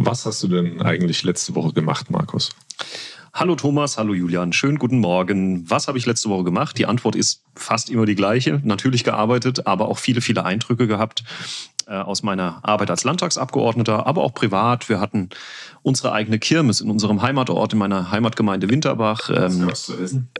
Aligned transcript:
Was 0.00 0.24
hast 0.26 0.44
du 0.44 0.48
denn 0.48 0.80
eigentlich 0.80 1.24
letzte 1.24 1.56
Woche 1.56 1.72
gemacht, 1.72 2.08
Markus? 2.08 2.50
Hallo 3.34 3.56
Thomas, 3.56 3.98
hallo 3.98 4.14
Julian, 4.14 4.52
schönen 4.52 4.78
guten 4.78 5.00
Morgen. 5.00 5.68
Was 5.68 5.88
habe 5.88 5.98
ich 5.98 6.06
letzte 6.06 6.28
Woche 6.28 6.44
gemacht? 6.44 6.78
Die 6.78 6.86
Antwort 6.86 7.16
ist 7.16 7.42
fast 7.56 7.90
immer 7.90 8.06
die 8.06 8.14
gleiche. 8.14 8.60
Natürlich 8.62 9.02
gearbeitet, 9.02 9.66
aber 9.66 9.88
auch 9.88 9.98
viele, 9.98 10.20
viele 10.20 10.44
Eindrücke 10.44 10.86
gehabt. 10.86 11.24
Äh, 11.88 11.94
aus 11.94 12.22
meiner 12.22 12.60
Arbeit 12.64 12.90
als 12.90 13.04
Landtagsabgeordneter, 13.04 14.06
aber 14.06 14.22
auch 14.22 14.34
privat. 14.34 14.90
Wir 14.90 15.00
hatten 15.00 15.30
unsere 15.80 16.12
eigene 16.12 16.38
Kirmes 16.38 16.82
in 16.82 16.90
unserem 16.90 17.22
Heimatort, 17.22 17.72
in 17.72 17.78
meiner 17.78 18.10
Heimatgemeinde 18.10 18.68
Winterbach. 18.68 19.30
Ähm? 19.30 19.70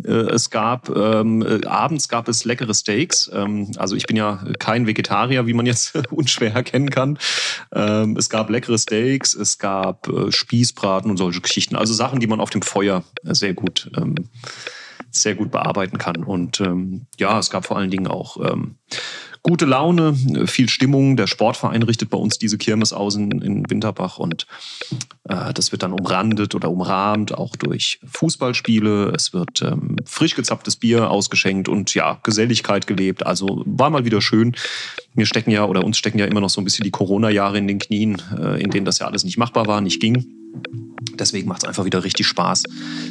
Äh, 0.05 0.11
es 0.11 0.51
gab, 0.51 0.91
ähm, 0.95 1.41
äh, 1.41 1.67
abends 1.67 2.11
gab 2.11 2.29
es 2.29 2.45
leckere 2.45 2.75
Steaks. 2.75 3.31
Ähm, 3.33 3.71
also 3.79 3.97
ich 3.97 4.05
bin 4.05 4.15
ja 4.15 4.45
kein 4.59 4.87
Vegetarier, 4.87 5.47
wie 5.47 5.55
man 5.55 5.65
jetzt 5.65 5.97
unschwer 6.11 6.53
erkennen 6.53 6.91
kann. 6.91 7.19
Ähm, 7.73 8.19
es 8.19 8.29
gab 8.29 8.51
leckere 8.51 8.77
Steaks, 8.77 9.33
es 9.33 9.57
gab 9.57 10.07
äh, 10.09 10.31
Spießbraten 10.31 11.11
und 11.11 11.17
solche 11.17 11.41
Geschichten. 11.41 11.77
Also 11.77 11.95
Sachen, 11.95 12.21
die 12.21 12.27
man 12.27 12.41
auf 12.41 12.51
dem 12.51 12.61
Feuer 12.61 13.05
sehr 13.23 13.55
gut 13.55 13.91
ähm, 13.97 14.17
sehr 15.11 15.35
gut 15.35 15.51
bearbeiten 15.51 15.99
kann. 15.99 16.25
Und 16.25 16.61
ähm, 16.61 17.07
ja, 17.19 17.39
es 17.39 17.51
gab 17.51 17.67
vor 17.67 17.77
allen 17.77 17.91
Dingen 17.91 18.07
auch 18.07 18.37
ähm, 18.45 18.77
gute 19.43 19.65
Laune, 19.65 20.15
viel 20.47 20.69
Stimmung. 20.69 21.17
Der 21.17 21.27
Sportverein 21.27 21.83
richtet 21.83 22.11
bei 22.11 22.19
uns 22.19 22.39
diese 22.39 22.59
Kirmes 22.59 22.93
aus 22.93 23.15
in, 23.17 23.31
in 23.41 23.71
Winterbach 23.71 24.19
und 24.19 24.47
äh, 25.25 25.53
das 25.55 25.73
wird 25.73 25.83
dann 25.83 25.93
umrandet 25.93 26.55
oder 26.55 26.71
umrahmt, 26.71 27.33
auch 27.33 27.57
durch 27.57 28.01
Fußballspiele. 28.05 29.13
Es 29.15 29.33
wird 29.33 29.63
ähm, 29.63 29.97
frisch 30.05 30.35
gezapftes 30.35 30.77
Bier 30.77 31.11
ausgeschenkt 31.11 31.69
und 31.69 31.95
ja, 31.95 32.19
Geselligkeit 32.23 32.87
gelebt. 32.87 33.25
Also 33.27 33.63
war 33.65 33.91
mal 33.91 34.05
wieder 34.05 34.21
schön. 34.21 34.55
Mir 35.15 35.27
stecken 35.27 35.51
ja 35.51 35.65
oder 35.65 35.85
uns 35.85 35.99
stecken 35.99 36.19
ja 36.19 36.27
immer 36.27 36.41
noch 36.41 36.51
so 36.51 36.61
ein 36.61 36.65
bisschen 36.65 36.85
die 36.85 36.91
Corona-Jahre 36.91 37.59
in 37.59 37.69
den 37.69 37.79
Knien, 37.79 38.21
äh, 38.39 38.61
in 38.63 38.71
denen 38.71 38.85
das 38.85 38.99
ja 38.99 39.07
alles 39.07 39.25
nicht 39.25 39.39
machbar 39.39 39.67
war, 39.67 39.81
nicht 39.81 40.01
ging. 40.01 40.38
Deswegen 41.19 41.49
macht 41.49 41.63
es 41.63 41.69
einfach 41.69 41.85
wieder 41.85 42.05
richtig 42.05 42.27
Spaß, 42.27 42.65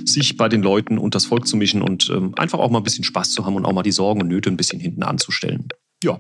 sich 0.06 0.38
bei 0.38 0.50
den 0.50 0.62
Leuten 0.62 0.98
und 0.98 1.16
das 1.16 1.26
Volk 1.26 1.48
zu 1.48 1.58
mischen 1.58 1.82
und 1.82 2.10
ähm, 2.10 2.34
einfach 2.36 2.60
auch 2.60 2.70
mal 2.70 2.80
ein 2.80 2.84
bisschen 2.84 3.04
Spaß 3.04 3.32
zu 3.32 3.46
haben 3.46 3.56
und 3.56 3.66
auch 3.66 3.74
mal 3.74 3.84
die 3.84 3.92
Sorgen 3.92 4.22
und 4.22 4.28
Nöte 4.28 4.50
ein 4.50 4.58
bisschen 4.58 4.80
hinten 4.80 5.04
anzustellen. 5.04 5.68
Ja. 6.04 6.18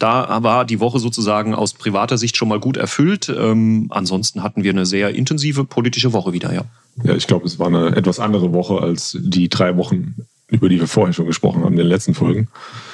Da 0.00 0.42
war 0.42 0.64
die 0.64 0.80
Woche 0.80 0.98
sozusagen 0.98 1.54
aus 1.54 1.74
privater 1.74 2.16
Sicht 2.16 2.34
schon 2.38 2.48
mal 2.48 2.58
gut 2.58 2.78
erfüllt. 2.78 3.28
Ähm, 3.28 3.88
ansonsten 3.90 4.42
hatten 4.42 4.64
wir 4.64 4.72
eine 4.72 4.86
sehr 4.86 5.14
intensive 5.14 5.64
politische 5.64 6.14
Woche 6.14 6.32
wieder, 6.32 6.54
ja. 6.54 6.64
Ja, 7.04 7.14
ich 7.14 7.26
glaube, 7.26 7.44
es 7.44 7.58
war 7.58 7.66
eine 7.66 7.94
etwas 7.94 8.18
andere 8.18 8.54
Woche 8.54 8.80
als 8.80 9.16
die 9.20 9.50
drei 9.50 9.76
Wochen, 9.76 10.14
über 10.50 10.68
die 10.68 10.80
wir 10.80 10.88
vorher 10.88 11.12
schon 11.12 11.26
gesprochen 11.26 11.64
haben 11.64 11.72
in 11.72 11.78
den 11.78 11.86
letzten 11.86 12.14
Folgen. 12.14 12.48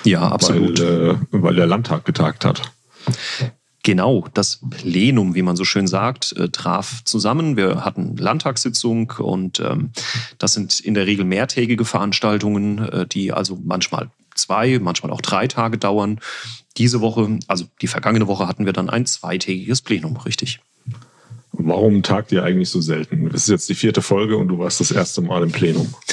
Ja, 0.04 0.22
absolut. 0.28 0.80
Weil, 0.80 1.10
äh, 1.10 1.16
weil 1.30 1.54
der 1.54 1.66
Landtag 1.66 2.04
getagt 2.04 2.44
hat. 2.44 2.62
Genau, 3.86 4.26
das 4.34 4.58
Plenum, 4.68 5.36
wie 5.36 5.42
man 5.42 5.54
so 5.54 5.64
schön 5.64 5.86
sagt, 5.86 6.32
äh, 6.32 6.48
traf 6.48 7.04
zusammen. 7.04 7.56
Wir 7.56 7.84
hatten 7.84 8.16
Landtagssitzung 8.16 9.12
und 9.18 9.60
ähm, 9.60 9.92
das 10.38 10.54
sind 10.54 10.80
in 10.80 10.94
der 10.94 11.06
Regel 11.06 11.24
mehrtägige 11.24 11.84
Veranstaltungen, 11.84 12.78
äh, 12.78 13.06
die 13.06 13.32
also 13.32 13.56
manchmal 13.62 14.10
zwei, 14.34 14.80
manchmal 14.80 15.12
auch 15.12 15.20
drei 15.20 15.46
Tage 15.46 15.78
dauern. 15.78 16.18
Diese 16.78 17.00
Woche, 17.00 17.38
also 17.46 17.66
die 17.80 17.86
vergangene 17.86 18.26
Woche, 18.26 18.48
hatten 18.48 18.66
wir 18.66 18.72
dann 18.72 18.91
ein 18.91 19.06
zweitägiges 19.06 19.82
Plenum, 19.82 20.16
richtig. 20.16 20.58
Warum 21.58 22.02
tagt 22.02 22.32
ihr 22.32 22.42
eigentlich 22.42 22.68
so 22.68 22.80
selten? 22.80 23.28
Das 23.30 23.42
ist 23.42 23.48
jetzt 23.48 23.68
die 23.68 23.74
vierte 23.74 24.02
Folge 24.02 24.36
und 24.36 24.48
du 24.48 24.58
warst 24.58 24.80
das 24.80 24.90
erste 24.90 25.20
Mal 25.22 25.42
im 25.42 25.52
Plenum. 25.52 25.94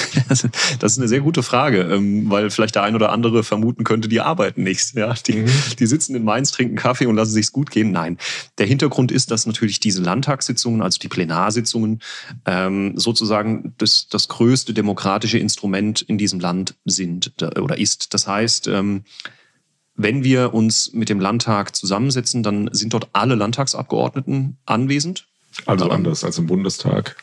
Das 0.78 0.92
ist 0.92 0.98
eine 0.98 1.08
sehr 1.08 1.20
gute 1.20 1.42
Frage, 1.42 1.80
ähm, 1.80 2.30
weil 2.30 2.48
vielleicht 2.50 2.76
der 2.76 2.82
ein 2.82 2.94
oder 2.94 3.10
andere 3.12 3.42
vermuten 3.42 3.84
könnte, 3.84 4.08
die 4.08 4.20
arbeiten 4.20 4.62
nichts. 4.62 4.92
Ja, 4.94 5.12
die, 5.14 5.36
mhm. 5.36 5.50
die 5.78 5.86
sitzen 5.86 6.14
in 6.14 6.24
Mainz, 6.24 6.50
trinken 6.50 6.76
Kaffee 6.76 7.06
und 7.06 7.16
lassen 7.16 7.32
sich's 7.32 7.52
gut 7.52 7.70
gehen. 7.70 7.90
Nein, 7.90 8.18
der 8.58 8.66
Hintergrund 8.66 9.12
ist, 9.12 9.30
dass 9.30 9.46
natürlich 9.46 9.80
diese 9.80 10.02
Landtagssitzungen, 10.02 10.82
also 10.82 10.98
die 10.98 11.08
Plenarsitzungen, 11.08 12.00
ähm, 12.46 12.96
sozusagen 12.96 13.74
das, 13.78 14.08
das 14.08 14.28
größte 14.28 14.72
demokratische 14.72 15.38
Instrument 15.38 16.02
in 16.02 16.16
diesem 16.16 16.40
Land 16.40 16.74
sind 16.84 17.32
oder 17.42 17.78
ist. 17.78 18.14
Das 18.14 18.26
heißt, 18.26 18.68
ähm, 18.68 19.04
wenn 19.96 20.24
wir 20.24 20.54
uns 20.54 20.92
mit 20.92 21.08
dem 21.08 21.20
Landtag 21.20 21.76
zusammensetzen, 21.76 22.42
dann 22.42 22.68
sind 22.72 22.94
dort 22.94 23.08
alle 23.12 23.34
Landtagsabgeordneten 23.34 24.58
anwesend. 24.66 25.26
Also 25.66 25.88
anders 25.90 26.24
als 26.24 26.38
im 26.38 26.46
Bundestag. 26.46 27.16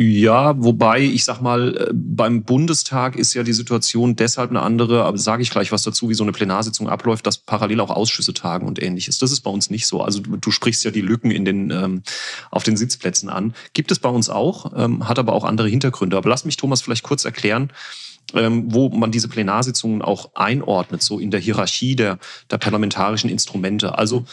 Ja, 0.00 0.54
wobei 0.62 1.00
ich 1.00 1.24
sag 1.24 1.40
mal, 1.40 1.76
äh, 1.76 1.90
beim 1.92 2.44
Bundestag 2.44 3.16
ist 3.16 3.34
ja 3.34 3.42
die 3.42 3.52
Situation 3.52 4.14
deshalb 4.14 4.50
eine 4.50 4.62
andere, 4.62 5.02
aber 5.02 5.18
sage 5.18 5.42
ich 5.42 5.50
gleich 5.50 5.72
was 5.72 5.82
dazu, 5.82 6.08
wie 6.08 6.14
so 6.14 6.22
eine 6.22 6.30
Plenarsitzung 6.30 6.88
abläuft, 6.88 7.26
dass 7.26 7.38
parallel 7.38 7.80
auch 7.80 7.90
Ausschüsse 7.90 8.32
tagen 8.32 8.68
und 8.68 8.80
ähnliches. 8.80 9.18
Das 9.18 9.32
ist 9.32 9.40
bei 9.40 9.50
uns 9.50 9.70
nicht 9.70 9.88
so. 9.88 10.00
Also 10.00 10.20
du, 10.20 10.36
du 10.36 10.50
sprichst 10.52 10.84
ja 10.84 10.92
die 10.92 11.00
Lücken 11.00 11.32
in 11.32 11.44
den, 11.44 11.72
ähm, 11.72 12.02
auf 12.52 12.62
den 12.62 12.76
Sitzplätzen 12.76 13.28
an. 13.28 13.54
Gibt 13.72 13.90
es 13.90 13.98
bei 13.98 14.08
uns 14.08 14.28
auch, 14.28 14.72
ähm, 14.76 15.08
hat 15.08 15.18
aber 15.18 15.32
auch 15.32 15.42
andere 15.42 15.68
Hintergründe. 15.68 16.16
Aber 16.16 16.28
lass 16.28 16.44
mich, 16.44 16.56
Thomas, 16.56 16.80
vielleicht 16.80 17.02
kurz 17.02 17.24
erklären, 17.24 17.72
ähm, 18.34 18.72
wo 18.72 18.90
man 18.90 19.10
diese 19.10 19.26
Plenarsitzungen 19.26 20.02
auch 20.02 20.30
einordnet, 20.36 21.02
so 21.02 21.18
in 21.18 21.32
der 21.32 21.40
Hierarchie 21.40 21.96
der, 21.96 22.18
der 22.52 22.58
parlamentarischen 22.58 23.30
Instrumente. 23.30 23.98
Also 23.98 24.26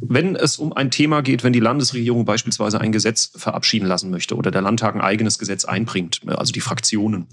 wenn 0.00 0.36
es 0.36 0.58
um 0.58 0.72
ein 0.72 0.90
Thema 0.90 1.22
geht, 1.22 1.44
wenn 1.44 1.52
die 1.52 1.60
Landesregierung 1.60 2.24
beispielsweise 2.24 2.80
ein 2.80 2.92
Gesetz 2.92 3.32
verabschieden 3.36 3.86
lassen 3.86 4.10
möchte 4.10 4.36
oder 4.36 4.50
der 4.50 4.62
Landtag 4.62 4.94
ein 4.94 5.00
eigenes 5.00 5.38
Gesetz 5.38 5.64
einbringt, 5.64 6.20
also 6.26 6.52
die 6.52 6.60
Fraktionen, 6.60 7.26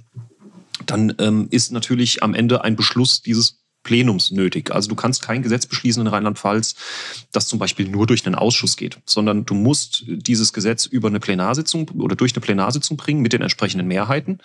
dann 0.85 1.13
ähm, 1.19 1.47
ist 1.50 1.72
natürlich 1.72 2.23
am 2.23 2.33
Ende 2.33 2.63
ein 2.63 2.75
Beschluss 2.75 3.22
dieses 3.22 3.66
Plenums 3.88 4.31
nötig. 4.31 4.72
Also 4.72 4.90
du 4.90 4.96
kannst 4.96 5.22
kein 5.22 5.42
Gesetz 5.42 5.66
beschließen 5.66 6.02
in 6.02 6.08
Rheinland-Pfalz, 6.08 6.75
das 7.31 7.48
zum 7.48 7.58
Beispiel 7.58 7.88
nur 7.88 8.06
durch 8.06 8.25
einen 8.25 8.36
Ausschuss 8.36 8.75
geht, 8.75 9.00
sondern 9.06 9.46
du 9.46 9.53
musst 9.53 10.03
dieses 10.06 10.52
Gesetz 10.52 10.86
über 10.86 11.08
eine 11.08 11.22
Plenarsitzung 11.22 11.90
oder 11.98 12.18
durch 12.18 12.34
eine 12.34 12.42
Plenarsitzung 12.42 12.98
bringen 12.98 13.22
mit 13.22 13.31
den 13.31 13.42
entsprechenden 13.42 13.88
Mehrheiten. 13.88 14.40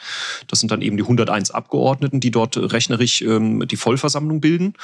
Das 0.47 0.61
sind 0.61 0.71
dann 0.71 0.81
eben 0.81 0.97
die 0.97 1.03
101 1.03 1.51
Abgeordneten, 1.51 2.21
die 2.21 2.31
dort 2.31 2.57
rechnerisch 2.57 3.21
ähm, 3.23 3.67
die 3.67 3.77
Vollversammlung 3.77 4.41
bilden. 4.41 4.75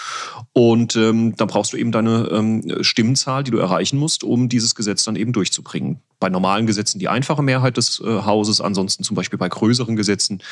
Und 0.53 0.97
ähm, 0.97 1.37
dann 1.37 1.47
brauchst 1.47 1.73
du 1.73 1.77
eben 1.77 1.93
deine 1.93 2.29
ähm, 2.33 2.83
Stimmenzahl, 2.83 3.45
die 3.45 3.53
du 3.53 3.59
erreichen 3.59 3.97
musst, 3.97 4.25
um 4.25 4.49
dieses 4.49 4.75
Gesetz 4.75 5.05
dann 5.05 5.15
eben 5.15 5.33
durchzubringen. 5.33 6.01
Bei 6.19 6.29
normalen 6.29 6.67
Gesetzen 6.67 6.99
die 6.99 7.07
einfache 7.07 7.45
Mehrheit 7.45 7.77
des 7.77 8.01
äh, 8.01 8.05
Hauses, 8.05 8.61
ansonsten 8.61 9.05
zum 9.05 9.15
Beispiel 9.15 9.39
bei 9.39 9.49
größeren 9.49 9.95
Gesetzen 9.95 10.43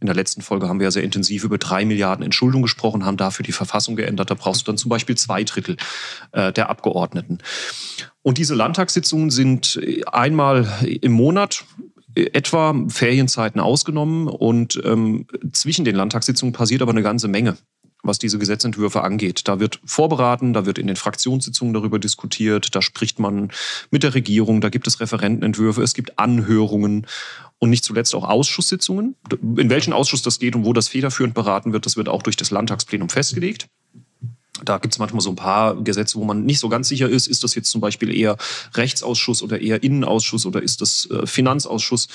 in 0.00 0.06
der 0.06 0.14
letzten 0.14 0.42
Folge 0.42 0.68
haben 0.68 0.78
wir 0.80 0.84
ja 0.84 0.90
sehr 0.90 1.02
intensiv 1.02 1.44
über 1.44 1.58
drei 1.58 1.84
Milliarden 1.84 2.24
Entschuldung 2.24 2.62
gesprochen, 2.62 3.04
haben 3.04 3.16
dafür 3.16 3.44
die 3.44 3.52
Verfassung 3.52 3.96
geändert. 3.96 4.30
Da 4.30 4.34
brauchst 4.34 4.62
du 4.62 4.64
dann 4.66 4.78
zum 4.78 4.88
Beispiel 4.88 5.16
zwei 5.16 5.44
Drittel 5.44 5.76
äh, 6.32 6.52
der 6.52 6.70
Abgeordneten. 6.70 7.38
Und 8.22 8.38
diese 8.38 8.54
Landtagssitzungen 8.54 9.30
sind 9.30 9.80
einmal 10.10 10.66
im 10.84 11.12
Monat 11.12 11.64
etwa 12.14 12.74
Ferienzeiten 12.88 13.60
ausgenommen 13.60 14.26
und 14.26 14.80
ähm, 14.84 15.26
zwischen 15.52 15.84
den 15.84 15.96
Landtagssitzungen 15.96 16.52
passiert 16.52 16.82
aber 16.82 16.92
eine 16.92 17.02
ganze 17.02 17.28
Menge 17.28 17.56
was 18.06 18.18
diese 18.18 18.38
Gesetzentwürfe 18.38 19.02
angeht. 19.02 19.48
Da 19.48 19.60
wird 19.60 19.80
vorberaten, 19.84 20.52
da 20.52 20.66
wird 20.66 20.78
in 20.78 20.86
den 20.86 20.96
Fraktionssitzungen 20.96 21.74
darüber 21.74 21.98
diskutiert, 21.98 22.74
da 22.74 22.82
spricht 22.82 23.18
man 23.18 23.50
mit 23.90 24.02
der 24.02 24.14
Regierung, 24.14 24.60
da 24.60 24.68
gibt 24.68 24.86
es 24.86 25.00
Referentenentwürfe, 25.00 25.82
es 25.82 25.94
gibt 25.94 26.18
Anhörungen 26.18 27.06
und 27.58 27.70
nicht 27.70 27.84
zuletzt 27.84 28.14
auch 28.14 28.24
Ausschusssitzungen. 28.24 29.16
In 29.40 29.70
welchen 29.70 29.92
Ausschuss 29.92 30.22
das 30.22 30.38
geht 30.38 30.54
und 30.56 30.64
wo 30.64 30.72
das 30.72 30.88
federführend 30.88 31.34
beraten 31.34 31.72
wird, 31.72 31.86
das 31.86 31.96
wird 31.96 32.08
auch 32.08 32.22
durch 32.22 32.36
das 32.36 32.50
Landtagsplenum 32.50 33.08
festgelegt. 33.08 33.68
Da 34.64 34.78
gibt 34.78 34.94
es 34.94 34.98
manchmal 34.98 35.20
so 35.20 35.30
ein 35.30 35.36
paar 35.36 35.76
Gesetze, 35.82 36.18
wo 36.18 36.24
man 36.24 36.44
nicht 36.44 36.60
so 36.60 36.68
ganz 36.68 36.88
sicher 36.88 37.08
ist, 37.08 37.26
ist 37.26 37.44
das 37.44 37.54
jetzt 37.54 37.70
zum 37.70 37.80
Beispiel 37.80 38.14
eher 38.14 38.36
Rechtsausschuss 38.74 39.42
oder 39.42 39.60
eher 39.60 39.82
Innenausschuss 39.82 40.46
oder 40.46 40.62
ist 40.62 40.80
das 40.80 41.08
äh, 41.10 41.26
Finanzausschuss. 41.26 42.08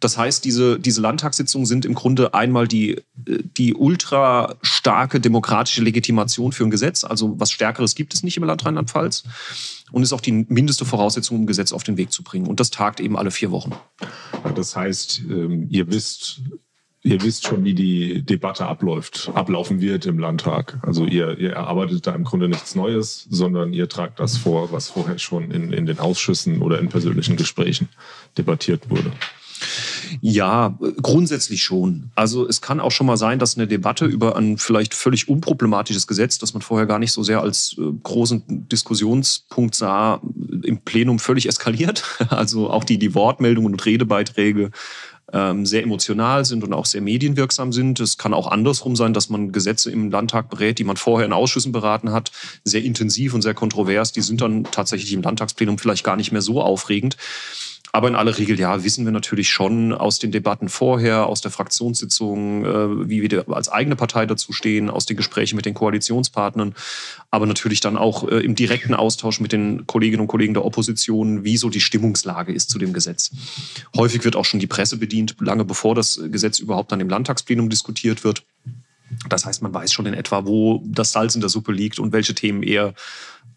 Das 0.00 0.16
heißt, 0.16 0.44
diese, 0.44 0.78
diese 0.78 1.00
Landtagssitzungen 1.00 1.66
sind 1.66 1.84
im 1.84 1.94
Grunde 1.94 2.32
einmal 2.32 2.66
die, 2.68 2.92
äh, 2.92 3.02
die 3.26 3.74
ultra 3.74 4.56
starke 4.62 5.20
demokratische 5.20 5.82
Legitimation 5.82 6.52
für 6.52 6.64
ein 6.64 6.70
Gesetz. 6.70 7.04
Also 7.04 7.38
was 7.38 7.50
Stärkeres 7.50 7.94
gibt 7.94 8.14
es 8.14 8.22
nicht 8.22 8.36
im 8.36 8.44
Land 8.44 8.64
Rheinland-Pfalz 8.64 9.24
und 9.92 10.02
ist 10.02 10.12
auch 10.12 10.20
die 10.20 10.32
mindeste 10.32 10.84
Voraussetzung, 10.84 11.36
um 11.36 11.42
ein 11.42 11.46
Gesetz 11.46 11.72
auf 11.72 11.82
den 11.82 11.96
Weg 11.96 12.12
zu 12.12 12.22
bringen. 12.22 12.46
Und 12.46 12.60
das 12.60 12.70
tagt 12.70 13.00
eben 13.00 13.16
alle 13.16 13.30
vier 13.30 13.50
Wochen. 13.50 13.72
Das 14.54 14.74
heißt, 14.74 15.22
ähm, 15.28 15.68
ihr 15.70 15.88
wisst, 15.88 16.40
ihr 17.04 17.22
wisst 17.22 17.46
schon, 17.46 17.64
wie 17.64 17.74
die 17.74 18.22
Debatte 18.22 18.66
abläuft, 18.66 19.30
ablaufen 19.34 19.80
wird 19.80 20.06
im 20.06 20.18
Landtag. 20.18 20.78
Also 20.82 21.04
ihr, 21.04 21.38
ihr 21.38 21.52
erarbeitet 21.52 22.06
da 22.06 22.14
im 22.14 22.24
Grunde 22.24 22.48
nichts 22.48 22.74
Neues, 22.74 23.26
sondern 23.30 23.72
ihr 23.74 23.88
tragt 23.88 24.18
das 24.18 24.38
vor, 24.38 24.72
was 24.72 24.88
vorher 24.88 25.18
schon 25.18 25.50
in, 25.50 25.72
in 25.72 25.86
den 25.86 25.98
Ausschüssen 25.98 26.62
oder 26.62 26.78
in 26.78 26.88
persönlichen 26.88 27.36
Gesprächen 27.36 27.88
debattiert 28.36 28.90
wurde. 28.90 29.12
Ja, 30.20 30.78
grundsätzlich 31.02 31.62
schon. 31.62 32.10
Also 32.14 32.46
es 32.48 32.60
kann 32.60 32.80
auch 32.80 32.90
schon 32.90 33.06
mal 33.06 33.16
sein, 33.16 33.38
dass 33.38 33.56
eine 33.56 33.66
Debatte 33.66 34.04
über 34.06 34.36
ein 34.36 34.58
vielleicht 34.58 34.94
völlig 34.94 35.28
unproblematisches 35.28 36.06
Gesetz, 36.06 36.38
das 36.38 36.54
man 36.54 36.62
vorher 36.62 36.86
gar 36.86 36.98
nicht 36.98 37.12
so 37.12 37.22
sehr 37.22 37.40
als 37.40 37.76
äh, 37.78 37.82
großen 38.02 38.68
Diskussionspunkt 38.68 39.74
sah, 39.74 40.20
im 40.62 40.80
Plenum 40.80 41.18
völlig 41.18 41.48
eskaliert. 41.48 42.04
Also 42.34 42.68
auch 42.70 42.84
die, 42.84 42.98
die 42.98 43.14
Wortmeldungen 43.14 43.72
und 43.72 43.86
Redebeiträge 43.86 44.70
sehr 45.62 45.82
emotional 45.82 46.44
sind 46.44 46.62
und 46.64 46.72
auch 46.72 46.86
sehr 46.86 47.00
medienwirksam 47.00 47.72
sind. 47.72 47.98
Es 47.98 48.18
kann 48.18 48.34
auch 48.34 48.46
andersrum 48.46 48.94
sein, 48.94 49.14
dass 49.14 49.30
man 49.30 49.52
Gesetze 49.52 49.90
im 49.90 50.10
Landtag 50.10 50.50
berät, 50.50 50.78
die 50.78 50.84
man 50.84 50.96
vorher 50.96 51.26
in 51.26 51.32
Ausschüssen 51.32 51.72
beraten 51.72 52.12
hat, 52.12 52.30
sehr 52.62 52.84
intensiv 52.84 53.34
und 53.34 53.42
sehr 53.42 53.54
kontrovers. 53.54 54.12
Die 54.12 54.20
sind 54.20 54.40
dann 54.40 54.64
tatsächlich 54.64 55.12
im 55.12 55.22
Landtagsplenum 55.22 55.78
vielleicht 55.78 56.04
gar 56.04 56.16
nicht 56.16 56.30
mehr 56.30 56.42
so 56.42 56.62
aufregend. 56.62 57.16
Aber 57.94 58.08
in 58.08 58.16
aller 58.16 58.36
Regel, 58.36 58.58
ja, 58.58 58.82
wissen 58.82 59.04
wir 59.04 59.12
natürlich 59.12 59.50
schon 59.50 59.92
aus 59.92 60.18
den 60.18 60.32
Debatten 60.32 60.68
vorher, 60.68 61.28
aus 61.28 61.42
der 61.42 61.52
Fraktionssitzung, 61.52 62.64
äh, 62.64 63.08
wie 63.08 63.22
wir 63.22 63.48
als 63.50 63.68
eigene 63.68 63.94
Partei 63.94 64.26
dazu 64.26 64.52
stehen, 64.52 64.90
aus 64.90 65.06
den 65.06 65.16
Gesprächen 65.16 65.54
mit 65.54 65.64
den 65.64 65.74
Koalitionspartnern, 65.74 66.74
aber 67.30 67.46
natürlich 67.46 67.78
dann 67.78 67.96
auch 67.96 68.28
äh, 68.28 68.40
im 68.40 68.56
direkten 68.56 68.94
Austausch 68.94 69.38
mit 69.38 69.52
den 69.52 69.86
Kolleginnen 69.86 70.22
und 70.22 70.26
Kollegen 70.26 70.54
der 70.54 70.64
Opposition, 70.64 71.44
wie 71.44 71.56
so 71.56 71.70
die 71.70 71.80
Stimmungslage 71.80 72.52
ist 72.52 72.68
zu 72.68 72.80
dem 72.80 72.92
Gesetz. 72.92 73.30
Häufig 73.96 74.24
wird 74.24 74.34
auch 74.34 74.44
schon 74.44 74.58
die 74.58 74.66
Presse 74.66 74.96
bedient, 74.96 75.36
lange 75.38 75.64
bevor 75.64 75.94
das 75.94 76.20
Gesetz 76.32 76.58
überhaupt 76.58 76.90
dann 76.90 76.98
im 76.98 77.08
Landtagsplenum 77.08 77.70
diskutiert 77.70 78.24
wird. 78.24 78.42
Das 79.28 79.46
heißt, 79.46 79.62
man 79.62 79.72
weiß 79.72 79.92
schon 79.92 80.06
in 80.06 80.14
etwa, 80.14 80.46
wo 80.46 80.82
das 80.84 81.12
Salz 81.12 81.36
in 81.36 81.40
der 81.40 81.50
Suppe 81.50 81.70
liegt 81.70 82.00
und 82.00 82.12
welche 82.12 82.34
Themen 82.34 82.64
eher 82.64 82.94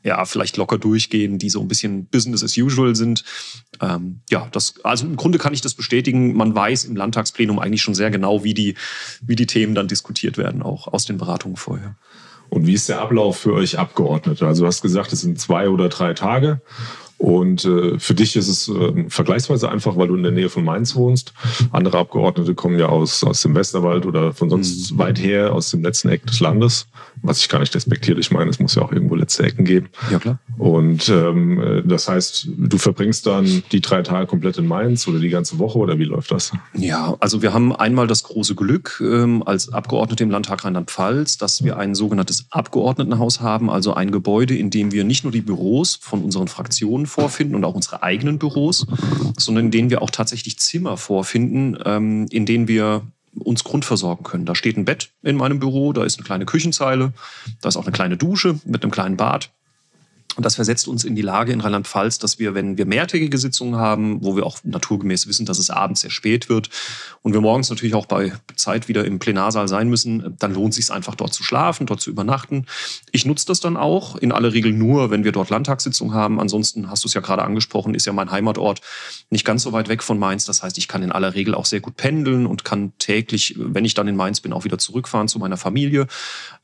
ja, 0.08 0.24
vielleicht 0.24 0.56
locker 0.56 0.78
durchgehen, 0.78 1.38
die 1.38 1.50
so 1.50 1.60
ein 1.60 1.68
bisschen 1.68 2.06
Business 2.06 2.42
as 2.42 2.58
usual 2.58 2.96
sind. 2.96 3.26
Ähm, 3.82 4.22
ja, 4.30 4.48
das, 4.54 4.76
also 4.84 5.06
im 5.06 5.18
Grunde 5.18 5.38
kann 5.38 5.54
ich 5.54 5.60
das 5.60 5.74
bestätigen. 5.74 6.34
Man 6.34 6.56
weiß 6.56 6.86
im 6.86 6.96
Landtagsplenum 6.96 7.60
eigentlich 7.60 7.82
schon 7.82 7.94
sehr 7.94 8.10
genau, 8.10 8.46
wie 8.46 8.54
die, 8.54 8.76
wie 9.22 9.36
die 9.36 9.46
Themen 9.46 9.76
dann 9.76 9.90
diskutiert 9.90 10.38
werden, 10.38 10.64
auch 10.64 10.88
aus 10.88 11.06
den 11.06 11.18
Beratungen 11.18 11.58
vorher. 11.58 11.98
Und 12.50 12.66
wie 12.66 12.74
ist 12.74 12.88
der 12.88 13.02
Ablauf 13.02 13.38
für 13.38 13.54
euch 13.54 13.78
Abgeordnete? 13.78 14.48
Also 14.48 14.64
du 14.64 14.68
hast 14.68 14.82
gesagt, 14.82 15.12
es 15.12 15.20
sind 15.20 15.42
zwei 15.42 15.68
oder 15.68 15.90
drei 15.90 16.14
Tage. 16.14 16.62
Und 17.18 17.66
äh, 17.66 17.98
für 17.98 18.14
dich 18.14 18.36
ist 18.36 18.48
es 18.48 18.70
äh, 18.70 19.06
vergleichsweise 19.10 19.70
einfach, 19.70 19.98
weil 19.98 20.08
du 20.08 20.16
in 20.16 20.24
der 20.24 20.32
Nähe 20.32 20.50
von 20.50 20.64
Mainz 20.64 20.96
wohnst. 20.96 21.34
Andere 21.72 21.98
Abgeordnete 21.98 22.54
kommen 22.54 22.78
ja 22.78 22.88
aus, 22.88 23.24
aus 23.24 23.42
dem 23.42 23.56
Westerwald 23.56 24.06
oder 24.06 24.34
von 24.34 24.50
sonst 24.50 24.92
mhm. 24.92 24.98
weit 25.00 25.20
her, 25.20 25.54
aus 25.54 25.72
dem 25.72 25.82
letzten 25.82 26.10
Eck 26.10 26.26
des 26.28 26.40
Landes. 26.40 26.88
Was 27.24 27.40
ich 27.40 27.50
gar 27.50 27.60
nicht 27.60 27.74
respektiere. 27.74 28.20
Ich 28.20 28.30
meine, 28.30 28.52
es 28.52 28.60
muss 28.60 28.76
ja 28.76 28.84
auch 28.84 28.92
irgendwo 28.92 29.16
letzte 29.16 29.44
Ecken 29.44 29.66
geben. 29.66 29.90
Ja, 30.12 30.20
klar. 30.20 30.38
Und 30.58 31.08
ähm, 31.10 31.62
äh, 31.62 31.84
das 31.84 32.10
heißt, 32.10 32.48
du 32.58 32.78
verbringst 32.78 33.28
dann 33.28 33.64
die 33.72 33.82
drei 33.82 34.02
Tage 34.02 34.26
komplett 34.26 34.58
in 34.58 34.68
Mainz 34.68 35.08
oder 35.08 35.20
die 35.20 35.30
ganze 35.30 35.60
Woche 35.60 35.78
oder 35.78 36.00
wie 36.00 36.06
läuft 36.06 36.32
das? 36.32 36.52
Ja, 36.74 37.16
also 37.20 37.42
wir 37.42 37.54
haben 37.54 37.76
einmal 37.76 38.08
das 38.08 38.24
große 38.24 38.56
Glück 38.56 39.02
ähm, 39.06 39.44
als 39.46 39.72
Abgeordnete 39.72 40.24
im 40.24 40.32
Landtag 40.32 40.66
Rheinland-Pfalz, 40.66 41.38
dass 41.38 41.64
wir 41.64 41.78
ein 41.78 41.94
sogenanntes 41.94 42.48
Abgeordnetenhaus 42.50 43.42
haben, 43.42 43.70
also 43.70 43.94
ein 43.94 44.12
Gebäude, 44.12 44.56
in 44.56 44.72
dem 44.72 44.92
wir 44.92 45.04
nicht 45.04 45.24
nur 45.24 45.32
die 45.32 45.42
Büros 45.42 45.96
von 46.02 46.24
unseren 46.24 46.48
Fraktionen 46.48 47.06
vorfinden 47.06 47.56
und 47.56 47.64
auch 47.64 47.76
unsere 47.76 48.02
eigenen 48.02 48.40
Büros, 48.40 48.88
sondern 49.38 49.66
in 49.66 49.72
denen 49.72 49.90
wir 49.92 50.02
auch 50.02 50.10
tatsächlich 50.10 50.58
Zimmer 50.60 50.98
vorfinden, 50.98 51.78
ähm, 51.86 52.26
in 52.32 52.48
denen 52.48 52.68
wir 52.68 53.04
uns 53.44 53.64
grundversorgen 53.64 54.24
können. 54.24 54.46
Da 54.46 54.56
steht 54.56 54.78
ein 54.78 54.86
Bett 54.86 55.12
in 55.22 55.36
meinem 55.36 55.60
Büro, 55.60 55.94
da 55.94 56.04
ist 56.04 56.18
eine 56.18 56.26
kleine 56.26 56.46
Küchenzeile, 56.46 57.14
da 57.62 57.70
ist 57.70 57.78
auch 57.78 57.86
eine 57.86 57.92
kleine 57.92 58.18
Dusche 58.18 58.60
mit 58.66 58.84
einem 58.84 58.92
kleinen 58.92 59.18
Bad. 59.18 59.52
Und 60.38 60.46
das 60.46 60.56
versetzt 60.56 60.88
uns 60.88 61.04
in 61.04 61.16
die 61.16 61.24
Lage 61.24 61.52
in 61.52 61.62
Rheinland-Pfalz, 61.62 62.20
dass 62.20 62.38
wir, 62.38 62.54
wenn 62.54 62.78
wir 62.78 62.86
mehrtägige 62.86 63.38
Sitzungen 63.40 63.76
haben, 63.76 64.24
wo 64.24 64.36
wir 64.36 64.46
auch 64.46 64.60
naturgemäß 64.64 65.28
wissen, 65.28 65.48
dass 65.48 65.58
es 65.58 65.72
abends 65.72 66.02
sehr 66.02 66.12
spät 66.12 66.48
wird 66.48 66.70
und 67.24 67.34
wir 67.34 67.42
morgens 67.42 67.70
natürlich 67.72 67.96
auch 67.96 68.06
bei 68.06 68.32
Zeit 68.56 68.88
wieder 68.88 69.04
im 69.04 69.18
Plenarsaal 69.18 69.68
sein 69.68 69.90
müssen, 69.90 70.36
dann 70.38 70.54
lohnt 70.54 70.70
es 70.70 70.76
sich 70.76 70.92
einfach 70.94 71.16
dort 71.16 71.34
zu 71.34 71.44
schlafen, 71.44 71.88
dort 71.88 72.02
zu 72.02 72.12
übernachten. 72.12 72.68
Ich 73.12 73.26
nutze 73.26 73.48
das 73.48 73.60
dann 73.60 73.78
auch, 73.78 74.16
in 74.16 74.32
aller 74.32 74.54
Regel 74.54 74.74
nur, 74.74 75.10
wenn 75.10 75.24
wir 75.24 75.32
dort 75.32 75.50
Landtagssitzungen 75.50 76.14
haben. 76.14 76.40
Ansonsten 76.40 76.90
hast 76.90 77.04
du 77.04 77.08
es 77.08 77.16
ja 77.16 77.22
gerade 77.22 77.44
angesprochen, 77.44 77.96
ist 77.96 78.06
ja 78.06 78.14
mein 78.14 78.30
Heimatort 78.30 78.82
nicht 79.32 79.44
ganz 79.44 79.64
so 79.64 79.74
weit 79.74 79.90
weg 79.90 80.04
von 80.04 80.20
Mainz. 80.20 80.46
Das 80.46 80.62
heißt, 80.62 80.78
ich 80.78 80.88
kann 80.88 81.02
in 81.02 81.12
aller 81.12 81.34
Regel 81.34 81.56
auch 81.56 81.66
sehr 81.66 81.80
gut 81.80 81.98
pendeln 81.98 82.46
und 82.46 82.64
kann 82.64 82.94
täglich, 83.00 83.56
wenn 83.58 83.86
ich 83.86 83.96
dann 83.96 84.08
in 84.08 84.16
Mainz 84.16 84.40
bin, 84.40 84.54
auch 84.54 84.66
wieder 84.66 84.78
zurückfahren 84.78 85.28
zu 85.28 85.40
meiner 85.40 85.58
Familie, 85.58 86.06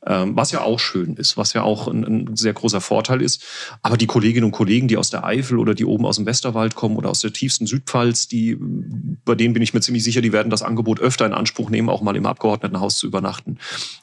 ähm, 0.06 0.36
was 0.36 0.52
ja 0.52 0.60
auch 0.60 0.78
schön 0.78 1.16
ist, 1.16 1.36
was 1.36 1.54
ja 1.54 1.62
auch 1.62 1.88
ein, 1.88 2.04
ein 2.04 2.36
sehr 2.36 2.52
großer 2.52 2.80
Vorteil 2.80 3.20
ist. 3.20 3.42
Aber 3.82 3.96
die 3.96 4.06
Kolleginnen 4.06 4.44
und 4.44 4.52
Kollegen, 4.52 4.88
die 4.88 4.96
aus 4.96 5.10
der 5.10 5.24
Eifel 5.24 5.58
oder 5.58 5.74
die 5.74 5.84
oben 5.84 6.06
aus 6.06 6.16
dem 6.16 6.26
Westerwald 6.26 6.74
kommen 6.74 6.96
oder 6.96 7.10
aus 7.10 7.20
der 7.20 7.32
tiefsten 7.32 7.66
Südpfalz, 7.66 8.28
die, 8.28 8.56
bei 9.24 9.34
denen 9.34 9.54
bin 9.54 9.62
ich 9.62 9.74
mir 9.74 9.80
ziemlich 9.80 10.04
sicher, 10.04 10.20
die 10.20 10.32
werden 10.32 10.50
das 10.50 10.62
Angebot 10.62 11.00
öfter 11.00 11.26
in 11.26 11.32
Anspruch 11.32 11.70
nehmen, 11.70 11.88
auch 11.88 12.02
mal 12.02 12.16
im 12.16 12.26
Abgeordnetenhaus 12.26 12.98
zu 12.98 13.06
übernachten. 13.06 13.58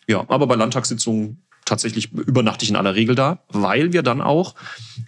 Ja, 0.08 0.26
aber 0.28 0.48
bei 0.48 0.56
Landtagssitzungen 0.56 1.42
tatsächlich 1.72 2.12
übernachte 2.12 2.64
ich 2.66 2.70
in 2.70 2.76
aller 2.76 2.96
Regel 2.96 3.16
da, 3.16 3.40
weil 3.48 3.94
wir 3.94 4.04
dann 4.04 4.20
auch 4.20 4.56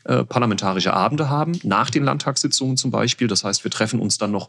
äh, 0.06 0.24
parlamentarische 0.24 0.94
Abende 0.94 1.30
haben, 1.30 1.60
nach 1.63 1.89
den 1.89 2.06
Landtagssitzungen 2.06 2.77
zum 2.77 2.89
Beispiel. 2.89 3.27
Das 3.27 3.44
heißt, 3.44 3.65
wir 3.65 3.71
treffen 3.71 4.00
uns 4.00 4.18
dann 4.18 4.31
noch 4.31 4.48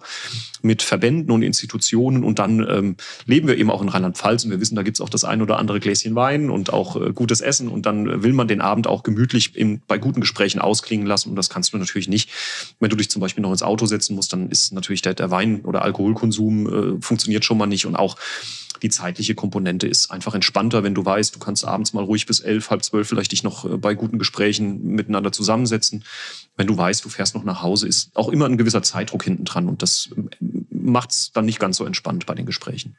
mit 0.63 0.83
Verbänden 0.83 1.33
und 1.33 1.43
Institutionen 1.43 2.23
und 2.23 2.39
dann 2.39 2.65
ähm, 2.71 2.97
leben 3.27 3.49
wir 3.49 3.59
eben 3.59 3.69
auch 3.69 3.83
in 3.83 3.89
Rheinland-Pfalz 3.89 4.45
und 4.45 4.53
wir 4.53 4.61
wissen, 4.61 4.77
da 4.77 4.85
gibt's 4.85 5.01
auch 5.01 5.09
das 5.09 5.25
ein 5.25 5.43
oder 5.43 5.59
andere 5.59 5.81
Gläschen 5.81 6.15
Wein 6.15 6.51
und 6.51 6.73
auch 6.73 6.95
äh, 6.95 7.13
gutes 7.13 7.41
Essen 7.41 7.67
und 7.67 7.85
dann 7.85 8.23
will 8.23 8.33
man 8.33 8.47
den 8.47 8.61
Abend 8.61 8.87
auch 8.87 9.03
gemütlich 9.03 9.57
im, 9.57 9.83
bei 9.89 9.99
guten 9.99 10.21
Gesprächen 10.21 10.61
ausklingen 10.61 11.09
lassen 11.09 11.31
und 11.31 11.37
das 11.37 11.51
kannst 11.51 11.73
du 11.73 11.79
natürlich 11.79 12.07
nicht. 12.07 12.31
Wenn 12.79 12.91
du 12.91 12.97
dich 12.97 13.11
zum 13.11 13.19
Beispiel 13.19 13.43
noch 13.43 13.51
ins 13.51 13.65
Auto 13.65 13.87
setzen 13.87 14.15
musst, 14.15 14.33
dann 14.33 14.51
ist 14.51 14.73
natürlich 14.73 15.03
der, 15.03 15.15
der 15.15 15.33
Wein- 15.33 15.63
oder 15.63 15.83
Alkoholkonsum 15.83 16.99
äh, 16.99 17.03
funktioniert 17.03 17.45
schon 17.45 17.59
mal 17.59 17.67
nicht 17.67 17.87
und 17.87 17.97
auch 17.97 18.17
die 18.85 18.91
zeitliche 18.91 19.35
Komponente 19.35 19.89
ist 19.89 20.11
einfach 20.11 20.35
entspannter, 20.35 20.83
wenn 20.83 20.95
du 20.95 21.05
weißt, 21.05 21.35
du 21.35 21.39
kannst 21.39 21.65
abends 21.65 21.95
mal 21.95 22.05
ruhig 22.05 22.27
bis 22.27 22.41
elf, 22.41 22.69
halb 22.69 22.85
zwölf 22.85 23.09
vielleicht 23.09 23.33
dich 23.33 23.43
noch 23.43 23.65
äh, 23.65 23.79
bei 23.79 23.95
guten 23.95 24.19
Gesprächen 24.19 24.85
miteinander 24.85 25.33
zusammensetzen. 25.33 26.05
Wenn 26.57 26.67
du 26.67 26.77
weißt, 26.77 27.03
du 27.03 27.09
fährst 27.09 27.35
noch 27.35 27.45
nach 27.45 27.63
Hause, 27.63 27.89
ist 27.89 28.15
auch 28.15 28.29
immer 28.29 28.45
ein 28.45 28.59
gewisser 28.59 28.83
Zeitdruck 28.83 29.25
hinten 29.25 29.47
dran 29.47 29.69
und 29.69 29.81
das 29.81 30.11
äh, 30.15 30.45
macht 30.71 31.11
es 31.11 31.33
dann 31.33 31.47
nicht 31.47 31.59
ganz 31.59 31.79
so 31.79 31.87
entspannt 31.87 32.27
bei 32.27 32.35
den 32.35 32.45
Gesprächen. 32.45 32.97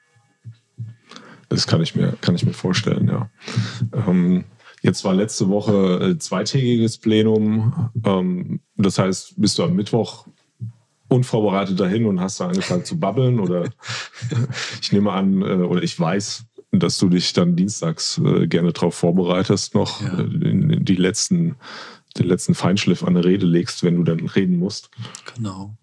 Das 1.49 1.67
kann 1.67 1.83
ich 1.83 1.95
mir, 1.95 2.17
kann 2.19 2.33
ich 2.33 2.43
mir 2.43 2.53
vorstellen, 2.53 3.07
ja. 3.07 3.29
Ähm, 3.93 4.45
jetzt 4.81 5.03
war 5.03 5.13
letzte 5.13 5.49
Woche 5.49 6.15
äh, 6.15 6.17
zweitägiges 6.17 6.97
Plenum. 6.97 7.91
Ähm, 8.03 8.61
das 8.75 8.97
heißt, 8.97 9.39
bist 9.39 9.59
du 9.59 9.63
am 9.63 9.75
Mittwoch 9.75 10.25
unvorbereitet 11.15 11.79
dahin 11.79 12.05
und 12.05 12.19
hast 12.19 12.39
da 12.39 12.47
angefangen 12.47 12.85
zu 12.85 12.99
babbeln 12.99 13.39
oder 13.39 13.69
ich 14.81 14.91
nehme 14.91 15.11
an 15.11 15.41
äh, 15.41 15.63
oder 15.63 15.83
ich 15.83 15.99
weiß, 15.99 16.45
dass 16.71 16.97
du 16.97 17.09
dich 17.09 17.33
dann 17.33 17.55
dienstags 17.55 18.19
äh, 18.23 18.47
gerne 18.47 18.73
darauf 18.73 18.95
vorbereitest, 18.95 19.75
noch 19.75 20.01
ja. 20.01 20.19
Äh, 20.19 20.79
die 20.79 20.95
letzten, 20.95 21.55
den 22.17 22.27
letzten 22.27 22.55
Feinschliff 22.55 23.03
an 23.03 23.15
der 23.15 23.25
Rede 23.25 23.45
legst, 23.45 23.83
wenn 23.83 23.97
du 23.97 24.03
dann 24.03 24.27
reden 24.27 24.57
musst. 24.57 24.89
Genau. 25.35 25.75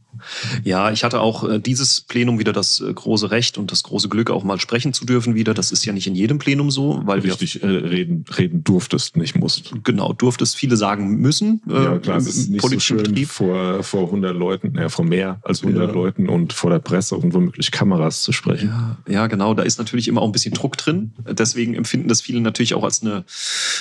Ja, 0.65 0.91
ich 0.91 1.05
hatte 1.05 1.21
auch 1.21 1.49
äh, 1.49 1.59
dieses 1.59 2.01
Plenum 2.01 2.39
wieder 2.39 2.53
das 2.53 2.81
äh, 2.81 2.93
große 2.93 3.31
Recht 3.31 3.59
und 3.59 3.73
das 3.73 3.83
große 3.83 4.09
Glück, 4.09 4.31
auch 4.31 4.45
mal 4.45 4.61
sprechen 4.61 4.93
zu 4.93 5.05
dürfen 5.05 5.35
wieder. 5.35 5.55
Das 5.55 5.73
ist 5.73 5.85
ja 5.85 5.93
nicht 5.93 6.06
in 6.06 6.15
jedem 6.15 6.39
Plenum 6.39 6.70
so, 6.70 7.03
weil 7.05 7.20
Richtig, 7.20 7.63
wir 7.63 7.69
äh, 7.69 7.77
reden, 7.87 8.25
reden 8.37 8.65
durftest, 8.65 9.17
nicht 9.17 9.37
musst. 9.37 9.73
Genau, 9.85 10.13
durftest 10.13 10.56
viele 10.56 10.77
sagen 10.77 11.17
müssen. 11.17 11.63
Äh, 11.69 11.73
ja, 11.75 11.99
klar, 11.99 12.19
es 12.19 12.27
ist 12.27 12.51
nicht 12.51 12.63
so 12.67 12.81
schön 12.81 12.99
Betrieb. 12.99 13.29
vor, 13.29 13.82
vor 13.82 14.05
100 14.05 14.37
Leuten, 14.37 14.75
ja, 14.77 14.89
vor 14.89 15.05
mehr 15.05 15.41
als 15.43 15.63
100 15.63 15.89
ja. 15.89 15.94
Leuten 15.94 16.29
und 16.29 16.53
vor 16.53 16.70
der 16.70 16.79
Presse 16.79 17.17
und 17.17 17.35
womöglich 17.35 17.70
Kameras 17.70 18.23
zu 18.23 18.32
sprechen. 18.32 18.69
Ja, 18.69 18.96
ja, 19.08 19.27
genau, 19.27 19.55
da 19.55 19.63
ist 19.63 19.79
natürlich 19.79 20.08
immer 20.08 20.23
auch 20.23 20.27
ein 20.27 20.32
bisschen 20.32 20.55
Druck 20.55 20.77
drin. 20.77 21.13
Deswegen 21.29 21.75
empfinden 21.75 22.08
das 22.08 22.20
viele 22.20 22.41
natürlich 22.41 22.75
auch 22.75 22.85
als 22.85 23.03
eine 23.03 23.25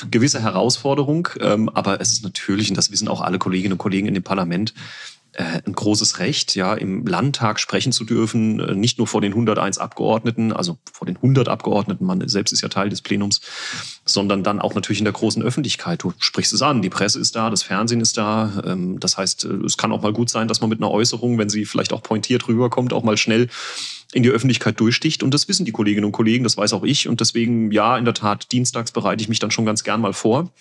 gewisse 0.10 0.42
Herausforderung. 0.42 1.30
Ähm, 1.40 1.70
aber 1.70 2.02
es 2.02 2.12
ist 2.12 2.24
natürlich, 2.24 2.70
und 2.70 2.78
das 2.78 2.92
wissen 2.92 3.08
auch 3.08 3.22
alle 3.22 3.40
Kolleginnen 3.40 3.74
und 3.74 3.78
Kollegen 3.78 4.08
in 4.08 4.14
dem 4.14 4.24
Parlament, 4.24 4.74
ein 5.66 5.74
großes 5.74 6.20
Recht, 6.20 6.56
ja, 6.56 6.74
im 6.74 7.06
Landtag 7.06 7.60
sprechen 7.60 7.94
zu 7.94 8.04
dürfen, 8.04 8.60
äh, 8.60 8.76
nicht 8.76 8.98
nur 8.98 9.08
vor 9.08 9.22
den 9.22 9.32
101 9.32 9.78
Abgeordneten, 9.78 10.52
also 10.52 10.78
vor 10.92 11.06
den 11.06 11.16
100 11.16 11.48
Abgeordneten, 11.48 12.06
man 12.06 12.28
selbst 12.28 12.52
ist 12.52 12.62
ja 12.62 12.68
Teil 12.68 12.90
des 12.90 13.02
Plenums, 13.02 13.40
sondern 14.06 14.44
dann 14.44 14.60
auch 14.60 14.76
natürlich 14.76 15.00
in 15.00 15.06
der 15.06 15.14
großen 15.14 15.42
Öffentlichkeit. 15.42 16.04
Du 16.04 16.14
sprichst 16.20 16.52
es 16.52 16.62
an, 16.62 16.82
die 16.82 16.90
Presse 16.90 17.20
ist 17.20 17.36
da, 17.36 17.50
das 17.50 17.64
Fernsehen 17.64 18.02
ist 18.02 18.18
da. 18.18 18.62
Ähm, 18.66 19.00
das 19.00 19.18
heißt, 19.18 19.46
äh, 19.46 19.66
es 19.66 19.78
kann 19.78 19.94
auch 19.94 20.02
mal 20.02 20.14
gut 20.14 20.30
sein, 20.30 20.50
dass 20.50 20.60
man 20.60 20.70
mit 20.70 20.80
einer 20.80 20.92
Äußerung, 20.92 21.38
wenn 21.38 21.50
sie 21.50 21.66
vielleicht 21.66 21.94
auch 21.94 22.04
pointiert 22.04 22.48
rüberkommt, 22.48 22.92
auch 22.92 23.04
mal 23.04 23.18
schnell 23.18 23.48
in 24.12 24.24
die 24.24 24.30
Öffentlichkeit 24.30 24.80
durchsticht. 24.80 25.24
Und 25.24 25.34
das 25.34 25.48
wissen 25.48 25.66
die 25.66 25.72
Kolleginnen 25.72 26.06
und 26.06 26.12
Kollegen, 26.12 26.44
das 26.44 26.58
weiß 26.58 26.74
auch 26.74 26.84
ich. 26.84 27.08
Und 27.08 27.22
deswegen, 27.22 27.72
ja, 27.72 27.98
in 27.98 28.04
der 28.04 28.14
Tat, 28.14 28.52
dienstags 28.52 28.92
bereite 28.92 29.22
ich 29.22 29.30
mich 29.30 29.40
dann 29.40 29.52
schon 29.52 29.66
ganz 29.66 29.84
gern 29.84 30.02
mal 30.02 30.14
vor. 30.14 30.52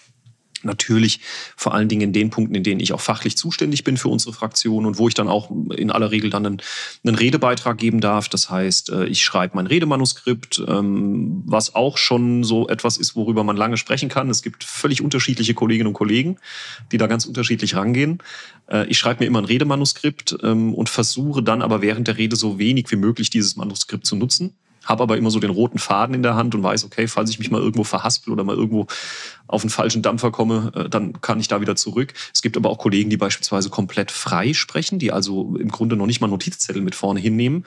Natürlich 0.62 1.20
vor 1.56 1.74
allen 1.74 1.88
Dingen 1.88 2.02
in 2.02 2.12
den 2.12 2.30
Punkten, 2.30 2.54
in 2.54 2.62
denen 2.62 2.80
ich 2.80 2.92
auch 2.92 3.00
fachlich 3.00 3.36
zuständig 3.36 3.84
bin 3.84 3.96
für 3.96 4.08
unsere 4.08 4.32
Fraktion 4.32 4.86
und 4.86 4.98
wo 4.98 5.08
ich 5.08 5.14
dann 5.14 5.28
auch 5.28 5.50
in 5.74 5.90
aller 5.90 6.10
Regel 6.10 6.30
dann 6.30 6.46
einen, 6.46 6.62
einen 7.04 7.14
Redebeitrag 7.14 7.78
geben 7.78 8.00
darf. 8.00 8.28
Das 8.28 8.50
heißt, 8.50 8.90
äh, 8.90 9.06
ich 9.06 9.24
schreibe 9.24 9.56
mein 9.56 9.66
Redemanuskript, 9.66 10.62
ähm, 10.68 11.42
was 11.46 11.74
auch 11.74 11.98
schon 11.98 12.44
so 12.44 12.68
etwas 12.68 12.96
ist, 12.96 13.16
worüber 13.16 13.44
man 13.44 13.56
lange 13.56 13.76
sprechen 13.76 14.08
kann. 14.08 14.30
Es 14.30 14.42
gibt 14.42 14.64
völlig 14.64 15.02
unterschiedliche 15.02 15.54
Kolleginnen 15.54 15.88
und 15.88 15.94
Kollegen, 15.94 16.38
die 16.92 16.98
da 16.98 17.06
ganz 17.06 17.26
unterschiedlich 17.26 17.74
rangehen. 17.74 18.22
Äh, 18.68 18.86
ich 18.86 18.98
schreibe 18.98 19.20
mir 19.20 19.26
immer 19.26 19.40
ein 19.40 19.46
Redemanuskript 19.46 20.36
ähm, 20.42 20.74
und 20.74 20.88
versuche 20.88 21.42
dann 21.42 21.62
aber 21.62 21.82
während 21.82 22.08
der 22.08 22.18
Rede 22.18 22.36
so 22.36 22.58
wenig 22.58 22.90
wie 22.90 22.96
möglich 22.96 23.30
dieses 23.30 23.56
Manuskript 23.56 24.06
zu 24.06 24.16
nutzen 24.16 24.54
habe 24.84 25.02
aber 25.02 25.16
immer 25.16 25.30
so 25.30 25.40
den 25.40 25.50
roten 25.50 25.78
Faden 25.78 26.14
in 26.14 26.22
der 26.22 26.34
Hand 26.34 26.54
und 26.54 26.62
weiß, 26.62 26.84
okay, 26.84 27.06
falls 27.06 27.30
ich 27.30 27.38
mich 27.38 27.50
mal 27.50 27.60
irgendwo 27.60 27.84
verhaspel 27.84 28.32
oder 28.32 28.44
mal 28.44 28.56
irgendwo 28.56 28.86
auf 29.46 29.62
einen 29.62 29.70
falschen 29.70 30.02
Dampfer 30.02 30.30
komme, 30.30 30.72
äh, 30.74 30.88
dann 30.88 31.20
kann 31.20 31.40
ich 31.40 31.48
da 31.48 31.60
wieder 31.60 31.76
zurück. 31.76 32.14
Es 32.32 32.42
gibt 32.42 32.56
aber 32.56 32.70
auch 32.70 32.78
Kollegen, 32.78 33.10
die 33.10 33.16
beispielsweise 33.16 33.70
komplett 33.70 34.10
frei 34.10 34.54
sprechen, 34.54 34.98
die 34.98 35.12
also 35.12 35.56
im 35.56 35.70
Grunde 35.70 35.96
noch 35.96 36.06
nicht 36.06 36.20
mal 36.20 36.28
Notizzettel 36.28 36.82
mit 36.82 36.94
vorne 36.94 37.20
hinnehmen 37.20 37.64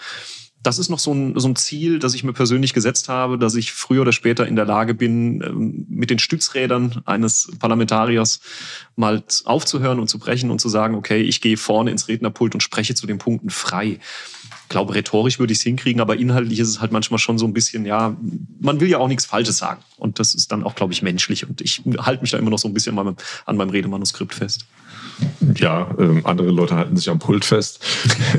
das 0.64 0.80
ist 0.80 0.90
noch 0.90 1.00
so 1.00 1.14
ein, 1.14 1.38
so 1.38 1.48
ein 1.48 1.58
Ziel, 1.58 2.00
das 2.00 2.16
ich 2.16 2.24
mir 2.24 2.32
persönlich 2.32 2.74
gesetzt 2.74 3.10
habe, 3.10 3.38
dass 3.38 3.56
ich 3.56 3.74
früher 3.74 4.02
oder 4.02 4.14
später 4.14 4.48
in 4.48 4.56
der 4.56 4.66
Lage 4.66 4.94
bin, 4.94 5.42
ähm, 5.42 5.86
mit 5.90 6.10
den 6.10 6.20
Stützrädern 6.20 7.02
eines 7.06 7.52
Parlamentariers 7.60 8.40
mal 8.96 9.24
aufzuhören 9.44 10.00
und 10.00 10.08
zu 10.08 10.20
brechen 10.20 10.50
und 10.52 10.60
zu 10.60 10.70
sagen, 10.70 10.96
okay, 10.96 11.22
ich 11.22 11.42
gehe 11.42 11.58
vorne 11.58 11.92
ins 11.92 12.08
Rednerpult 12.08 12.54
und 12.54 12.62
spreche 12.62 12.96
zu 12.96 13.06
den 13.06 13.18
Punkten 13.18 13.50
frei. 13.50 14.00
Ich 14.74 14.76
glaube, 14.76 14.96
rhetorisch 14.96 15.38
würde 15.38 15.54
ich 15.54 15.60
es 15.60 15.64
hinkriegen, 15.64 16.02
aber 16.02 16.18
inhaltlich 16.18 16.58
ist 16.58 16.68
es 16.68 16.82
halt 16.82 16.92
manchmal 16.92 17.20
schon 17.20 17.38
so 17.38 17.46
ein 17.46 17.54
bisschen, 17.54 17.86
ja, 17.86 18.18
man 18.60 18.80
will 18.80 18.90
ja 18.90 18.98
auch 18.98 19.08
nichts 19.08 19.24
Falsches 19.24 19.60
sagen. 19.60 19.84
Und 19.98 20.18
das 20.18 20.34
ist 20.34 20.52
dann 20.52 20.64
auch, 20.64 20.74
glaube 20.74 20.94
ich, 20.94 21.04
menschlich. 21.04 21.48
Und 21.48 21.62
ich 21.62 21.84
halte 22.00 22.24
mich 22.24 22.32
da 22.32 22.40
immer 22.40 22.50
noch 22.50 22.58
so 22.58 22.68
ein 22.68 22.74
bisschen 22.74 22.98
an 22.98 23.16
meinem 23.56 23.70
Redemanuskript 23.70 24.34
fest. 24.34 24.66
Ja, 25.58 25.94
ähm, 26.00 26.26
andere 26.26 26.50
Leute 26.50 26.76
halten 26.76 26.98
sich 26.98 27.08
am 27.08 27.20
Pult 27.20 27.46
fest. 27.46 27.86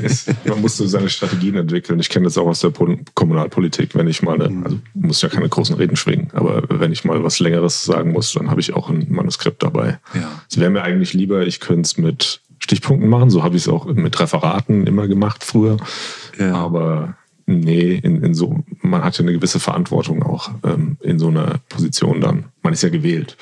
man 0.45 0.59
muss 0.59 0.75
so 0.75 0.85
seine 0.87 1.09
Strategien 1.09 1.55
entwickeln. 1.55 2.01
Ich 2.01 2.09
kenne 2.09 2.25
das 2.25 2.37
auch 2.37 2.47
aus 2.47 2.59
der 2.59 2.73
Kommunalpolitik. 3.13 3.95
Wenn 3.95 4.09
ich 4.09 4.21
mal, 4.21 4.41
eine, 4.41 4.65
also 4.65 4.79
muss 4.93 5.21
ja 5.21 5.29
keine 5.29 5.47
großen 5.47 5.77
Reden 5.77 5.95
schwingen, 5.95 6.31
aber 6.33 6.63
wenn 6.69 6.91
ich 6.91 7.05
mal 7.05 7.23
was 7.23 7.39
Längeres 7.39 7.85
sagen 7.85 8.11
muss, 8.11 8.33
dann 8.33 8.49
habe 8.49 8.59
ich 8.59 8.73
auch 8.73 8.89
ein 8.89 9.07
Manuskript 9.09 9.63
dabei. 9.63 9.99
Ja. 10.13 10.41
Es 10.49 10.59
wäre 10.59 10.69
mir 10.69 10.81
eigentlich 10.81 11.13
lieber, 11.13 11.47
ich 11.47 11.61
könnte 11.61 11.83
es 11.83 11.97
mit 11.97 12.41
Stichpunkten 12.65 13.07
machen. 13.09 13.29
So 13.29 13.43
habe 13.43 13.55
ich 13.55 13.63
es 13.63 13.69
auch 13.69 13.85
mit 13.85 14.19
Referaten 14.19 14.87
immer 14.87 15.07
gemacht 15.07 15.43
früher. 15.43 15.77
Ja. 16.39 16.55
Aber 16.55 17.15
nee, 17.45 17.93
in, 18.01 18.23
in 18.23 18.33
so, 18.33 18.63
man 18.81 19.03
hat 19.03 19.17
ja 19.17 19.23
eine 19.23 19.33
gewisse 19.33 19.59
Verantwortung 19.59 20.23
auch 20.23 20.49
ähm, 20.63 20.97
in 21.01 21.19
so 21.19 21.27
einer 21.27 21.59
Position 21.69 22.21
dann. 22.21 22.45
Man 22.63 22.73
ist 22.73 22.81
ja 22.81 22.89
gewählt 22.89 23.37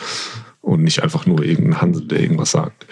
und 0.60 0.84
nicht 0.84 1.04
einfach 1.04 1.26
nur 1.26 1.44
irgendein 1.44 1.82
Handel, 1.82 2.06
der 2.06 2.20
irgendwas 2.20 2.52
sagt. 2.52 2.86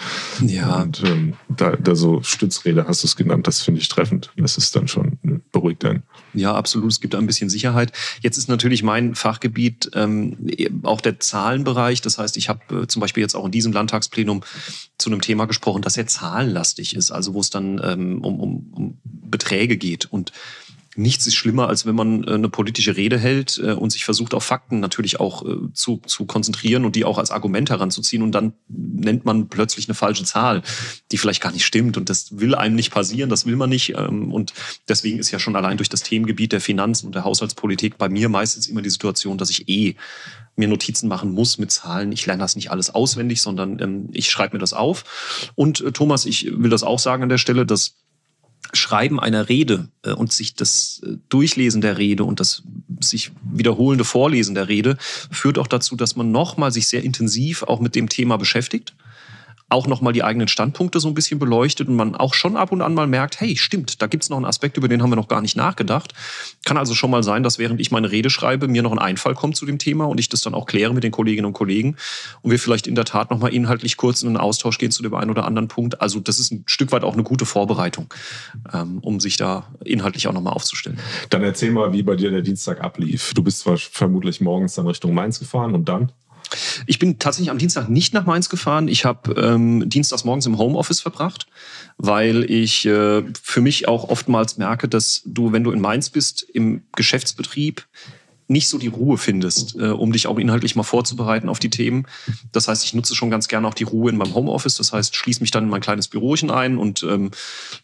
Ja. 0.46 0.82
Und 0.82 1.04
ähm, 1.06 1.34
da, 1.50 1.76
da 1.76 1.96
so 1.96 2.22
Stützräder 2.22 2.88
hast 2.88 3.04
du 3.04 3.08
es 3.08 3.18
genannt, 3.18 3.46
das 3.46 3.62
finde 3.62 3.82
ich 3.82 3.90
treffend. 3.90 4.32
Das 4.38 4.58
ist 4.58 4.74
dann 4.76 4.88
schon 4.88 5.18
beruhigt 5.52 5.84
dann. 5.84 6.04
Ja, 6.34 6.54
absolut. 6.56 6.92
Es 6.92 7.02
gibt 7.02 7.16
ein 7.16 7.28
bisschen 7.28 7.50
Sicherheit. 7.50 7.92
Jetzt 8.22 8.38
ist 8.38 8.48
natürlich 8.48 8.84
mein 8.84 9.16
Fachgebiet 9.16 9.92
ähm, 9.94 10.38
auch 10.84 11.02
der 11.02 11.20
Zahlenbereich. 11.20 12.02
Das 12.02 12.18
heißt, 12.18 12.38
ich 12.38 12.50
habe 12.50 12.84
äh, 12.84 12.88
zum 12.88 13.00
Beispiel 13.00 13.22
jetzt 13.22 13.36
auch 13.36 13.46
in 13.46 13.52
diesem 13.52 13.74
Landtagsplenum 13.74 14.42
zu 14.98 15.10
einem 15.10 15.22
Thema 15.22 15.46
gesprochen, 15.46 15.82
das 15.82 15.96
sehr 15.96 16.08
zahlenlastig 16.08 16.96
ist, 16.96 17.12
also 17.12 17.34
wo 17.34 17.40
es 17.40 17.50
dann 17.50 17.82
ähm, 17.84 18.24
um, 18.24 18.40
um, 18.40 18.74
um 18.74 18.98
Beträge 19.04 19.78
geht. 19.78 20.06
Und 20.06 20.32
nichts 20.96 21.26
ist 21.26 21.36
schlimmer, 21.36 21.70
als 21.70 21.86
wenn 21.86 21.96
man 21.96 22.24
äh, 22.24 22.34
eine 22.34 22.50
politische 22.50 22.98
Rede 22.98 23.18
hält 23.18 23.60
äh, 23.64 23.72
und 23.72 23.92
sich 23.92 24.04
versucht, 24.04 24.34
auf 24.34 24.44
Fakten 24.44 24.80
natürlich 24.80 25.20
auch 25.20 25.46
äh, 25.46 25.72
zu, 25.74 26.02
zu 26.06 26.26
konzentrieren 26.26 26.84
und 26.84 26.96
die 26.96 27.06
auch 27.06 27.18
als 27.18 27.32
Argument 27.32 27.70
heranzuziehen. 27.70 28.24
Und 28.24 28.34
dann 28.34 28.54
nennt 28.68 29.24
man 29.24 29.48
plötzlich 29.48 29.88
eine 29.88 29.96
falsche 29.96 30.26
Zahl, 30.26 30.64
die 31.12 31.18
vielleicht 31.18 31.42
gar 31.42 31.52
nicht 31.54 31.66
stimmt. 31.66 31.98
Und 31.98 32.10
das 32.10 32.38
will 32.40 32.56
einem 32.56 32.76
nicht 32.76 32.92
passieren, 32.92 33.30
das 33.30 33.46
will 33.46 33.56
man 33.56 33.70
nicht. 33.70 33.96
Ähm, 33.96 34.34
und 34.34 34.54
deswegen 34.90 35.20
ist 35.20 35.32
ja 35.32 35.40
schon 35.40 35.56
allein 35.56 35.78
durch 35.78 35.90
das 35.90 36.04
Themengebiet 36.04 36.52
der 36.52 36.62
Finanzen 36.62 37.08
und 37.08 37.16
der 37.16 37.24
Haushaltspolitik 37.24 37.98
bei 37.98 38.10
mir 38.10 38.28
meistens 38.28 38.68
immer 38.68 38.82
die 38.82 38.90
Situation, 38.90 39.38
dass 39.38 39.50
ich 39.50 39.70
eh 39.70 39.96
mir 40.58 40.68
Notizen 40.68 41.08
machen 41.08 41.32
muss 41.32 41.58
mit 41.58 41.72
Zahlen. 41.72 42.12
Ich 42.12 42.26
lerne 42.26 42.44
das 42.44 42.58
nicht 42.58 42.72
alles 42.72 42.90
auswendig, 42.94 43.42
sondern 43.42 43.80
ähm, 43.80 44.10
ich 44.12 44.30
schreibe 44.30 44.58
mir 44.58 44.60
das 44.60 44.74
auf. 44.74 45.52
Und 45.56 45.86
Thomas, 45.94 46.26
ich 46.26 46.52
will 46.52 46.70
das 46.70 46.84
auch 46.84 47.00
sagen 47.00 47.24
an 47.24 47.30
der 47.30 47.38
Stelle, 47.38 47.66
dass 47.66 47.96
Schreiben 48.74 49.20
einer 49.20 49.50
Rede 49.50 49.90
äh, 50.04 50.12
und 50.12 50.32
sich 50.32 50.56
das 50.56 51.02
äh, 51.06 51.18
Durchlesen 51.30 51.82
der 51.82 51.98
Rede 51.98 52.24
und 52.24 52.40
das 52.40 52.64
sich 53.00 53.32
wiederholende 53.44 54.04
Vorlesen 54.04 54.56
der 54.56 54.68
Rede 54.68 54.98
führt 55.00 55.58
auch 55.58 55.68
dazu, 55.68 55.96
dass 55.96 56.16
man 56.16 56.32
nochmal 56.32 56.72
sich 56.72 56.88
sehr 56.88 57.04
intensiv 57.04 57.64
auch 57.64 57.80
mit 57.80 57.96
dem 57.96 58.10
Thema 58.10 58.38
beschäftigt 58.38 58.94
auch 59.72 59.88
nochmal 59.88 60.14
die 60.14 60.24
eigenen 60.24 60.48
Standpunkte 60.48 61.00
so 61.00 61.08
ein 61.08 61.14
bisschen 61.14 61.40
beleuchtet 61.40 61.88
und 61.88 61.96
man 61.96 62.16
auch 62.16 62.34
schon 62.34 62.58
ab 62.58 62.72
und 62.72 62.82
an 62.82 62.94
mal 62.94 63.08
merkt, 63.08 63.40
hey, 63.40 63.58
stimmt, 63.58 64.02
da 64.02 64.08
gibt's 64.08 64.30
noch 64.30 64.38
einen 64.38 64.46
Aspekt, 64.46 64.78
über 64.78 64.88
den 64.88 65.02
haben 65.02 65.12
wir 65.12 65.16
noch 65.16 65.28
gar 65.28 65.42
nicht 65.42 65.56
nachgedacht. 65.56 66.14
Kann 66.66 66.78
also 66.78 66.94
schon 66.94 67.12
mal 67.12 67.24
sein, 67.24 67.44
dass 67.44 67.60
während 67.60 67.80
ich 67.80 67.92
meine 67.92 68.12
Rede 68.12 68.30
schreibe, 68.30 68.68
mir 68.68 68.84
noch 68.84 68.92
ein 68.92 69.00
Einfall 69.00 69.36
kommt 69.36 69.56
zu 69.56 69.66
dem 69.66 69.78
Thema 69.78 70.06
und 70.06 70.20
ich 70.20 70.30
das 70.30 70.42
dann 70.42 70.54
auch 70.54 70.66
kläre 70.66 70.94
mit 70.94 71.04
den 71.04 71.12
Kolleginnen 71.12 71.46
und 71.46 71.54
Kollegen 71.54 71.96
und 72.42 72.52
wir 72.52 72.60
vielleicht 72.60 72.88
in 72.88 72.96
der 72.96 73.06
Tat 73.06 73.32
nochmal 73.32 73.54
inhaltlich 73.54 73.98
kurz 73.98 74.22
in 74.22 74.30
einen 74.30 74.38
Austausch 74.38 74.78
gehen 74.78 74.92
zu 74.92 75.04
dem 75.04 75.14
einen 75.14 75.32
oder 75.32 75.46
anderen 75.46 75.68
Punkt. 75.68 76.02
Also 76.02 76.20
das 76.20 76.40
ist 76.40 76.52
ein 76.52 76.64
Stück 76.68 76.92
weit 76.92 77.04
auch 77.04 77.14
eine 77.14 77.24
gute 77.24 77.46
Vorbereitung, 77.46 78.14
ähm, 78.74 79.00
um 79.00 79.20
sich 79.20 79.38
da 79.38 79.68
inhaltlich 79.84 80.28
auch 80.28 80.34
nochmal 80.34 80.54
aufzustellen. 80.54 81.00
Dann 81.30 81.44
erzähl 81.44 81.72
mal, 81.72 81.94
wie 81.94 82.04
bei 82.04 82.16
dir 82.16 82.32
der 82.32 82.42
Dienstag 82.42 82.82
ablief. 82.82 83.34
Du 83.34 83.44
bist 83.44 83.60
zwar 83.60 83.78
vermutlich 83.78 84.42
morgens 84.42 84.76
dann 84.76 84.88
Richtung 84.88 85.14
Mainz 85.14 85.40
gefahren 85.40 85.74
und 85.74 85.88
dann? 85.88 86.12
Ich 86.86 87.00
bin 87.00 87.20
tatsächlich 87.20 87.52
am 87.52 87.58
Dienstag 87.58 87.90
nicht 87.90 88.14
nach 88.14 88.26
Mainz 88.26 88.50
gefahren. 88.50 88.88
Ich 88.88 89.06
habe 89.06 89.34
ähm, 89.34 89.90
dienstags 89.90 90.24
morgens 90.24 90.46
im 90.46 90.58
Homeoffice 90.58 91.02
verbracht, 91.02 91.48
weil 91.98 92.50
ich 92.50 92.86
äh, 92.86 93.24
für 93.42 93.62
mich 93.62 93.88
auch 93.88 94.10
oftmals 94.10 94.58
merke, 94.58 94.88
dass 94.88 95.22
du, 95.26 95.52
wenn 95.52 95.64
du 95.64 95.72
in 95.72 95.82
Mainz 95.82 96.10
bist, 96.10 96.44
im 96.54 96.84
Geschäftsbetrieb 96.96 97.86
nicht 98.52 98.68
so 98.68 98.78
die 98.78 98.88
Ruhe 98.88 99.18
findest, 99.18 99.76
äh, 99.78 99.88
um 99.88 100.12
dich 100.12 100.28
auch 100.28 100.38
inhaltlich 100.38 100.76
mal 100.76 100.84
vorzubereiten 100.84 101.48
auf 101.48 101.58
die 101.58 101.70
Themen. 101.70 102.06
Das 102.52 102.68
heißt, 102.68 102.84
ich 102.84 102.94
nutze 102.94 103.16
schon 103.16 103.32
ganz 103.32 103.48
gerne 103.48 103.68
auch 103.68 103.74
die 103.74 103.86
Ruhe 103.86 104.12
in 104.12 104.18
meinem 104.18 104.36
Homeoffice. 104.36 104.76
Das 104.76 104.92
heißt, 104.92 105.16
schließe 105.16 105.40
mich 105.40 105.52
dann 105.52 105.64
in 105.64 105.70
mein 105.70 105.82
kleines 105.82 106.10
Bürochen 106.10 106.52
ein 106.52 106.78
und 106.78 107.02
ähm, 107.04 107.32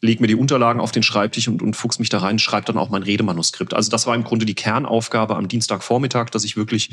lege 0.02 0.22
mir 0.22 0.28
die 0.28 0.36
Unterlagen 0.36 0.82
auf 0.82 0.92
den 0.92 1.04
Schreibtisch 1.04 1.48
und, 1.48 1.62
und 1.62 1.76
fuchs 1.76 2.00
mich 2.00 2.10
da 2.10 2.20
rein, 2.20 2.38
schreibe 2.38 2.66
dann 2.66 2.78
auch 2.78 2.90
mein 2.90 3.04
Redemanuskript. 3.04 3.74
Also 3.74 3.90
das 3.90 4.06
war 4.08 4.16
im 4.16 4.26
Grunde 4.26 4.46
die 4.46 4.56
Kernaufgabe 4.56 5.38
am 5.38 5.48
Dienstagvormittag, 5.48 6.30
dass 6.32 6.44
ich 6.44 6.58
wirklich 6.58 6.92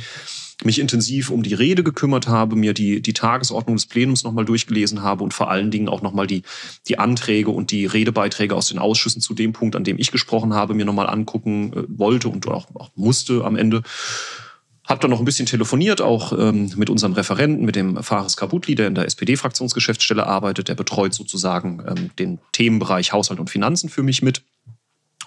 mich 0.62 0.78
intensiv 0.78 1.30
um 1.30 1.42
die 1.42 1.54
Rede 1.54 1.82
gekümmert 1.82 2.28
habe, 2.28 2.54
mir 2.54 2.74
die, 2.74 3.00
die 3.00 3.12
Tagesordnung 3.12 3.76
des 3.76 3.86
Plenums 3.86 4.22
nochmal 4.22 4.44
durchgelesen 4.44 5.02
habe 5.02 5.24
und 5.24 5.34
vor 5.34 5.50
allen 5.50 5.70
Dingen 5.70 5.88
auch 5.88 6.02
nochmal 6.02 6.26
die, 6.26 6.42
die 6.86 6.98
Anträge 6.98 7.50
und 7.50 7.70
die 7.70 7.86
Redebeiträge 7.86 8.54
aus 8.54 8.68
den 8.68 8.78
Ausschüssen 8.78 9.20
zu 9.20 9.34
dem 9.34 9.52
Punkt, 9.52 9.74
an 9.74 9.84
dem 9.84 9.98
ich 9.98 10.12
gesprochen 10.12 10.54
habe, 10.54 10.74
mir 10.74 10.84
nochmal 10.84 11.08
angucken 11.08 11.72
äh, 11.72 11.84
wollte 11.88 12.28
und 12.28 12.46
auch, 12.46 12.66
auch 12.74 12.90
musste 12.94 13.44
am 13.44 13.56
Ende. 13.56 13.82
Hab 14.86 15.00
dann 15.00 15.10
noch 15.10 15.18
ein 15.18 15.24
bisschen 15.24 15.46
telefoniert, 15.46 16.02
auch 16.02 16.38
ähm, 16.38 16.70
mit 16.76 16.90
unserem 16.90 17.14
Referenten, 17.14 17.64
mit 17.64 17.74
dem 17.74 18.02
Fares 18.02 18.36
Kabutli, 18.36 18.74
der 18.74 18.86
in 18.86 18.94
der 18.94 19.06
SPD-Fraktionsgeschäftsstelle 19.06 20.26
arbeitet. 20.26 20.68
Der 20.68 20.74
betreut 20.74 21.14
sozusagen 21.14 21.82
ähm, 21.88 22.10
den 22.18 22.38
Themenbereich 22.52 23.12
Haushalt 23.12 23.40
und 23.40 23.48
Finanzen 23.48 23.88
für 23.88 24.02
mich 24.02 24.20
mit. 24.20 24.42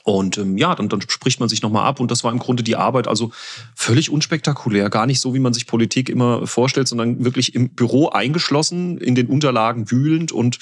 Und 0.07 0.37
ähm, 0.37 0.57
ja, 0.57 0.73
dann, 0.73 0.87
dann 0.87 1.01
spricht 1.01 1.41
man 1.41 1.49
sich 1.49 1.61
nochmal 1.61 1.83
ab 1.85 1.99
und 1.99 2.09
das 2.09 2.23
war 2.23 2.31
im 2.31 2.39
Grunde 2.39 2.63
die 2.63 2.77
Arbeit, 2.77 3.09
also 3.09 3.31
völlig 3.75 4.09
unspektakulär, 4.09 4.89
gar 4.89 5.05
nicht 5.05 5.19
so, 5.19 5.33
wie 5.33 5.39
man 5.39 5.53
sich 5.53 5.67
Politik 5.67 6.07
immer 6.07 6.47
vorstellt, 6.47 6.87
sondern 6.87 7.25
wirklich 7.25 7.53
im 7.55 7.71
Büro 7.71 8.07
eingeschlossen, 8.07 8.97
in 8.99 9.15
den 9.15 9.27
Unterlagen 9.27 9.91
wühlend 9.91 10.31
und 10.31 10.59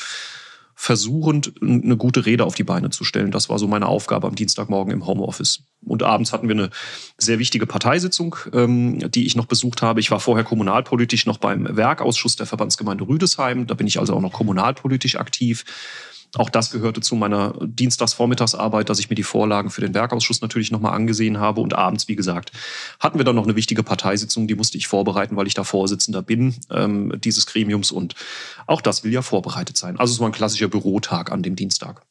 versuchend, 0.74 1.54
eine 1.62 1.96
gute 1.96 2.26
Rede 2.26 2.44
auf 2.44 2.56
die 2.56 2.64
Beine 2.64 2.90
zu 2.90 3.04
stellen. 3.04 3.30
Das 3.30 3.48
war 3.48 3.60
so 3.60 3.68
meine 3.68 3.86
Aufgabe 3.86 4.26
am 4.26 4.34
Dienstagmorgen 4.34 4.92
im 4.92 5.06
Homeoffice. 5.06 5.62
Und 5.86 6.02
abends 6.02 6.34
hatten 6.34 6.48
wir 6.48 6.56
eine 6.56 6.72
sehr 7.20 7.38
wichtige 7.38 7.68
Parteisitzung, 7.68 8.36
ähm, 8.52 9.12
die 9.12 9.28
ich 9.28 9.36
noch 9.36 9.46
besucht 9.46 9.84
habe. 9.84 10.00
Ich 10.00 10.10
war 10.10 10.20
vorher 10.20 10.44
kommunalpolitisch 10.44 11.28
noch 11.28 11.38
beim 11.38 11.68
Werkausschuss 11.78 12.36
der 12.36 12.48
Verbandsgemeinde 12.48 13.08
Rüdesheim. 13.08 13.68
Da 13.68 13.76
bin 13.76 13.86
ich 13.86 14.00
also 14.00 14.16
auch 14.16 14.22
noch 14.22 14.34
kommunalpolitisch 14.34 15.18
aktiv. 15.18 15.66
Auch 16.38 16.50
das 16.50 16.72
gehörte 16.72 17.02
zu 17.02 17.16
meiner 17.16 17.54
Dienstagsvormittagsarbeit, 17.62 18.90
dass 18.90 19.00
ich 19.00 19.10
mir 19.10 19.16
die 19.16 19.24
Vorlagen 19.24 19.70
für 19.70 19.82
den 19.82 19.94
Werkausschuss 19.94 20.42
natürlich 20.42 20.72
nochmal 20.72 20.94
angesehen 20.94 21.40
habe. 21.40 21.62
Und 21.62 21.74
abends, 21.74 22.08
wie 22.08 22.16
gesagt, 22.16 22.52
hatten 23.00 23.18
wir 23.18 23.26
dann 23.26 23.36
noch 23.36 23.46
eine 23.46 23.56
wichtige 23.56 23.84
Parteisitzung, 23.84 24.48
die 24.48 24.56
musste 24.56 24.78
ich 24.78 24.88
vorbereiten, 24.88 25.36
weil 25.36 25.48
ich 25.48 25.54
da 25.54 25.64
Vorsitzender 25.64 26.22
bin 26.22 26.56
ähm, 26.72 27.14
dieses 27.24 27.46
Gremiums. 27.46 27.92
Und 27.92 28.16
auch 28.68 28.82
das 28.82 29.04
will 29.04 29.12
ja 29.12 29.22
vorbereitet 29.22 29.78
sein. 29.78 29.98
Also 29.98 30.14
es 30.14 30.20
war 30.20 30.28
ein 30.28 30.34
klassischer 30.34 30.68
Bürotag 30.68 31.32
an 31.32 31.44
dem 31.44 31.56
Dienstag. 31.56 32.06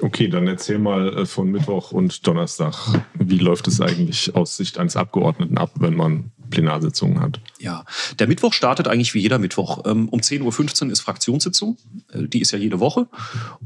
Okay, 0.00 0.28
dann 0.28 0.48
erzähl 0.48 0.78
mal 0.78 1.18
äh, 1.18 1.26
von 1.26 1.50
Mittwoch 1.50 1.92
und 1.92 2.26
Donnerstag. 2.26 2.74
Wie 3.14 3.38
läuft 3.38 3.68
es 3.68 3.80
eigentlich 3.80 4.34
aus 4.34 4.56
Sicht 4.56 4.78
eines 4.78 4.96
Abgeordneten 4.96 5.56
ab, 5.56 5.70
wenn 5.78 5.94
man 5.94 6.32
Plenarsitzungen 6.50 7.20
hat? 7.20 7.40
Ja, 7.58 7.84
der 8.18 8.26
Mittwoch 8.26 8.52
startet 8.52 8.88
eigentlich 8.88 9.14
wie 9.14 9.20
jeder 9.20 9.38
Mittwoch. 9.38 9.84
Ähm, 9.86 10.08
um 10.08 10.20
10.15 10.20 10.86
Uhr 10.86 10.92
ist 10.92 11.00
Fraktionssitzung. 11.00 11.76
Äh, 12.12 12.28
die 12.28 12.40
ist 12.40 12.50
ja 12.52 12.58
jede 12.58 12.80
Woche. 12.80 13.06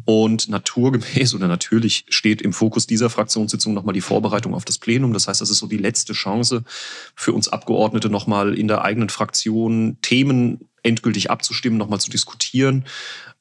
Und 0.04 0.49
naturgemäß 0.49 1.35
oder 1.35 1.49
natürlich 1.49 2.04
steht 2.08 2.42
im 2.42 2.52
Fokus 2.52 2.87
dieser 2.87 3.11
Fraktionssitzung 3.11 3.75
nochmal 3.75 3.94
die 3.94 4.00
Vorbereitung 4.00 4.54
auf 4.54 4.64
das 4.64 4.78
Plenum. 4.78 5.12
Das 5.12 5.28
heißt, 5.28 5.40
das 5.40 5.50
ist 5.50 5.58
so 5.58 5.66
die 5.66 5.76
letzte 5.76 6.12
Chance 6.12 6.64
für 7.14 7.32
uns 7.32 7.49
Abgeordnete 7.49 8.08
nochmal 8.08 8.54
in 8.54 8.68
der 8.68 8.82
eigenen 8.82 9.08
Fraktion 9.08 9.99
Themen 10.02 10.68
endgültig 10.82 11.30
abzustimmen, 11.30 11.78
nochmal 11.78 12.00
zu 12.00 12.11
diskutieren. 12.11 12.85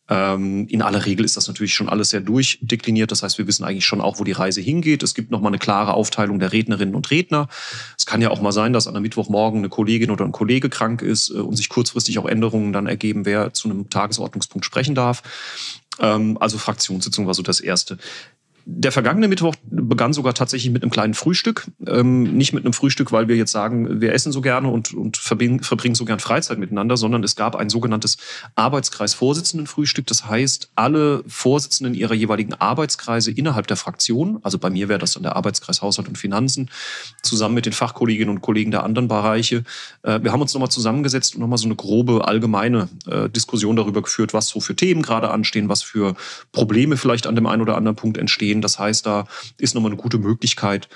Ähm, 0.10 0.68
in 0.68 0.82
aller 0.82 1.06
Regel 1.06 1.26
ist 1.26 1.38
das 1.38 1.48
natürlich 1.48 1.74
schon 1.74 1.90
alles 1.90 2.12
sehr 2.12 2.22
durchdekliniert. 2.22 3.12
Das 3.12 3.24
heißt, 3.24 3.38
wir 3.38 3.48
wissen 3.48 3.64
eigentlich 3.64 3.86
schon 3.86 4.02
auch, 4.02 4.20
wo 4.20 4.24
die 4.24 4.32
Reise 4.32 4.62
hingeht. 4.62 5.04
Es 5.04 5.14
gibt 5.14 5.32
nochmal 5.32 5.52
eine 5.52 5.60
klare 5.60 5.94
Aufteilung 5.94 6.40
der 6.40 6.54
Rednerinnen 6.54 6.96
und 6.96 7.12
Redner. 7.12 7.48
Es 7.98 8.06
kann 8.06 8.22
ja 8.22 8.30
auch 8.30 8.42
mal 8.42 8.52
sein, 8.52 8.74
dass 8.74 8.88
an 8.88 8.96
einem 8.96 9.04
Mittwochmorgen 9.04 9.60
eine 9.60 9.70
Kollegin 9.70 10.12
oder 10.12 10.26
ein 10.26 10.32
Kollege 10.32 10.70
krank 10.70 11.02
ist 11.02 11.30
äh, 11.30 11.40
und 11.40 11.56
sich 11.56 11.70
kurzfristig 11.70 12.20
auch 12.20 12.26
Änderungen 12.26 12.74
dann 12.74 12.88
ergeben, 12.88 13.26
wer 13.26 13.54
zu 13.54 13.70
einem 13.70 13.90
Tagesordnungspunkt 13.90 14.66
sprechen 14.66 14.96
darf. 14.96 15.24
Ähm, 16.00 16.38
also 16.40 16.58
Fraktionssitzung 16.58 17.28
war 17.28 17.34
so 17.34 17.44
das 17.44 17.60
Erste. 17.60 17.98
Der 18.70 18.92
vergangene 18.92 19.30
Mittwoch 19.30 19.56
begann 19.64 20.12
sogar 20.12 20.34
tatsächlich 20.34 20.74
mit 20.74 20.84
einem 20.84 20.92
kleinen 20.92 21.14
Frühstück. 21.14 21.68
Ähm, 21.88 22.36
nicht 22.36 22.52
mit 22.52 22.66
einem 22.66 22.74
Frühstück, 22.74 23.14
weil 23.14 23.30
wir 23.30 23.38
jetzt 23.38 23.54
sagen, 23.54 24.02
wir 24.02 24.12
essen 24.12 24.34
so 24.34 24.42
gerne 24.42 24.70
und, 24.70 24.94
und 24.94 25.16
verbringen, 25.16 25.62
so 25.96 26.04
gern 26.04 26.20
Freizeit 26.20 26.58
miteinander, 26.60 26.98
sondern 26.98 27.24
es 27.24 27.38
gab 27.38 27.56
ein 27.56 27.70
sogenanntes 27.70 28.18
Arbeitskreisvorsitzendenfrühstück. 28.56 30.06
Das 30.08 30.28
heißt, 30.28 30.72
alle 30.76 31.24
Vorsitzenden 31.28 31.94
ihrer 31.94 32.14
jeweiligen 32.14 32.56
Arbeitskreise 32.56 33.32
innerhalb 33.32 33.68
der 33.68 33.78
Fraktion, 33.78 34.40
also 34.44 34.60
bei 34.60 34.70
mir 34.70 34.90
wäre 34.90 35.00
das 35.00 35.14
dann 35.14 35.24
der 35.24 35.38
Arbeitskreis 35.38 35.82
Haushalt 35.82 36.10
und 36.10 36.18
Finanzen, 36.18 36.70
zusammen 37.24 37.56
mit 37.56 37.66
den 37.66 37.74
Fachkolleginnen 37.74 38.36
und 38.36 38.42
Kollegen 38.42 38.72
der 38.72 38.84
anderen 38.84 39.08
Bereiche. 39.08 39.64
Äh, 40.04 40.20
wir 40.24 40.34
haben 40.34 40.42
uns 40.42 40.54
nochmal 40.54 40.70
zusammengesetzt 40.70 41.36
und 41.36 41.42
nochmal 41.42 41.58
so 41.58 41.68
eine 41.68 41.76
grobe 41.76 42.28
allgemeine 42.28 42.90
äh, 43.10 43.30
Diskussion 43.30 43.78
darüber 43.78 44.02
geführt, 44.02 44.34
was 44.34 44.50
so 44.50 44.60
für 44.60 44.76
Themen 44.76 45.04
gerade 45.04 45.32
anstehen, 45.32 45.70
was 45.70 45.84
für 45.84 46.16
Probleme 46.52 46.98
vielleicht 46.98 47.28
an 47.28 47.36
dem 47.36 47.46
einen 47.46 47.62
oder 47.62 47.78
anderen 47.78 47.96
Punkt 47.96 48.18
entstehen. 48.18 48.57
Das 48.62 48.80
heißt, 48.80 49.06
da 49.06 49.26
ist 49.58 49.76
nochmal 49.76 49.92
eine 49.92 50.02
gute 50.02 50.18
Möglichkeit, 50.18 50.88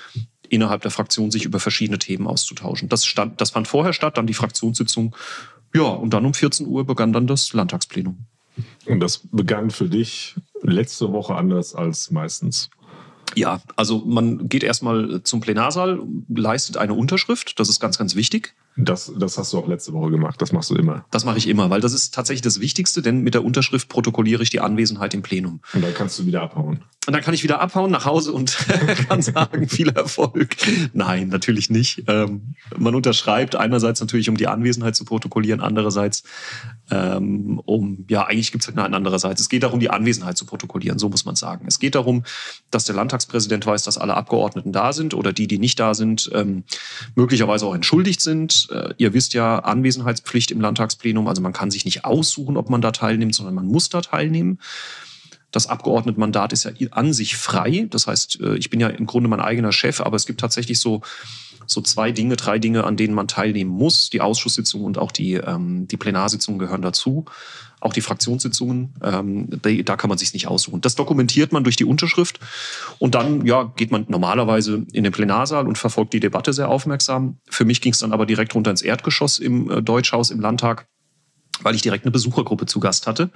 innerhalb 0.48 0.82
der 0.82 0.90
Fraktion 0.90 1.30
sich 1.30 1.44
über 1.44 1.60
verschiedene 1.60 1.98
Themen 1.98 2.26
auszutauschen. 2.26 2.88
Das, 2.88 3.06
stand, 3.06 3.40
das 3.40 3.50
fand 3.50 3.68
vorher 3.68 3.92
statt, 3.92 4.18
dann 4.18 4.26
die 4.26 4.34
Fraktionssitzung. 4.34 5.16
Ja, 5.74 5.82
und 5.84 6.12
dann 6.12 6.26
um 6.26 6.34
14 6.34 6.66
Uhr 6.66 6.84
begann 6.84 7.12
dann 7.12 7.26
das 7.26 7.52
Landtagsplenum. 7.52 8.18
Und 8.86 9.00
das 9.00 9.22
begann 9.30 9.70
für 9.70 9.88
dich 9.88 10.34
letzte 10.60 11.12
Woche 11.12 11.34
anders 11.34 11.74
als 11.74 12.10
meistens. 12.10 12.68
Ja, 13.34 13.62
also 13.76 14.04
man 14.04 14.48
geht 14.48 14.62
erstmal 14.62 15.22
zum 15.22 15.40
Plenarsaal, 15.40 16.00
leistet 16.28 16.76
eine 16.76 16.92
Unterschrift, 16.92 17.58
das 17.58 17.70
ist 17.70 17.80
ganz, 17.80 17.96
ganz 17.96 18.14
wichtig. 18.14 18.54
Das, 18.76 19.12
das 19.16 19.36
hast 19.36 19.52
du 19.52 19.58
auch 19.58 19.68
letzte 19.68 19.92
Woche 19.92 20.10
gemacht, 20.10 20.40
das 20.40 20.52
machst 20.52 20.70
du 20.70 20.74
immer. 20.74 21.04
Das 21.10 21.24
mache 21.24 21.38
ich 21.38 21.46
immer, 21.46 21.68
weil 21.68 21.80
das 21.80 21.92
ist 21.92 22.14
tatsächlich 22.14 22.42
das 22.42 22.60
Wichtigste, 22.60 23.02
denn 23.02 23.20
mit 23.20 23.34
der 23.34 23.44
Unterschrift 23.44 23.88
protokolliere 23.88 24.42
ich 24.42 24.50
die 24.50 24.60
Anwesenheit 24.60 25.12
im 25.12 25.22
Plenum. 25.22 25.60
Und 25.74 25.84
dann 25.84 25.92
kannst 25.92 26.18
du 26.18 26.26
wieder 26.26 26.42
abhauen. 26.42 26.82
Und 27.06 27.12
dann 27.12 27.22
kann 27.22 27.34
ich 27.34 27.42
wieder 27.42 27.60
abhauen 27.60 27.90
nach 27.90 28.04
Hause 28.04 28.32
und 28.32 28.56
kann 29.08 29.20
sagen, 29.22 29.68
viel 29.68 29.88
Erfolg. 29.88 30.56
Nein, 30.92 31.28
natürlich 31.28 31.68
nicht. 31.68 32.04
Ähm, 32.06 32.54
man 32.78 32.94
unterschreibt 32.94 33.56
einerseits 33.56 34.00
natürlich, 34.00 34.28
um 34.28 34.36
die 34.36 34.46
Anwesenheit 34.46 34.94
zu 34.94 35.04
protokollieren, 35.04 35.60
andererseits 35.60 36.22
ähm, 36.90 37.60
um, 37.64 38.04
ja, 38.08 38.26
eigentlich 38.26 38.52
gibt 38.52 38.62
es 38.62 38.68
halt 38.68 38.78
eine 38.78 38.96
andererseits. 38.96 39.40
Es 39.40 39.48
geht 39.48 39.64
darum, 39.64 39.80
die 39.80 39.90
Anwesenheit 39.90 40.36
zu 40.36 40.46
protokollieren, 40.46 40.98
so 40.98 41.08
muss 41.08 41.24
man 41.24 41.34
sagen. 41.34 41.64
Es 41.66 41.78
geht 41.78 41.94
darum, 41.94 42.22
dass 42.70 42.84
der 42.84 42.94
Landtagspräsident 42.94 43.66
weiß, 43.66 43.82
dass 43.82 43.98
alle 43.98 44.14
Abgeordneten 44.14 44.72
da 44.72 44.92
sind 44.92 45.12
oder 45.14 45.32
die, 45.32 45.48
die 45.48 45.58
nicht 45.58 45.80
da 45.80 45.94
sind, 45.94 46.30
ähm, 46.34 46.64
möglicherweise 47.16 47.66
auch 47.66 47.74
entschuldigt 47.74 48.20
sind. 48.20 48.61
Äh, 48.70 48.94
ihr 48.98 49.14
wisst 49.14 49.34
ja, 49.34 49.58
Anwesenheitspflicht 49.58 50.50
im 50.50 50.60
Landtagsplenum, 50.60 51.26
also 51.28 51.42
man 51.42 51.52
kann 51.52 51.70
sich 51.70 51.84
nicht 51.84 52.04
aussuchen, 52.04 52.56
ob 52.56 52.70
man 52.70 52.80
da 52.80 52.92
teilnimmt, 52.92 53.34
sondern 53.34 53.54
man 53.54 53.66
muss 53.66 53.88
da 53.88 54.00
teilnehmen. 54.00 54.58
Das 55.50 55.66
Abgeordnetenmandat 55.66 56.52
ist 56.52 56.64
ja 56.64 56.70
an 56.92 57.12
sich 57.12 57.36
frei. 57.36 57.86
Das 57.90 58.06
heißt, 58.06 58.40
äh, 58.40 58.56
ich 58.56 58.70
bin 58.70 58.80
ja 58.80 58.88
im 58.88 59.06
Grunde 59.06 59.28
mein 59.28 59.40
eigener 59.40 59.72
Chef, 59.72 60.00
aber 60.00 60.16
es 60.16 60.26
gibt 60.26 60.40
tatsächlich 60.40 60.78
so 60.78 61.02
so 61.72 61.80
zwei 61.80 62.12
Dinge, 62.12 62.36
drei 62.36 62.58
Dinge, 62.58 62.84
an 62.84 62.96
denen 62.96 63.14
man 63.14 63.28
teilnehmen 63.28 63.70
muss. 63.70 64.10
Die 64.10 64.20
Ausschusssitzungen 64.20 64.86
und 64.86 64.98
auch 64.98 65.12
die, 65.12 65.34
ähm, 65.34 65.88
die 65.88 65.96
Plenarsitzungen 65.96 66.58
gehören 66.58 66.82
dazu. 66.82 67.24
Auch 67.80 67.92
die 67.92 68.00
Fraktionssitzungen, 68.00 68.94
ähm, 69.02 69.48
da 69.60 69.96
kann 69.96 70.08
man 70.08 70.16
sich 70.16 70.32
nicht 70.34 70.46
aussuchen. 70.46 70.80
Das 70.82 70.94
dokumentiert 70.94 71.50
man 71.50 71.64
durch 71.64 71.74
die 71.74 71.84
Unterschrift 71.84 72.38
und 73.00 73.16
dann 73.16 73.44
ja, 73.44 73.72
geht 73.74 73.90
man 73.90 74.06
normalerweise 74.08 74.86
in 74.92 75.02
den 75.02 75.12
Plenarsaal 75.12 75.66
und 75.66 75.78
verfolgt 75.78 76.12
die 76.12 76.20
Debatte 76.20 76.52
sehr 76.52 76.68
aufmerksam. 76.68 77.38
Für 77.50 77.64
mich 77.64 77.80
ging 77.80 77.92
es 77.92 77.98
dann 77.98 78.12
aber 78.12 78.24
direkt 78.24 78.54
runter 78.54 78.70
ins 78.70 78.82
Erdgeschoss 78.82 79.40
im 79.40 79.68
äh, 79.68 79.82
Deutschhaus 79.82 80.30
im 80.30 80.40
Landtag 80.40 80.86
weil 81.64 81.74
ich 81.74 81.82
direkt 81.82 82.04
eine 82.04 82.10
Besuchergruppe 82.10 82.66
zu 82.66 82.80
Gast 82.80 83.06
hatte 83.06 83.30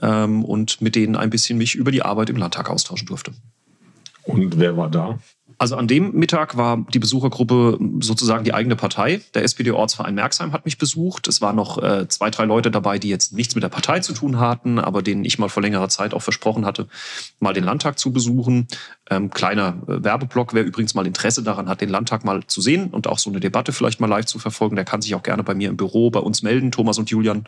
ähm, 0.00 0.44
und 0.44 0.80
mit 0.80 0.94
denen 0.94 1.16
ein 1.16 1.30
bisschen 1.30 1.58
mich 1.58 1.74
über 1.74 1.90
die 1.90 2.02
Arbeit 2.02 2.30
im 2.30 2.36
Landtag 2.36 2.70
austauschen 2.70 3.06
durfte. 3.06 3.32
Und 4.22 4.58
wer 4.58 4.76
war 4.76 4.90
da? 4.90 5.18
Also 5.58 5.76
an 5.76 5.88
dem 5.88 6.12
Mittag 6.12 6.56
war 6.56 6.84
die 6.92 6.98
Besuchergruppe 6.98 7.78
sozusagen 8.00 8.44
die 8.44 8.52
eigene 8.52 8.76
Partei. 8.76 9.22
Der 9.34 9.42
SPD-Ortsverein 9.42 10.14
Merxheim 10.14 10.52
hat 10.52 10.66
mich 10.66 10.76
besucht. 10.76 11.28
Es 11.28 11.40
waren 11.40 11.56
noch 11.56 11.82
äh, 11.82 12.06
zwei, 12.08 12.30
drei 12.30 12.44
Leute 12.44 12.70
dabei, 12.70 12.98
die 12.98 13.08
jetzt 13.08 13.32
nichts 13.32 13.54
mit 13.54 13.64
der 13.64 13.70
Partei 13.70 14.00
zu 14.00 14.12
tun 14.12 14.38
hatten, 14.38 14.78
aber 14.78 15.02
denen 15.02 15.24
ich 15.24 15.38
mal 15.38 15.48
vor 15.48 15.62
längerer 15.62 15.88
Zeit 15.88 16.12
auch 16.12 16.22
versprochen 16.22 16.66
hatte, 16.66 16.88
mal 17.40 17.54
den 17.54 17.64
Landtag 17.64 17.98
zu 17.98 18.12
besuchen. 18.12 18.68
Ähm, 19.08 19.30
kleiner 19.30 19.76
äh, 19.86 20.02
Werbeblock, 20.02 20.52
wer 20.52 20.64
übrigens 20.64 20.94
mal 20.94 21.06
Interesse 21.06 21.42
daran 21.42 21.68
hat, 21.68 21.80
den 21.80 21.88
Landtag 21.88 22.24
mal 22.24 22.44
zu 22.46 22.60
sehen 22.60 22.88
und 22.90 23.06
auch 23.06 23.18
so 23.18 23.30
eine 23.30 23.38
Debatte 23.38 23.72
vielleicht 23.72 24.00
mal 24.00 24.08
live 24.08 24.26
zu 24.26 24.38
verfolgen, 24.38 24.74
der 24.74 24.84
kann 24.84 25.00
sich 25.00 25.14
auch 25.14 25.22
gerne 25.22 25.44
bei 25.44 25.54
mir 25.54 25.68
im 25.68 25.76
Büro 25.76 26.10
bei 26.10 26.20
uns 26.20 26.42
melden, 26.42 26.72
Thomas 26.72 26.98
und 26.98 27.08
Julian. 27.08 27.46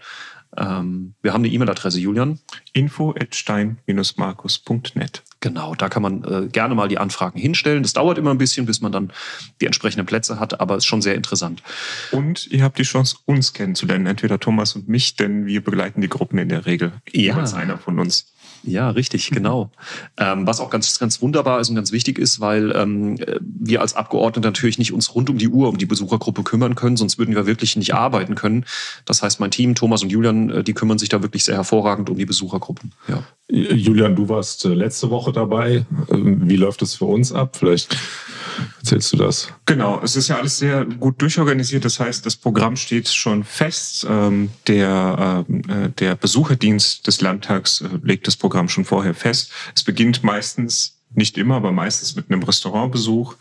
Ähm, 0.56 1.14
wir 1.20 1.32
haben 1.32 1.42
eine 1.42 1.52
E-Mail-Adresse, 1.52 1.98
Julian. 2.00 2.38
Info 2.72 3.14
at 3.18 3.34
stein-markus.net. 3.34 5.22
Genau, 5.40 5.74
da 5.74 5.88
kann 5.88 6.02
man 6.02 6.24
äh, 6.24 6.48
gerne 6.48 6.74
mal 6.74 6.88
die 6.88 6.98
Anfragen 6.98 7.38
hinstellen. 7.38 7.82
Das 7.82 7.92
dauert 7.92 8.18
immer 8.18 8.30
ein 8.30 8.38
bisschen, 8.38 8.66
bis 8.66 8.80
man 8.80 8.90
dann 8.90 9.12
die 9.60 9.66
entsprechenden 9.66 10.06
Plätze 10.06 10.40
hat, 10.40 10.60
aber 10.60 10.76
ist 10.76 10.86
schon 10.86 11.02
sehr 11.02 11.14
interessant. 11.14 11.62
Und 12.10 12.46
ihr 12.48 12.64
habt 12.64 12.78
die 12.78 12.82
Chance, 12.82 13.18
uns 13.24 13.52
kennenzulernen, 13.52 14.06
entweder 14.06 14.40
Thomas 14.40 14.74
und 14.74 14.88
mich, 14.88 15.16
denn 15.16 15.46
wir 15.46 15.62
begleiten 15.62 16.00
die 16.00 16.08
Gruppen 16.08 16.38
in 16.38 16.48
der 16.48 16.66
Regel. 16.66 16.92
Ja. 17.12 17.34
Jeweils 17.34 17.54
einer 17.54 17.78
von 17.78 18.00
uns. 18.00 18.32
Ja, 18.62 18.90
richtig, 18.90 19.30
genau. 19.30 19.70
Ähm, 20.16 20.46
was 20.46 20.60
auch 20.60 20.70
ganz, 20.70 20.98
ganz 20.98 21.22
wunderbar 21.22 21.60
ist 21.60 21.68
und 21.68 21.76
ganz 21.76 21.92
wichtig 21.92 22.18
ist, 22.18 22.40
weil 22.40 22.72
ähm, 22.74 23.18
wir 23.40 23.80
als 23.80 23.94
Abgeordnete 23.94 24.46
natürlich 24.46 24.78
nicht 24.78 24.92
uns 24.92 25.14
rund 25.14 25.30
um 25.30 25.38
die 25.38 25.48
Uhr 25.48 25.68
um 25.68 25.78
die 25.78 25.86
Besuchergruppe 25.86 26.42
kümmern 26.42 26.74
können, 26.74 26.96
sonst 26.96 27.18
würden 27.18 27.34
wir 27.34 27.46
wirklich 27.46 27.76
nicht 27.76 27.94
arbeiten 27.94 28.34
können. 28.34 28.64
Das 29.04 29.22
heißt, 29.22 29.40
mein 29.40 29.50
Team, 29.50 29.74
Thomas 29.74 30.02
und 30.02 30.10
Julian, 30.10 30.50
äh, 30.50 30.64
die 30.64 30.74
kümmern 30.74 30.98
sich 30.98 31.08
da 31.08 31.22
wirklich 31.22 31.44
sehr 31.44 31.56
hervorragend 31.56 32.10
um 32.10 32.18
die 32.18 32.26
Besuchergruppen. 32.26 32.92
Ja. 33.08 33.22
Julian, 33.50 34.14
du 34.14 34.28
warst 34.28 34.64
äh, 34.66 34.74
letzte 34.74 35.10
Woche 35.10 35.32
dabei. 35.32 35.86
Ähm, 36.10 36.48
wie 36.48 36.56
läuft 36.56 36.82
es 36.82 36.94
für 36.94 37.06
uns 37.06 37.32
ab? 37.32 37.56
Vielleicht 37.56 37.96
erzählst 38.78 39.12
du 39.12 39.16
das. 39.16 39.48
Genau, 39.66 40.00
es 40.02 40.16
ist 40.16 40.28
ja 40.28 40.36
alles 40.36 40.58
sehr 40.58 40.84
gut 40.84 41.20
durchorganisiert. 41.22 41.84
Das 41.84 42.00
heißt, 42.00 42.26
das 42.26 42.36
Programm 42.36 42.76
steht 42.76 43.08
schon 43.08 43.44
fest. 43.44 44.06
Ähm, 44.08 44.50
der, 44.66 45.44
äh, 45.48 45.88
der 45.98 46.16
Besucherdienst 46.16 47.06
des 47.06 47.20
Landtags 47.20 47.80
äh, 47.80 47.88
legt 48.02 48.26
das 48.26 48.36
Programm 48.36 48.47
schon 48.68 48.84
vorher 48.84 49.14
fest. 49.14 49.52
Es 49.74 49.84
beginnt 49.84 50.24
meistens, 50.24 50.96
nicht 51.14 51.38
immer, 51.38 51.56
aber 51.56 51.72
meistens 51.72 52.16
mit 52.16 52.30
einem 52.30 52.42
Restaurantbesuch. 52.42 53.36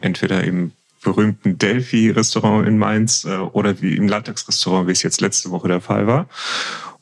Entweder 0.00 0.44
im 0.44 0.72
berühmten 1.02 1.56
Delphi-Restaurant 1.56 2.66
in 2.66 2.78
Mainz 2.78 3.26
oder 3.52 3.80
wie 3.80 3.96
im 3.96 4.08
Landtagsrestaurant, 4.08 4.86
wie 4.88 4.92
es 4.92 5.02
jetzt 5.02 5.20
letzte 5.20 5.50
Woche 5.50 5.68
der 5.68 5.80
Fall 5.80 6.06
war. 6.06 6.28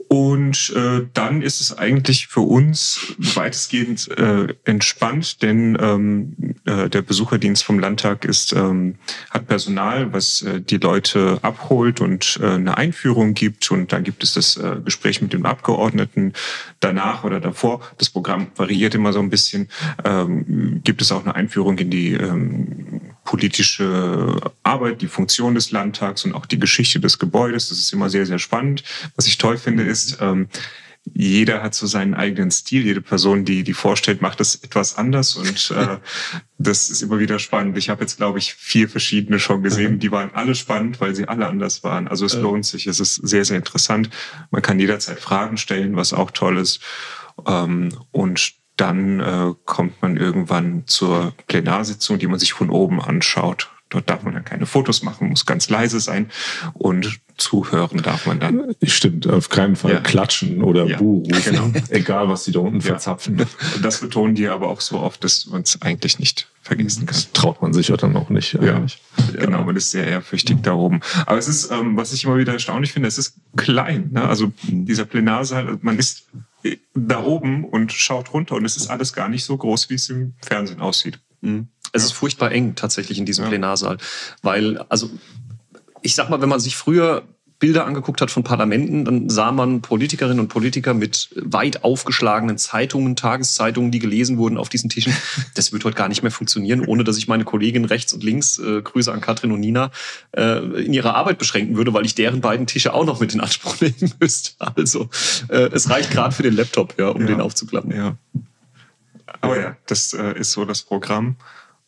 Und 0.08 0.72
äh, 0.74 1.06
dann 1.12 1.42
ist 1.42 1.60
es 1.60 1.76
eigentlich 1.76 2.28
für 2.28 2.40
uns 2.40 3.14
weitestgehend 3.18 4.08
äh, 4.16 4.54
entspannt, 4.64 5.42
denn 5.42 5.76
ähm, 5.78 6.56
äh, 6.68 6.90
der 6.90 7.02
Besucherdienst 7.02 7.64
vom 7.64 7.78
Landtag 7.78 8.24
ist, 8.24 8.52
ähm, 8.52 8.96
hat 9.30 9.46
Personal, 9.46 10.12
was 10.12 10.42
äh, 10.42 10.60
die 10.60 10.76
Leute 10.76 11.38
abholt 11.40 12.00
und 12.00 12.38
äh, 12.42 12.46
eine 12.46 12.76
Einführung 12.76 13.32
gibt. 13.32 13.70
Und 13.70 13.92
dann 13.92 14.04
gibt 14.04 14.22
es 14.22 14.34
das 14.34 14.56
äh, 14.56 14.76
Gespräch 14.84 15.22
mit 15.22 15.32
dem 15.32 15.46
Abgeordneten 15.46 16.34
danach 16.80 17.24
oder 17.24 17.40
davor. 17.40 17.80
Das 17.96 18.10
Programm 18.10 18.48
variiert 18.54 18.94
immer 18.94 19.12
so 19.12 19.20
ein 19.20 19.30
bisschen. 19.30 19.68
Ähm, 20.04 20.82
gibt 20.84 21.00
es 21.00 21.10
auch 21.10 21.24
eine 21.24 21.34
Einführung 21.34 21.78
in 21.78 21.90
die 21.90 22.12
ähm, 22.12 23.00
politische 23.24 24.36
Arbeit, 24.62 25.00
die 25.00 25.08
Funktion 25.08 25.54
des 25.54 25.70
Landtags 25.70 26.24
und 26.24 26.34
auch 26.34 26.46
die 26.46 26.58
Geschichte 26.58 27.00
des 27.00 27.18
Gebäudes. 27.18 27.70
Das 27.70 27.78
ist 27.78 27.92
immer 27.92 28.10
sehr, 28.10 28.26
sehr 28.26 28.38
spannend. 28.38 28.84
Was 29.16 29.26
ich 29.26 29.38
toll 29.38 29.56
finde, 29.56 29.84
ist, 29.84 30.18
ähm, 30.20 30.48
jeder 31.14 31.62
hat 31.62 31.74
so 31.74 31.86
seinen 31.86 32.14
eigenen 32.14 32.50
Stil. 32.50 32.84
Jede 32.84 33.00
Person, 33.00 33.44
die 33.44 33.62
die 33.62 33.74
vorstellt, 33.74 34.22
macht 34.22 34.40
das 34.40 34.56
etwas 34.56 34.96
anders 34.96 35.36
und 35.36 35.72
äh, 35.76 35.98
das 36.58 36.90
ist 36.90 37.02
immer 37.02 37.18
wieder 37.18 37.38
spannend. 37.38 37.76
Ich 37.78 37.88
habe 37.88 38.02
jetzt, 38.02 38.16
glaube 38.16 38.38
ich, 38.38 38.54
vier 38.54 38.88
verschiedene 38.88 39.38
schon 39.38 39.62
gesehen. 39.62 39.98
Die 39.98 40.10
waren 40.10 40.30
alle 40.34 40.54
spannend, 40.54 41.00
weil 41.00 41.14
sie 41.14 41.28
alle 41.28 41.46
anders 41.46 41.84
waren. 41.84 42.08
Also 42.08 42.26
es 42.26 42.34
ja. 42.34 42.40
lohnt 42.40 42.66
sich. 42.66 42.86
Es 42.86 43.00
ist 43.00 43.14
sehr, 43.16 43.44
sehr 43.44 43.56
interessant. 43.56 44.10
Man 44.50 44.62
kann 44.62 44.78
jederzeit 44.78 45.20
Fragen 45.20 45.56
stellen, 45.56 45.96
was 45.96 46.12
auch 46.12 46.30
toll 46.30 46.58
ist. 46.58 46.80
Ähm, 47.46 47.90
und 48.10 48.54
dann 48.76 49.20
äh, 49.20 49.54
kommt 49.64 50.00
man 50.02 50.16
irgendwann 50.16 50.84
zur 50.86 51.34
Plenarsitzung, 51.46 52.18
die 52.18 52.26
man 52.26 52.38
sich 52.38 52.52
von 52.52 52.70
oben 52.70 53.00
anschaut. 53.00 53.70
Dort 53.90 54.10
darf 54.10 54.22
man 54.22 54.34
dann 54.34 54.44
keine 54.44 54.66
Fotos 54.66 55.02
machen, 55.02 55.30
muss 55.30 55.46
ganz 55.46 55.70
leise 55.70 56.00
sein 56.00 56.30
und 56.74 57.20
zuhören 57.38 58.02
darf 58.02 58.26
man 58.26 58.38
dann. 58.38 58.74
Stimmt, 58.82 59.26
auf 59.26 59.48
keinen 59.48 59.76
Fall 59.76 59.92
ja. 59.92 60.00
klatschen 60.00 60.62
oder 60.62 60.84
ja, 60.84 60.98
Buh 60.98 61.22
rufen, 61.22 61.52
genau. 61.52 61.72
egal 61.88 62.28
was 62.28 62.44
sie 62.44 62.52
da 62.52 62.60
unten 62.60 62.80
ja. 62.80 62.86
verzapfen. 62.86 63.46
Das 63.82 64.00
betonen 64.00 64.34
die 64.34 64.48
aber 64.48 64.68
auch 64.68 64.80
so 64.80 64.98
oft, 64.98 65.24
dass 65.24 65.46
man 65.46 65.62
es 65.62 65.80
eigentlich 65.80 66.18
nicht 66.18 66.48
vergessen 66.60 67.06
kann. 67.06 67.14
Das 67.14 67.32
traut 67.32 67.62
man 67.62 67.72
sich 67.72 67.88
ja 67.88 67.96
dann 67.96 68.14
auch 68.16 68.28
nicht. 68.28 68.54
Ja, 68.54 68.84
genau, 69.32 69.64
man 69.64 69.76
ist 69.76 69.90
sehr 69.90 70.06
ehrfürchtig 70.06 70.58
da 70.62 70.74
oben. 70.74 71.00
Aber 71.24 71.38
es 71.38 71.48
ist, 71.48 71.70
ähm, 71.70 71.96
was 71.96 72.12
ich 72.12 72.24
immer 72.24 72.36
wieder 72.36 72.52
erstaunlich 72.52 72.92
finde, 72.92 73.08
es 73.08 73.16
ist 73.16 73.36
klein. 73.56 74.10
Ne? 74.12 74.28
Also 74.28 74.52
dieser 74.64 75.06
Plenarsaal, 75.06 75.78
man 75.80 75.98
ist 75.98 76.26
da 76.94 77.22
oben 77.22 77.64
und 77.64 77.92
schaut 77.92 78.32
runter 78.34 78.56
und 78.56 78.64
es 78.64 78.76
ist 78.76 78.90
alles 78.90 79.12
gar 79.12 79.28
nicht 79.28 79.44
so 79.44 79.56
groß, 79.56 79.88
wie 79.90 79.94
es 79.94 80.10
im 80.10 80.34
Fernsehen 80.42 80.80
aussieht. 80.80 81.20
Mhm. 81.40 81.68
Es 81.98 82.04
ist 82.04 82.12
furchtbar 82.12 82.52
eng 82.52 82.74
tatsächlich 82.74 83.18
in 83.18 83.26
diesem 83.26 83.44
ja. 83.44 83.48
Plenarsaal, 83.48 83.98
weil, 84.42 84.78
also 84.88 85.10
ich 86.02 86.14
sag 86.14 86.30
mal, 86.30 86.40
wenn 86.40 86.48
man 86.48 86.60
sich 86.60 86.76
früher 86.76 87.24
Bilder 87.58 87.86
angeguckt 87.86 88.20
hat 88.20 88.30
von 88.30 88.44
Parlamenten, 88.44 89.04
dann 89.04 89.28
sah 89.28 89.50
man 89.50 89.82
Politikerinnen 89.82 90.38
und 90.38 90.48
Politiker 90.48 90.94
mit 90.94 91.30
weit 91.34 91.82
aufgeschlagenen 91.82 92.56
Zeitungen, 92.56 93.16
Tageszeitungen, 93.16 93.90
die 93.90 93.98
gelesen 93.98 94.38
wurden 94.38 94.56
auf 94.56 94.68
diesen 94.68 94.90
Tischen. 94.90 95.12
Das 95.54 95.72
wird 95.72 95.84
heute 95.84 95.96
gar 95.96 96.08
nicht 96.08 96.22
mehr 96.22 96.30
funktionieren, 96.30 96.84
ohne 96.84 97.02
dass 97.02 97.16
ich 97.16 97.26
meine 97.26 97.42
Kolleginnen 97.42 97.84
rechts 97.84 98.12
und 98.12 98.22
links, 98.22 98.58
äh, 98.58 98.80
Grüße 98.80 99.12
an 99.12 99.20
Katrin 99.20 99.50
und 99.50 99.58
Nina, 99.58 99.90
äh, 100.36 100.58
in 100.84 100.92
ihrer 100.92 101.16
Arbeit 101.16 101.38
beschränken 101.38 101.76
würde, 101.76 101.92
weil 101.92 102.06
ich 102.06 102.14
deren 102.14 102.40
beiden 102.40 102.68
Tische 102.68 102.94
auch 102.94 103.04
noch 103.04 103.18
mit 103.18 103.34
in 103.34 103.40
Anspruch 103.40 103.74
nehmen 103.80 104.14
müsste. 104.20 104.52
Also 104.58 105.10
äh, 105.48 105.68
es 105.72 105.90
reicht 105.90 106.12
gerade 106.12 106.32
für 106.32 106.44
den 106.44 106.54
Laptop, 106.54 106.94
ja, 106.96 107.08
um 107.08 107.22
ja, 107.22 107.26
den 107.26 107.40
aufzuklappen. 107.40 107.90
Ja. 107.90 108.16
Aber 109.40 109.60
ja, 109.60 109.76
das 109.86 110.12
äh, 110.12 110.38
ist 110.38 110.52
so 110.52 110.64
das 110.64 110.82
Programm. 110.82 111.36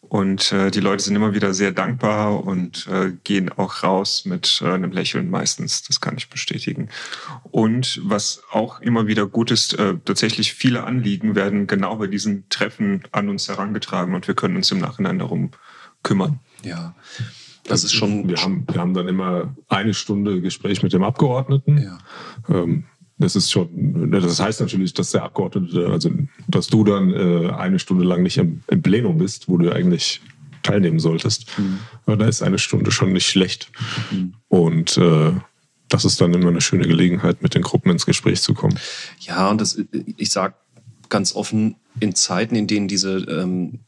Und 0.01 0.51
äh, 0.51 0.71
die 0.71 0.81
Leute 0.81 1.05
sind 1.05 1.15
immer 1.15 1.35
wieder 1.35 1.55
sehr 1.55 1.73
dankbar 1.73 2.45
und 2.45 2.89
äh, 2.89 3.13
gehen 3.23 3.51
auch 3.51 3.85
raus 3.85 4.25
mit 4.25 4.61
äh, 4.65 4.69
einem 4.69 4.91
Lächeln 4.91 5.31
meistens. 5.31 5.83
Das 5.83 6.01
kann 6.01 6.17
ich 6.17 6.29
bestätigen. 6.29 6.89
Und 7.45 8.01
was 8.03 8.43
auch 8.51 8.81
immer 8.81 9.07
wieder 9.07 9.27
gut 9.27 9.51
ist, 9.51 9.79
äh, 9.79 9.99
tatsächlich 10.05 10.55
viele 10.55 10.85
Anliegen 10.85 11.37
werden 11.37 11.67
genau 11.67 11.97
bei 11.97 12.09
diesen 12.09 12.49
Treffen 12.49 13.05
an 13.13 13.29
uns 13.29 13.49
herangetragen 13.49 14.15
und 14.15 14.27
wir 14.27 14.35
können 14.35 14.57
uns 14.57 14.73
im 14.73 14.79
Nachhinein 14.79 15.19
darum 15.21 15.51
kümmern. 16.03 16.41
Ja. 16.65 16.95
Das 17.65 17.85
ist 17.85 17.93
schon. 17.93 18.29
Wir 18.29 18.39
haben, 18.39 18.65
wir 18.69 18.81
haben 18.81 18.95
dann 18.95 19.07
immer 19.07 19.55
eine 19.69 19.95
Stunde 19.95 20.41
Gespräch 20.41 20.83
mit 20.83 20.93
dem 20.93 21.05
Abgeordneten. 21.05 21.79
Ja. 21.79 21.99
Ähm, 22.49 22.85
das 23.21 23.37
ist 23.37 23.51
schon, 23.51 24.11
das 24.11 24.41
heißt 24.41 24.61
natürlich, 24.61 24.95
dass 24.95 25.11
der 25.11 25.23
Abgeordnete, 25.23 25.89
also 25.89 26.11
dass 26.49 26.69
du 26.69 26.85
dann 26.85 27.13
äh, 27.13 27.51
eine 27.51 27.79
Stunde 27.79 28.05
lang 28.05 28.23
nicht 28.23 28.39
im, 28.39 28.63
im, 28.67 28.81
Plenum 28.81 29.19
bist, 29.19 29.47
wo 29.47 29.59
du 29.59 29.71
eigentlich 29.71 30.23
teilnehmen 30.63 30.99
solltest. 30.99 31.47
Mhm. 31.59 31.79
Da 32.07 32.27
ist 32.27 32.43
eine 32.43 32.59
Stunde 32.59 32.91
schon 32.91 33.13
nicht 33.13 33.27
schlecht. 33.27 33.71
Mhm. 34.11 34.35
Und 34.49 34.97
äh, 34.97 35.33
das 35.89 36.07
ist 36.07 36.21
dann 36.21 36.33
immer 36.33 36.49
eine 36.49 36.63
schöne 36.63 36.89
Gelegenheit, 36.89 37.43
mit 37.43 37.55
den 37.55 37.63
Gruppen 37.63 37.91
ins 37.91 38.07
Gespräch 38.07 38.41
zu 38.41 38.55
kommen. 38.55 38.79
Ja, 39.21 39.51
und 39.51 39.61
das, 39.61 39.79
ich 40.17 40.31
sage 40.31 40.55
ganz 41.11 41.35
offen, 41.35 41.77
in 41.99 42.15
Zeiten, 42.15 42.55
in 42.55 42.67
denen 42.67 42.89
diese 42.89 43.19
ähm, 43.19 43.81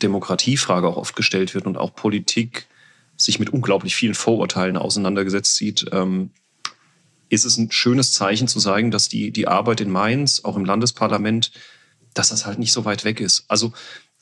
Demokratiefrage 0.00 0.86
auch 0.86 0.96
oft 0.96 1.16
gestellt 1.16 1.54
wird 1.54 1.66
und 1.66 1.76
auch 1.76 1.94
Politik 1.94 2.66
sich 3.16 3.40
mit 3.40 3.50
unglaublich 3.50 3.96
vielen 3.96 4.14
Vorurteilen 4.14 4.76
auseinandergesetzt 4.76 5.56
sieht, 5.56 5.86
ähm, 5.92 6.30
ist 7.30 7.44
es 7.44 7.56
ein 7.56 7.70
schönes 7.70 8.12
Zeichen 8.12 8.48
zu 8.48 8.58
zeigen, 8.58 8.90
dass 8.90 9.08
die, 9.08 9.30
die 9.30 9.48
Arbeit 9.48 9.80
in 9.80 9.90
Mainz, 9.90 10.42
auch 10.44 10.56
im 10.56 10.64
Landesparlament, 10.64 11.52
dass 12.12 12.28
das 12.28 12.44
halt 12.44 12.58
nicht 12.58 12.72
so 12.72 12.84
weit 12.84 13.04
weg 13.04 13.20
ist. 13.20 13.44
Also 13.48 13.72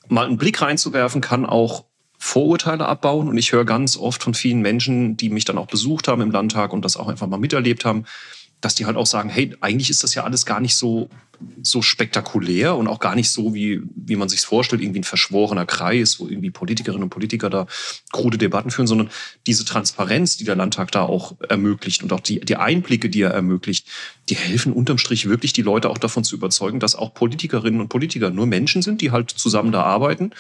mal 0.08 0.26
einen 0.26 0.36
Blick 0.36 0.62
reinzuwerfen 0.62 1.20
kann 1.20 1.46
auch 1.46 1.84
Vorurteile 2.18 2.86
abbauen. 2.86 3.28
Und 3.28 3.38
ich 3.38 3.52
höre 3.52 3.64
ganz 3.64 3.96
oft 3.96 4.22
von 4.22 4.34
vielen 4.34 4.60
Menschen, 4.60 5.16
die 5.16 5.30
mich 5.30 5.44
dann 5.44 5.56
auch 5.56 5.68
besucht 5.68 6.08
haben 6.08 6.20
im 6.20 6.30
Landtag 6.30 6.72
und 6.72 6.84
das 6.84 6.96
auch 6.96 7.08
einfach 7.08 7.28
mal 7.28 7.38
miterlebt 7.38 7.84
haben, 7.84 8.04
dass 8.60 8.74
die 8.74 8.86
halt 8.86 8.96
auch 8.96 9.06
sagen, 9.06 9.28
hey, 9.28 9.56
eigentlich 9.60 9.90
ist 9.90 10.02
das 10.02 10.14
ja 10.14 10.24
alles 10.24 10.46
gar 10.46 10.60
nicht 10.60 10.74
so, 10.74 11.08
so 11.62 11.82
spektakulär 11.82 12.74
und 12.76 12.88
auch 12.88 12.98
gar 12.98 13.14
nicht 13.14 13.30
so, 13.30 13.54
wie, 13.54 13.80
wie 13.94 14.16
man 14.16 14.28
sich 14.28 14.40
vorstellt, 14.40 14.82
irgendwie 14.82 15.00
ein 15.00 15.04
verschworener 15.04 15.66
Kreis, 15.66 16.18
wo 16.18 16.26
irgendwie 16.26 16.50
Politikerinnen 16.50 17.04
und 17.04 17.10
Politiker 17.10 17.48
da 17.48 17.66
krude 18.12 18.38
Debatten 18.38 18.70
führen, 18.70 18.88
sondern 18.88 19.10
diese 19.46 19.64
Transparenz, 19.64 20.36
die 20.36 20.44
der 20.44 20.56
Landtag 20.56 20.90
da 20.90 21.02
auch 21.02 21.36
ermöglicht 21.48 22.02
und 22.02 22.12
auch 22.12 22.20
die, 22.20 22.40
die 22.40 22.56
Einblicke, 22.56 23.08
die 23.08 23.22
er 23.22 23.30
ermöglicht, 23.30 23.86
die 24.28 24.34
helfen 24.34 24.72
unterm 24.72 24.98
Strich 24.98 25.28
wirklich 25.28 25.52
die 25.52 25.62
Leute 25.62 25.90
auch 25.90 25.98
davon 25.98 26.24
zu 26.24 26.34
überzeugen, 26.34 26.80
dass 26.80 26.96
auch 26.96 27.14
Politikerinnen 27.14 27.80
und 27.80 27.88
Politiker 27.88 28.30
nur 28.30 28.46
Menschen 28.46 28.82
sind, 28.82 29.00
die 29.00 29.12
halt 29.12 29.30
zusammen 29.30 29.70
da 29.70 29.82
arbeiten 29.84 30.32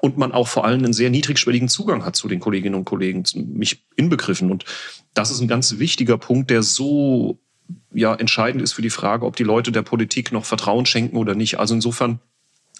und 0.00 0.16
man 0.16 0.32
auch 0.32 0.48
vor 0.48 0.64
allem 0.64 0.84
einen 0.84 0.92
sehr 0.92 1.10
niedrigschwelligen 1.10 1.68
Zugang 1.68 2.04
hat 2.04 2.16
zu 2.16 2.28
den 2.28 2.40
Kolleginnen 2.40 2.74
und 2.74 2.84
Kollegen, 2.84 3.24
mich 3.34 3.84
inbegriffen. 3.96 4.50
Und 4.50 4.64
das 5.14 5.30
ist 5.30 5.40
ein 5.40 5.48
ganz 5.48 5.78
wichtiger 5.78 6.18
Punkt, 6.18 6.50
der 6.50 6.62
so 6.62 7.38
ja, 7.92 8.14
entscheidend 8.14 8.62
ist 8.62 8.72
für 8.72 8.82
die 8.82 8.90
Frage, 8.90 9.26
ob 9.26 9.36
die 9.36 9.44
Leute 9.44 9.72
der 9.72 9.82
Politik 9.82 10.32
noch 10.32 10.44
Vertrauen 10.44 10.86
schenken 10.86 11.16
oder 11.16 11.34
nicht. 11.34 11.58
Also 11.58 11.74
insofern 11.74 12.20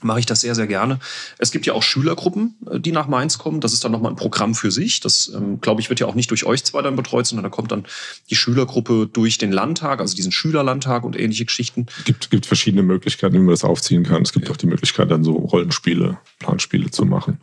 mache 0.03 0.21
ich 0.21 0.27
das 0.27 0.41
sehr, 0.41 0.55
sehr 0.55 0.67
gerne. 0.67 0.99
Es 1.39 1.51
gibt 1.51 1.67
ja 1.67 1.73
auch 1.73 1.83
Schülergruppen, 1.83 2.57
äh, 2.71 2.81
die 2.81 2.93
nach 2.93 3.09
Mainz 3.09 3.39
kommen. 3.39 3.61
Das 3.61 3.73
ist 3.73 3.85
dann 3.85 3.93
nochmal 3.93 4.13
ein 4.13 4.17
Programm 4.17 4.55
für 4.55 4.71
sich. 4.71 5.01
Das, 5.01 5.33
ähm, 5.35 5.61
glaube 5.61 5.81
ich, 5.81 5.91
wird 5.91 6.01
ja 6.01 6.07
auch 6.07 6.15
nicht 6.15 6.31
durch 6.31 6.45
euch 6.45 6.65
zwei 6.65 6.83
dann 6.83 6.97
betreut, 6.97 7.27
sondern 7.27 7.45
da 7.45 7.51
kommt 7.51 7.73
dann 7.73 7.85
die 8.31 8.37
Schülergruppe 8.37 9.09
durch 9.13 9.39
den 9.39 9.53
Landtag, 9.53 10.01
also 10.01 10.15
diesen 10.15 10.33
Schülerlandtag 10.33 11.05
und 11.05 11.19
ähnliche 11.19 11.45
Geschichten. 11.45 11.87
Es 11.99 12.05
gibt, 12.05 12.31
gibt 12.31 12.47
verschiedene 12.47 12.83
Möglichkeiten, 12.83 13.35
wie 13.35 13.39
man 13.39 13.51
das 13.51 13.65
aufziehen 13.65 14.05
kann. 14.05 14.23
Es 14.23 14.33
gibt 14.33 14.47
ja. 14.47 14.53
auch 14.53 14.57
die 14.57 14.67
Möglichkeit, 14.67 15.11
dann 15.11 15.25
so 15.25 15.33
Rollenspiele, 15.33 16.19
Planspiele 16.39 16.91
zu 16.91 17.05
machen. 17.05 17.39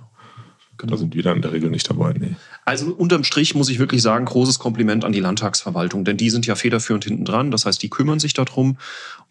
Genau. 0.78 0.92
Da 0.92 0.98
sind 0.98 1.16
wir 1.16 1.24
dann 1.24 1.38
in 1.38 1.42
der 1.42 1.52
Regel 1.52 1.70
nicht 1.70 1.90
dabei. 1.90 2.14
Nee. 2.14 2.36
Also 2.66 2.94
unterm 2.94 3.24
Strich 3.24 3.56
muss 3.56 3.70
ich 3.70 3.80
wirklich 3.80 4.02
sagen, 4.02 4.26
großes 4.26 4.60
Kompliment 4.60 5.06
an 5.06 5.12
die 5.12 5.20
Landtagsverwaltung, 5.20 6.06
denn 6.06 6.18
die 6.18 6.30
sind 6.30 6.46
ja 6.46 6.56
federführend 6.56 7.04
hinten 7.04 7.26
dran. 7.26 7.52
Das 7.52 7.66
heißt, 7.66 7.82
die 7.82 7.90
kümmern 7.90 8.20
sich 8.20 8.34
darum 8.34 8.78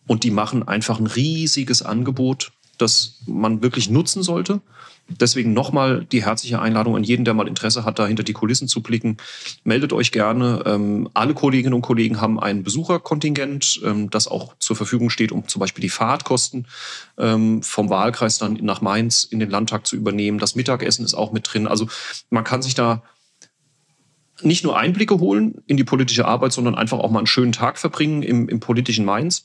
und 0.07 0.25
die 0.25 0.31
machen 0.31 0.67
einfach 0.67 0.99
ein 0.99 1.07
riesiges 1.07 1.83
Angebot 1.83 2.53
das 2.79 3.21
man 3.27 3.62
wirklich 3.62 3.91
nutzen 3.91 4.23
sollte. 4.23 4.61
Deswegen 5.09 5.53
nochmal 5.53 6.05
die 6.05 6.25
herzliche 6.25 6.61
Einladung 6.61 6.97
an 6.97 7.05
jeden, 7.05 7.25
der 7.25 7.33
mal 7.33 7.47
Interesse 7.47 7.85
hat, 7.85 8.01
da 8.01 8.09
hinter 8.09 8.25
die 8.25 8.33
Kulissen 8.33 8.67
zu 8.67 8.83
blicken. 8.83 9.19
Meldet 9.62 9.93
euch 9.93 10.11
gerne. 10.11 10.65
Ähm, 10.67 11.09
alle 11.15 11.33
Kolleginnen 11.33 11.75
und 11.75 11.83
Kollegen 11.83 12.21
haben 12.21 12.41
ein 12.41 12.65
Besucherkontingent, 12.65 13.81
ähm, 13.85 14.11
das 14.11 14.27
auch 14.27 14.55
zur 14.59 14.75
Verfügung 14.75 15.11
steht, 15.11 15.31
um 15.31 15.47
zum 15.47 15.61
Beispiel 15.61 15.83
die 15.83 15.91
Fahrtkosten 15.91 16.67
ähm, 17.19 17.62
vom 17.62 17.89
Wahlkreis 17.89 18.39
dann 18.39 18.55
nach 18.62 18.81
Mainz 18.81 19.23
in 19.23 19.39
den 19.39 19.51
Landtag 19.51 19.87
zu 19.87 19.95
übernehmen. 19.95 20.41
Das 20.41 20.57
Mittagessen 20.57 21.05
ist 21.05 21.15
auch 21.15 21.31
mit 21.31 21.53
drin. 21.53 21.69
Also 21.69 21.87
man 22.31 22.43
kann 22.43 22.62
sich 22.62 22.75
da 22.75 23.05
nicht 24.43 24.65
nur 24.65 24.77
Einblicke 24.77 25.21
holen 25.21 25.62
in 25.67 25.77
die 25.77 25.85
politische 25.85 26.27
Arbeit, 26.27 26.53
sondern 26.53 26.75
einfach 26.75 26.99
auch 26.99 27.11
mal 27.11 27.21
einen 27.21 27.27
schönen 27.29 27.53
Tag 27.53 27.79
verbringen 27.79 28.23
im, 28.23 28.49
im 28.49 28.59
politischen 28.59 29.05
Mainz. 29.05 29.45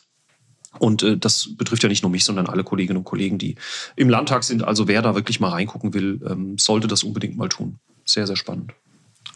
Und 0.79 1.03
äh, 1.03 1.17
das 1.17 1.55
betrifft 1.57 1.83
ja 1.83 1.89
nicht 1.89 2.03
nur 2.03 2.11
mich, 2.11 2.23
sondern 2.23 2.47
alle 2.47 2.63
Kolleginnen 2.63 2.97
und 2.97 3.03
Kollegen, 3.03 3.37
die 3.37 3.55
im 3.95 4.09
Landtag 4.09 4.43
sind. 4.43 4.63
Also 4.63 4.87
wer 4.87 5.01
da 5.01 5.15
wirklich 5.15 5.39
mal 5.39 5.49
reingucken 5.49 5.93
will, 5.93 6.21
ähm, 6.27 6.57
sollte 6.57 6.87
das 6.87 7.03
unbedingt 7.03 7.37
mal 7.37 7.49
tun. 7.49 7.79
Sehr, 8.05 8.27
sehr 8.27 8.35
spannend. 8.35 8.73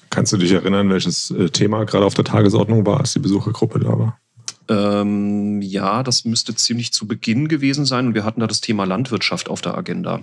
Kannst 0.09 0.31
du 0.31 0.37
dich 0.37 0.51
erinnern, 0.51 0.89
welches 0.89 1.31
äh, 1.31 1.49
Thema 1.49 1.83
gerade 1.83 2.05
auf 2.05 2.13
der 2.13 2.23
Tagesordnung 2.23 2.85
war, 2.85 3.01
als 3.01 3.13
die 3.13 3.19
Besuchergruppe 3.19 3.79
da 3.79 3.99
war? 3.99 4.19
Ähm, 4.67 5.61
ja, 5.61 6.01
das 6.03 6.25
müsste 6.25 6.55
ziemlich 6.55 6.91
zu 6.91 7.07
Beginn 7.07 7.47
gewesen 7.47 7.85
sein. 7.85 8.07
Und 8.07 8.13
wir 8.13 8.23
hatten 8.23 8.39
da 8.39 8.47
das 8.47 8.61
Thema 8.61 8.85
Landwirtschaft 8.85 9.49
auf 9.49 9.61
der 9.61 9.77
Agenda. 9.77 10.21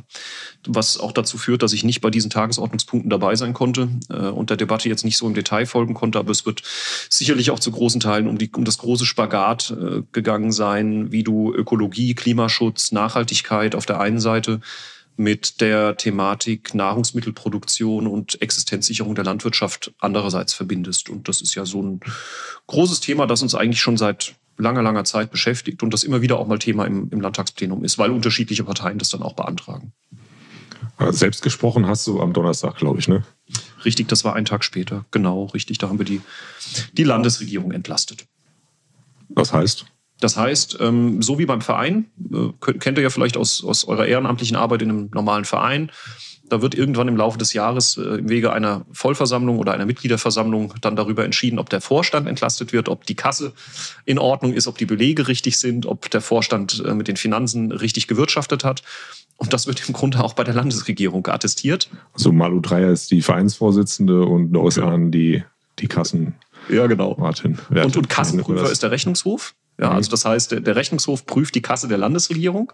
Was 0.66 0.98
auch 0.98 1.12
dazu 1.12 1.38
führt, 1.38 1.62
dass 1.62 1.72
ich 1.72 1.84
nicht 1.84 2.00
bei 2.00 2.10
diesen 2.10 2.30
Tagesordnungspunkten 2.30 3.10
dabei 3.10 3.36
sein 3.36 3.52
konnte 3.52 3.88
äh, 4.10 4.28
und 4.28 4.50
der 4.50 4.56
Debatte 4.56 4.88
jetzt 4.88 5.04
nicht 5.04 5.16
so 5.16 5.26
im 5.26 5.34
Detail 5.34 5.66
folgen 5.66 5.94
konnte. 5.94 6.18
Aber 6.18 6.30
es 6.30 6.44
wird 6.46 6.62
sicherlich 7.08 7.50
auch 7.50 7.60
zu 7.60 7.70
großen 7.70 8.00
Teilen 8.00 8.26
um, 8.26 8.38
die, 8.38 8.50
um 8.50 8.64
das 8.64 8.78
große 8.78 9.06
Spagat 9.06 9.74
äh, 9.78 10.02
gegangen 10.12 10.52
sein, 10.52 11.12
wie 11.12 11.22
du 11.22 11.52
Ökologie, 11.54 12.14
Klimaschutz, 12.14 12.92
Nachhaltigkeit 12.92 13.74
auf 13.74 13.86
der 13.86 14.00
einen 14.00 14.20
Seite 14.20 14.60
mit 15.16 15.60
der 15.60 15.96
Thematik 15.96 16.74
Nahrungsmittelproduktion 16.74 18.06
und 18.06 18.40
Existenzsicherung 18.40 19.14
der 19.14 19.24
Landwirtschaft 19.24 19.92
andererseits 19.98 20.54
verbindest. 20.54 21.08
Und 21.08 21.28
das 21.28 21.40
ist 21.40 21.54
ja 21.54 21.64
so 21.66 21.82
ein 21.82 22.00
großes 22.66 23.00
Thema, 23.00 23.26
das 23.26 23.42
uns 23.42 23.54
eigentlich 23.54 23.80
schon 23.80 23.96
seit 23.96 24.34
langer, 24.58 24.82
langer 24.82 25.04
Zeit 25.04 25.30
beschäftigt 25.30 25.82
und 25.82 25.92
das 25.92 26.04
immer 26.04 26.22
wieder 26.22 26.38
auch 26.38 26.46
mal 26.46 26.58
Thema 26.58 26.84
im, 26.86 27.08
im 27.10 27.20
Landtagsplenum 27.20 27.84
ist, 27.84 27.98
weil 27.98 28.10
unterschiedliche 28.10 28.64
Parteien 28.64 28.98
das 28.98 29.10
dann 29.10 29.22
auch 29.22 29.34
beantragen. 29.34 29.92
Selbst 31.10 31.42
gesprochen 31.42 31.86
hast 31.86 32.06
du 32.06 32.20
am 32.20 32.32
Donnerstag, 32.32 32.76
glaube 32.76 33.00
ich, 33.00 33.08
ne? 33.08 33.24
Richtig, 33.84 34.08
das 34.08 34.24
war 34.24 34.36
ein 34.36 34.44
Tag 34.44 34.62
später. 34.62 35.04
Genau, 35.10 35.46
richtig. 35.46 35.78
Da 35.78 35.88
haben 35.88 35.98
wir 35.98 36.04
die, 36.04 36.20
die 36.92 37.04
Landesregierung 37.04 37.72
entlastet. 37.72 38.26
Was 39.28 39.52
heißt? 39.52 39.86
Das 40.22 40.36
heißt, 40.36 40.78
ähm, 40.80 41.20
so 41.20 41.38
wie 41.38 41.46
beim 41.46 41.60
Verein, 41.60 42.06
äh, 42.32 42.72
kennt 42.78 42.96
ihr 42.96 43.02
ja 43.02 43.10
vielleicht 43.10 43.36
aus, 43.36 43.64
aus 43.64 43.84
eurer 43.84 44.06
ehrenamtlichen 44.06 44.56
Arbeit 44.56 44.82
in 44.82 44.90
einem 44.90 45.10
normalen 45.12 45.44
Verein, 45.44 45.90
da 46.48 46.60
wird 46.60 46.74
irgendwann 46.74 47.08
im 47.08 47.16
Laufe 47.16 47.38
des 47.38 47.54
Jahres 47.54 47.96
äh, 47.96 48.18
im 48.18 48.28
Wege 48.28 48.52
einer 48.52 48.84
Vollversammlung 48.92 49.58
oder 49.58 49.72
einer 49.72 49.86
Mitgliederversammlung 49.86 50.74
dann 50.80 50.96
darüber 50.96 51.24
entschieden, 51.24 51.58
ob 51.58 51.70
der 51.70 51.80
Vorstand 51.80 52.28
entlastet 52.28 52.72
wird, 52.72 52.88
ob 52.88 53.04
die 53.04 53.16
Kasse 53.16 53.52
in 54.04 54.18
Ordnung 54.18 54.52
ist, 54.52 54.68
ob 54.68 54.78
die 54.78 54.86
Belege 54.86 55.28
richtig 55.28 55.58
sind, 55.58 55.86
ob 55.86 56.10
der 56.10 56.20
Vorstand 56.20 56.84
äh, 56.86 56.94
mit 56.94 57.08
den 57.08 57.16
Finanzen 57.16 57.72
richtig 57.72 58.06
gewirtschaftet 58.06 58.64
hat. 58.64 58.82
Und 59.38 59.52
das 59.52 59.66
wird 59.66 59.88
im 59.88 59.94
Grunde 59.94 60.22
auch 60.22 60.34
bei 60.34 60.44
der 60.44 60.54
Landesregierung 60.54 61.26
attestiert. 61.26 61.88
Also 62.12 62.30
Malu 62.30 62.60
Dreyer 62.60 62.90
ist 62.90 63.10
die 63.10 63.22
Vereinsvorsitzende 63.22 64.24
und 64.24 64.52
Lois 64.52 64.76
ja. 64.76 64.96
die, 64.98 65.42
die 65.80 65.88
Kassen. 65.88 66.34
Ja, 66.68 66.86
genau. 66.86 67.16
Martin. 67.18 67.58
Und, 67.70 67.96
und 67.96 68.08
Kassenprüfer 68.08 68.70
ist 68.70 68.82
der 68.82 68.90
Rechnungshof. 68.90 69.54
Ja, 69.82 69.90
mhm. 69.90 69.96
also 69.96 70.10
das 70.10 70.24
heißt, 70.24 70.52
der, 70.52 70.76
Rechnungshof 70.76 71.26
prüft 71.26 71.54
die 71.54 71.62
Kasse 71.62 71.88
der 71.88 71.98
Landesregierung. 71.98 72.72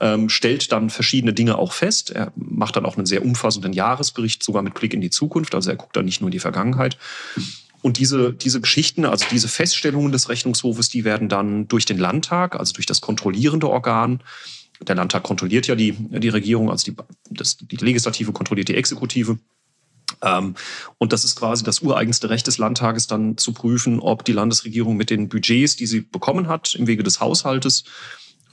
Ähm, 0.00 0.28
stellt 0.28 0.72
dann 0.72 0.90
verschiedene 0.90 1.32
Dinge 1.32 1.56
auch 1.56 1.72
fest. 1.72 2.10
Er 2.10 2.32
macht 2.34 2.74
dann 2.74 2.84
auch 2.84 2.96
einen 2.96 3.06
sehr 3.06 3.24
umfassenden 3.24 3.72
Jahresbericht, 3.72 4.42
sogar 4.42 4.62
mit 4.62 4.74
Blick 4.74 4.92
in 4.92 5.00
die 5.00 5.10
Zukunft. 5.10 5.54
Also 5.54 5.70
er 5.70 5.76
guckt 5.76 5.96
dann 5.96 6.04
nicht 6.04 6.20
nur 6.20 6.26
in 6.26 6.32
die 6.32 6.40
Vergangenheit. 6.40 6.98
Und 7.80 7.98
diese, 7.98 8.32
diese 8.32 8.60
Geschichten, 8.60 9.04
also 9.04 9.24
diese 9.30 9.46
Feststellungen 9.46 10.10
des 10.10 10.28
Rechnungshofes, 10.28 10.88
die 10.88 11.04
werden 11.04 11.28
dann 11.28 11.68
durch 11.68 11.84
den 11.84 11.98
Landtag, 11.98 12.58
also 12.58 12.72
durch 12.72 12.86
das 12.86 13.00
kontrollierende 13.00 13.68
Organ, 13.68 14.20
der 14.80 14.96
Landtag 14.96 15.22
kontrolliert 15.22 15.68
ja 15.68 15.76
die, 15.76 15.92
die 15.92 16.28
Regierung, 16.28 16.70
also 16.70 16.90
die, 16.90 16.96
das, 17.30 17.56
die 17.58 17.76
Legislative 17.76 18.32
kontrolliert 18.32 18.66
die 18.66 18.74
Exekutive, 18.74 19.38
und 20.98 21.12
das 21.12 21.24
ist 21.24 21.36
quasi 21.36 21.64
das 21.64 21.80
ureigenste 21.80 22.30
Recht 22.30 22.46
des 22.46 22.58
Landtages, 22.58 23.06
dann 23.06 23.36
zu 23.36 23.52
prüfen, 23.52 24.00
ob 24.00 24.24
die 24.24 24.32
Landesregierung 24.32 24.96
mit 24.96 25.10
den 25.10 25.28
Budgets, 25.28 25.76
die 25.76 25.86
sie 25.86 26.00
bekommen 26.00 26.48
hat, 26.48 26.74
im 26.74 26.86
Wege 26.86 27.02
des 27.02 27.20
Haushaltes, 27.20 27.84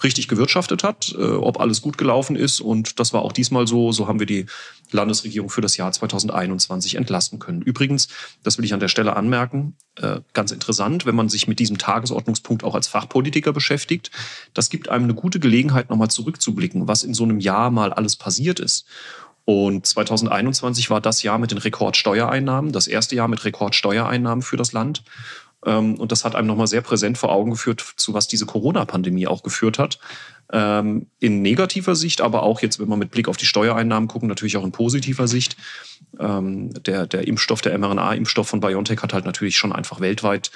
richtig 0.04 0.28
gewirtschaftet 0.28 0.84
hat, 0.84 1.14
äh, 1.18 1.22
ob 1.22 1.60
alles 1.60 1.82
gut 1.82 1.98
gelaufen 1.98 2.36
ist. 2.36 2.60
Und 2.60 3.00
das 3.00 3.14
war 3.14 3.22
auch 3.22 3.32
diesmal 3.32 3.68
so. 3.68 3.92
So 3.92 4.08
haben 4.08 4.20
wir 4.20 4.26
die 4.26 4.46
Landesregierung 4.92 5.50
für 5.50 5.62
das 5.62 5.78
Jahr 5.78 5.92
2021 5.92 6.96
entlasten 6.96 7.40
können. 7.40 7.62
Übrigens, 7.62 8.08
das 8.44 8.58
will 8.58 8.66
ich 8.66 8.74
an 8.74 8.80
der 8.80 8.88
Stelle 8.88 9.16
anmerken, 9.16 9.76
äh, 9.98 10.22
ganz 10.34 10.52
interessant, 10.52 11.06
wenn 11.06 11.16
man 11.16 11.30
sich 11.30 11.48
mit 11.48 11.60
diesem 11.60 11.78
Tagesordnungspunkt 11.78 12.64
auch 12.64 12.76
als 12.76 12.88
Fachpolitiker 12.88 13.54
beschäftigt. 13.54 14.12
Das 14.54 14.70
gibt 14.70 14.90
einem 14.90 15.06
eine 15.06 15.14
gute 15.14 15.40
Gelegenheit, 15.40 15.90
nochmal 15.90 16.10
zurückzublicken, 16.10 16.88
was 16.88 17.04
in 17.04 17.14
so 17.14 17.24
einem 17.24 17.40
Jahr 17.40 17.72
mal 17.72 17.94
alles 17.94 18.16
passiert 18.16 18.60
ist. 18.60 18.86
Und 19.46 19.86
2021 19.86 20.90
war 20.90 21.02
das 21.02 21.24
Jahr 21.24 21.40
mit 21.40 21.52
den 21.52 21.58
Rekordsteuereinnahmen, 21.58 22.72
das 22.72 22.88
erste 22.88 23.16
Jahr 23.16 23.28
mit 23.28 23.44
Rekordsteuereinnahmen 23.44 24.44
für 24.44 24.58
das 24.58 24.72
Land. 24.72 25.04
Ähm, 25.66 25.96
und 25.96 26.12
das 26.12 26.26
hat 26.26 26.36
einem 26.36 26.48
nochmal 26.48 26.68
sehr 26.68 26.82
präsent 26.82 27.18
vor 27.18 27.32
Augen 27.32 27.52
geführt, 27.52 27.82
zu 27.98 28.14
was 28.14 28.28
diese 28.28 28.46
Corona-Pandemie 28.46 29.28
auch 29.28 29.44
geführt 29.44 29.80
hat. 29.80 30.00
Ähm, 30.52 31.08
in 31.20 31.42
negativer 31.42 31.96
Sicht, 31.96 32.22
aber 32.22 32.44
auch 32.44 32.62
jetzt, 32.62 32.80
wenn 32.80 32.90
wir 32.90 32.98
mit 32.98 33.12
Blick 33.12 33.28
auf 33.28 33.38
die 33.38 33.46
Steuereinnahmen 33.46 34.10
gucken, 34.10 34.28
natürlich 34.28 34.58
auch 34.58 34.64
in 34.64 34.72
positiver 34.72 35.28
Sicht. 35.28 35.56
Ähm, 36.20 36.74
der, 36.84 37.08
der 37.08 37.28
Impfstoff, 37.28 37.62
der 37.62 37.78
mRNA-Impfstoff 37.78 38.48
von 38.48 38.60
BioNTech 38.60 39.02
hat 39.02 39.14
halt 39.14 39.26
natürlich 39.26 39.58
schon 39.58 39.72
einfach 39.72 40.00
weltweit 40.02 40.52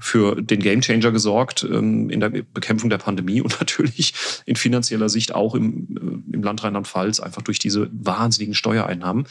für 0.00 0.40
den 0.40 0.60
Gamechanger 0.60 1.12
gesorgt 1.12 1.62
in 1.62 2.20
der 2.20 2.28
Bekämpfung 2.28 2.90
der 2.90 2.98
Pandemie 2.98 3.40
und 3.40 3.56
natürlich 3.60 4.14
in 4.46 4.56
finanzieller 4.56 5.08
Sicht 5.08 5.34
auch 5.34 5.54
im, 5.54 6.24
äh, 6.30 6.34
im 6.34 6.42
Land 6.42 6.64
Rheinland-Pfalz 6.64 7.20
einfach 7.20 7.42
durch 7.42 7.58
diese 7.58 7.88
wahnsinnigen 7.92 8.54
Steuereinnahmen, 8.54 9.26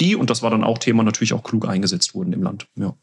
die, 0.00 0.16
und 0.16 0.30
das 0.30 0.42
war 0.42 0.50
dann 0.50 0.64
auch 0.64 0.78
Thema, 0.78 1.02
natürlich 1.02 1.32
auch 1.32 1.42
klug 1.42 1.68
eingesetzt 1.68 2.14
wurden 2.14 2.32
im 2.32 2.42
Land. 2.42 2.66
Ja 2.76 2.94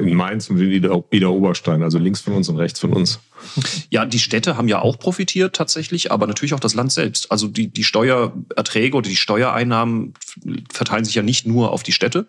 in 0.00 0.14
Mainz 0.14 0.50
und 0.50 0.58
in 0.58 0.72
Ida 0.72 1.28
Oberstein, 1.28 1.82
also 1.82 1.98
links 1.98 2.20
von 2.20 2.34
uns 2.34 2.48
und 2.48 2.56
rechts 2.56 2.80
von 2.80 2.92
uns. 2.92 3.20
Ja, 3.88 4.04
die 4.04 4.18
Städte 4.18 4.56
haben 4.56 4.68
ja 4.68 4.80
auch 4.80 4.98
profitiert 4.98 5.54
tatsächlich, 5.54 6.10
aber 6.10 6.26
natürlich 6.26 6.54
auch 6.54 6.60
das 6.60 6.74
Land 6.74 6.92
selbst. 6.92 7.30
Also 7.30 7.46
die, 7.46 7.68
die 7.68 7.84
Steuererträge 7.84 8.96
oder 8.96 9.08
die 9.08 9.16
Steuereinnahmen 9.16 10.14
verteilen 10.72 11.04
sich 11.04 11.14
ja 11.14 11.22
nicht 11.22 11.46
nur 11.46 11.72
auf 11.72 11.82
die 11.82 11.92
Städte, 11.92 12.26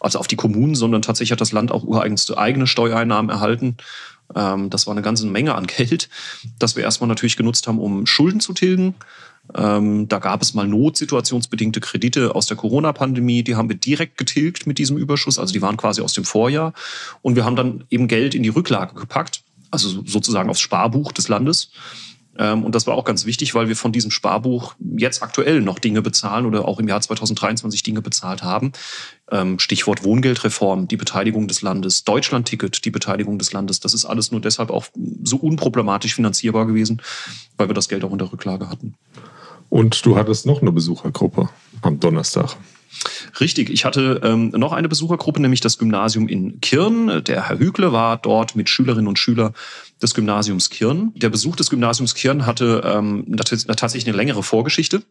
also 0.00 0.18
auf 0.18 0.26
die 0.26 0.36
Kommunen, 0.36 0.74
sondern 0.74 1.02
tatsächlich 1.02 1.32
hat 1.32 1.40
das 1.40 1.52
Land 1.52 1.72
auch 1.72 1.84
ureigenste 1.84 2.38
eigene 2.38 2.66
Steuereinnahmen 2.66 3.30
erhalten. 3.30 3.76
Ähm, 4.34 4.70
das 4.70 4.86
war 4.86 4.92
eine 4.92 5.02
ganze 5.02 5.26
Menge 5.26 5.54
an 5.54 5.66
Geld, 5.66 6.08
das 6.58 6.76
wir 6.76 6.82
erstmal 6.82 7.08
natürlich 7.08 7.36
genutzt 7.36 7.66
haben, 7.66 7.78
um 7.78 8.06
Schulden 8.06 8.40
zu 8.40 8.52
tilgen. 8.52 8.94
Ähm, 9.54 10.08
da 10.08 10.18
gab 10.18 10.42
es 10.42 10.52
mal 10.52 10.68
notsituationsbedingte 10.68 11.80
Kredite 11.80 12.34
aus 12.34 12.46
der 12.46 12.56
Corona-Pandemie, 12.56 13.42
die 13.42 13.56
haben 13.56 13.68
wir 13.68 13.76
direkt 13.76 14.18
getilgt 14.18 14.66
mit 14.66 14.78
diesem 14.78 14.98
Überschuss, 14.98 15.38
also 15.38 15.52
die 15.52 15.62
waren 15.62 15.78
quasi 15.78 16.02
aus 16.02 16.12
dem 16.12 16.24
Vorjahr. 16.24 16.74
Und 17.22 17.34
wir 17.36 17.44
haben 17.44 17.56
dann 17.56 17.84
eben 17.90 18.08
Geld 18.08 18.34
in 18.34 18.42
die 18.42 18.50
Rücklage 18.50 18.94
gepackt, 18.94 19.42
also 19.70 20.02
sozusagen 20.04 20.50
aufs 20.50 20.60
Sparbuch 20.60 21.12
des 21.12 21.28
Landes. 21.28 21.70
Ähm, 22.38 22.64
und 22.64 22.74
das 22.74 22.86
war 22.86 22.94
auch 22.94 23.04
ganz 23.04 23.26
wichtig, 23.26 23.54
weil 23.54 23.68
wir 23.68 23.76
von 23.76 23.92
diesem 23.92 24.10
Sparbuch 24.10 24.74
jetzt 24.96 25.22
aktuell 25.22 25.60
noch 25.60 25.78
Dinge 25.78 26.02
bezahlen 26.02 26.46
oder 26.46 26.66
auch 26.66 26.78
im 26.78 26.88
Jahr 26.88 27.00
2023 27.00 27.82
Dinge 27.82 28.00
bezahlt 28.00 28.42
haben. 28.42 28.72
Ähm, 29.30 29.58
Stichwort 29.58 30.04
Wohngeldreform, 30.04 30.88
die 30.88 30.96
Beteiligung 30.96 31.48
des 31.48 31.62
Landes, 31.62 32.04
Deutschlandticket, 32.04 32.84
die 32.84 32.90
Beteiligung 32.90 33.38
des 33.38 33.52
Landes. 33.52 33.80
Das 33.80 33.92
ist 33.92 34.04
alles 34.04 34.30
nur 34.30 34.40
deshalb 34.40 34.70
auch 34.70 34.86
so 35.24 35.36
unproblematisch 35.36 36.14
finanzierbar 36.14 36.66
gewesen, 36.66 37.02
weil 37.56 37.68
wir 37.68 37.74
das 37.74 37.88
Geld 37.88 38.04
auch 38.04 38.12
in 38.12 38.18
der 38.18 38.32
Rücklage 38.32 38.70
hatten. 38.70 38.94
Und 39.68 40.06
du 40.06 40.16
hattest 40.16 40.46
noch 40.46 40.62
eine 40.62 40.72
Besuchergruppe 40.72 41.50
am 41.82 42.00
Donnerstag. 42.00 42.56
Richtig, 43.40 43.70
ich 43.70 43.84
hatte 43.84 44.20
ähm, 44.24 44.50
noch 44.50 44.72
eine 44.72 44.88
Besuchergruppe, 44.88 45.40
nämlich 45.40 45.60
das 45.60 45.78
Gymnasium 45.78 46.28
in 46.28 46.60
Kirn. 46.60 47.22
Der 47.24 47.48
Herr 47.48 47.58
Hügle 47.58 47.92
war 47.92 48.16
dort 48.16 48.56
mit 48.56 48.68
Schülerinnen 48.68 49.06
und 49.06 49.18
Schülern 49.18 49.54
des 50.02 50.14
Gymnasiums 50.14 50.70
Kirn. 50.70 51.12
Der 51.14 51.28
Besuch 51.28 51.56
des 51.56 51.70
Gymnasiums 51.70 52.14
Kirn 52.14 52.46
hatte 52.46 52.82
ähm, 52.84 53.36
tatsächlich 53.36 54.06
eine 54.06 54.16
längere 54.16 54.42
Vorgeschichte. 54.42 55.02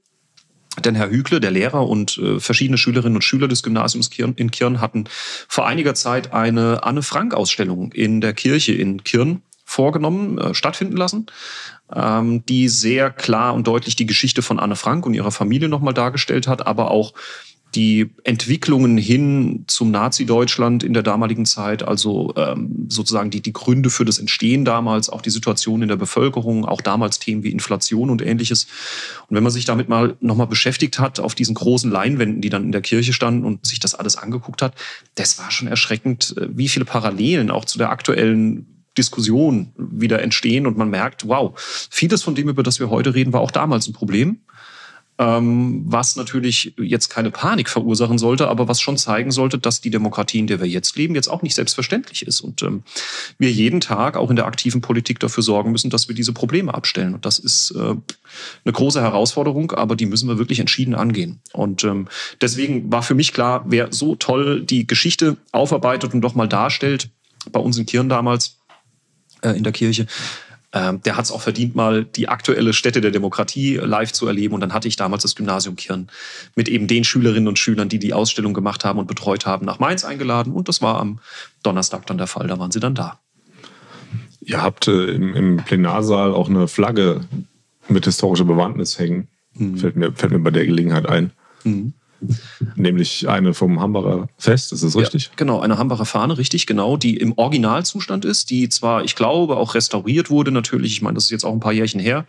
Denn 0.83 0.93
Herr 0.93 1.09
Hügle, 1.09 1.39
der 1.39 1.51
Lehrer 1.51 1.87
und 1.87 2.17
äh, 2.17 2.39
verschiedene 2.39 2.77
Schülerinnen 2.77 3.15
und 3.15 3.23
Schüler 3.23 3.47
des 3.47 3.63
Gymnasiums 3.63 4.11
Kirn, 4.11 4.33
in 4.35 4.51
Kirn 4.51 4.79
hatten 4.79 5.05
vor 5.47 5.65
einiger 5.65 5.95
Zeit 5.95 6.33
eine 6.33 6.83
Anne-Frank-Ausstellung 6.83 7.91
in 7.93 8.21
der 8.21 8.33
Kirche 8.33 8.73
in 8.73 9.03
Kirn 9.03 9.41
vorgenommen, 9.65 10.37
äh, 10.37 10.53
stattfinden 10.53 10.95
lassen 10.95 11.27
ähm, 11.93 12.45
die 12.45 12.67
sehr 12.69 13.09
klar 13.09 13.53
und 13.53 13.67
deutlich 13.67 13.95
die 13.95 14.05
Geschichte 14.05 14.41
von 14.41 14.59
Anne 14.59 14.75
Frank 14.75 15.05
und 15.05 15.13
ihrer 15.13 15.31
Familie 15.31 15.69
nochmal 15.69 15.93
dargestellt 15.93 16.47
hat, 16.47 16.67
aber 16.67 16.91
auch 16.91 17.13
die 17.75 18.09
Entwicklungen 18.23 18.97
hin 18.97 19.65
zum 19.67 19.91
Nazi-Deutschland 19.91 20.83
in 20.83 20.93
der 20.93 21.03
damaligen 21.03 21.45
Zeit, 21.45 21.83
also 21.83 22.33
ähm, 22.35 22.87
sozusagen 22.87 23.29
die, 23.29 23.41
die 23.41 23.53
Gründe 23.53 23.89
für 23.89 24.05
das 24.05 24.19
Entstehen 24.19 24.65
damals, 24.65 25.09
auch 25.09 25.21
die 25.21 25.29
Situation 25.29 25.81
in 25.81 25.87
der 25.87 25.97
Bevölkerung, 25.97 26.65
auch 26.65 26.81
damals 26.81 27.19
Themen 27.19 27.43
wie 27.43 27.51
Inflation 27.51 28.09
und 28.09 28.21
ähnliches. 28.21 28.67
Und 29.27 29.35
wenn 29.35 29.43
man 29.43 29.51
sich 29.51 29.65
damit 29.65 29.89
mal 29.89 30.15
nochmal 30.21 30.47
beschäftigt 30.47 30.97
hat, 30.97 31.19
auf 31.19 31.35
diesen 31.35 31.55
großen 31.55 31.91
Leinwänden, 31.91 32.41
die 32.41 32.49
dann 32.49 32.63
in 32.63 32.71
der 32.71 32.81
Kirche 32.81 33.13
standen 33.13 33.45
und 33.45 33.65
sich 33.65 33.79
das 33.79 33.95
alles 33.95 34.15
angeguckt 34.15 34.61
hat, 34.61 34.73
das 35.15 35.37
war 35.37 35.51
schon 35.51 35.67
erschreckend, 35.67 36.35
äh, 36.37 36.47
wie 36.49 36.69
viele 36.69 36.85
Parallelen 36.85 37.51
auch 37.51 37.65
zu 37.65 37.77
der 37.77 37.89
aktuellen 37.89 38.77
Diskussion 38.97 39.71
wieder 39.77 40.21
entstehen 40.21 40.65
und 40.65 40.77
man 40.77 40.89
merkt, 40.89 41.27
wow, 41.27 41.53
vieles 41.89 42.23
von 42.23 42.35
dem, 42.35 42.49
über 42.49 42.63
das 42.63 42.79
wir 42.79 42.89
heute 42.89 43.13
reden, 43.13 43.33
war 43.33 43.41
auch 43.41 43.51
damals 43.51 43.87
ein 43.87 43.93
Problem. 43.93 44.39
Ähm, 45.19 45.81
was 45.85 46.15
natürlich 46.15 46.75
jetzt 46.77 47.09
keine 47.09 47.31
Panik 47.31 47.69
verursachen 47.69 48.19
sollte, 48.19 48.49
aber 48.49 48.67
was 48.67 48.79
schon 48.79 48.97
zeigen 48.97 49.31
sollte, 49.31 49.57
dass 49.57 49.81
die 49.81 49.89
Demokratie, 49.89 50.37
in 50.37 50.45
der 50.45 50.59
wir 50.59 50.67
jetzt 50.67 50.95
leben, 50.95 51.15
jetzt 51.15 51.27
auch 51.27 51.41
nicht 51.41 51.55
selbstverständlich 51.55 52.21
ist. 52.21 52.39
Und 52.39 52.61
ähm, 52.61 52.83
wir 53.39 53.51
jeden 53.51 53.81
Tag 53.81 54.15
auch 54.15 54.29
in 54.29 54.35
der 54.35 54.45
aktiven 54.45 54.81
Politik 54.81 55.19
dafür 55.19 55.41
sorgen 55.41 55.71
müssen, 55.71 55.89
dass 55.89 56.07
wir 56.07 56.13
diese 56.13 56.33
Probleme 56.33 56.71
abstellen. 56.71 57.15
Und 57.15 57.25
das 57.25 57.39
ist 57.39 57.71
äh, 57.71 57.79
eine 57.79 58.73
große 58.73 59.01
Herausforderung, 59.01 59.71
aber 59.71 59.95
die 59.95 60.05
müssen 60.05 60.29
wir 60.29 60.37
wirklich 60.37 60.59
entschieden 60.59 60.93
angehen. 60.93 61.39
Und 61.51 61.83
ähm, 61.83 62.07
deswegen 62.39 62.91
war 62.91 63.01
für 63.01 63.15
mich 63.15 63.33
klar, 63.33 63.65
wer 63.67 63.91
so 63.91 64.15
toll 64.15 64.63
die 64.63 64.85
Geschichte 64.85 65.37
aufarbeitet 65.51 66.13
und 66.13 66.21
doch 66.21 66.35
mal 66.35 66.47
darstellt, 66.47 67.09
bei 67.51 67.59
uns 67.59 67.77
in 67.77 67.87
Kirn 67.87 68.07
damals, 68.07 68.57
äh, 69.41 69.51
in 69.51 69.63
der 69.63 69.73
Kirche. 69.73 70.05
Ähm, 70.77 71.01
der 71.01 71.17
hat 71.17 71.25
es 71.25 71.31
auch 71.31 71.41
verdient, 71.41 71.75
mal 71.75 72.05
die 72.05 72.29
aktuelle 72.29 72.71
Stätte 72.71 73.01
der 73.01 73.09
Demokratie 73.09 73.77
live 73.77 74.11
zu 74.11 74.27
erleben. 74.27 74.53
Und 74.53 74.61
dann 74.61 74.73
hatte 74.73 74.87
ich 74.87 74.95
damals 74.95 75.23
das 75.23 75.35
Gymnasium 75.35 75.75
Kirn 75.75 76.07
mit 76.55 76.69
eben 76.69 76.85
den 76.87 77.03
Schülerinnen 77.03 77.47
und 77.47 77.57
Schülern, 77.57 77.89
die 77.89 77.97
die 77.97 78.13
Ausstellung 78.13 78.53
gemacht 78.53 78.85
haben 78.85 78.99
und 78.99 79.07
betreut 79.07 79.47
haben, 79.47 79.65
nach 79.65 79.79
Mainz 79.79 80.05
eingeladen. 80.05 80.53
Und 80.53 80.67
das 80.67 80.81
war 80.83 80.99
am 80.99 81.19
Donnerstag 81.63 82.05
dann 82.05 82.19
der 82.19 82.27
Fall. 82.27 82.47
Da 82.47 82.59
waren 82.59 82.69
sie 82.69 82.79
dann 82.79 82.93
da. 82.93 83.19
Ihr 84.39 84.61
habt 84.61 84.87
äh, 84.87 85.05
im, 85.07 85.35
im, 85.35 85.57
Plenarsaal 85.57 86.33
auch 86.33 86.47
eine 86.47 86.67
Flagge 86.67 87.21
mit 87.87 88.05
historischer 88.05 88.45
Bewandtnis 88.45 88.99
hängen. 88.99 89.29
Mhm. 89.55 89.77
Fällt, 89.77 89.95
mir, 89.95 90.11
fällt 90.13 90.31
mir 90.31 90.39
bei 90.39 90.51
der 90.51 90.65
Gelegenheit 90.65 91.07
ein. 91.07 91.31
Mhm. 91.63 91.93
Nämlich 92.75 93.27
eine 93.27 93.53
vom 93.53 93.79
Hambacher 93.79 94.27
Fest, 94.37 94.73
ist 94.73 94.83
das 94.83 94.95
richtig? 94.95 95.25
Ja, 95.25 95.31
genau, 95.35 95.59
eine 95.59 95.77
Hambacher 95.77 96.05
Fahne, 96.05 96.37
richtig, 96.37 96.65
genau, 96.65 96.97
die 96.97 97.17
im 97.17 97.37
Originalzustand 97.37 98.25
ist, 98.25 98.49
die 98.49 98.69
zwar, 98.69 99.03
ich 99.03 99.15
glaube, 99.15 99.57
auch 99.57 99.75
restauriert 99.75 100.29
wurde, 100.29 100.51
natürlich, 100.51 100.93
ich 100.93 101.01
meine, 101.01 101.15
das 101.15 101.25
ist 101.25 101.31
jetzt 101.31 101.43
auch 101.43 101.53
ein 101.53 101.59
paar 101.59 101.73
Jährchen 101.73 101.99
her, 101.99 102.25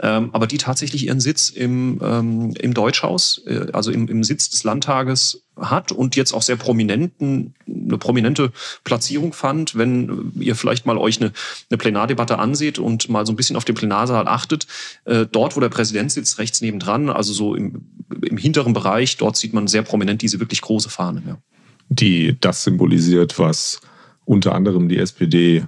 ähm, 0.00 0.30
aber 0.32 0.46
die 0.46 0.58
tatsächlich 0.58 1.06
ihren 1.06 1.18
Sitz 1.18 1.48
im, 1.48 1.98
ähm, 2.02 2.54
im 2.60 2.72
Deutschhaus, 2.72 3.42
äh, 3.46 3.66
also 3.72 3.90
im, 3.90 4.06
im 4.06 4.22
Sitz 4.22 4.48
des 4.48 4.62
Landtages 4.62 5.42
hat 5.56 5.90
und 5.90 6.14
jetzt 6.14 6.32
auch 6.32 6.42
sehr 6.42 6.54
prominenten, 6.54 7.54
eine 7.66 7.98
prominente 7.98 8.52
Platzierung 8.84 9.32
fand. 9.32 9.76
Wenn 9.76 10.32
ihr 10.38 10.54
vielleicht 10.54 10.86
mal 10.86 10.98
euch 10.98 11.20
eine, 11.20 11.32
eine 11.68 11.78
Plenardebatte 11.78 12.38
anseht 12.38 12.78
und 12.78 13.08
mal 13.08 13.26
so 13.26 13.32
ein 13.32 13.36
bisschen 13.36 13.56
auf 13.56 13.64
den 13.64 13.74
Plenarsaal 13.74 14.28
achtet, 14.28 14.68
äh, 15.04 15.26
dort, 15.26 15.56
wo 15.56 15.60
der 15.60 15.68
Präsident 15.68 16.12
sitzt, 16.12 16.38
rechts 16.38 16.60
nebendran, 16.60 17.10
also 17.10 17.32
so 17.32 17.56
im, 17.56 17.82
im 18.22 18.36
hinteren 18.36 18.74
Bereich, 18.74 19.16
dort 19.16 19.36
sieht 19.36 19.52
man 19.52 19.66
sehr 19.66 19.82
prominent 19.82 20.22
diese 20.22 20.38
wirklich 20.38 20.60
große 20.60 20.90
Fahne. 20.90 21.22
Ja. 21.26 21.38
Die 21.88 22.36
das 22.40 22.62
symbolisiert, 22.62 23.38
was 23.40 23.80
unter 24.24 24.54
anderem 24.54 24.88
die 24.88 24.98
SPD 24.98 25.66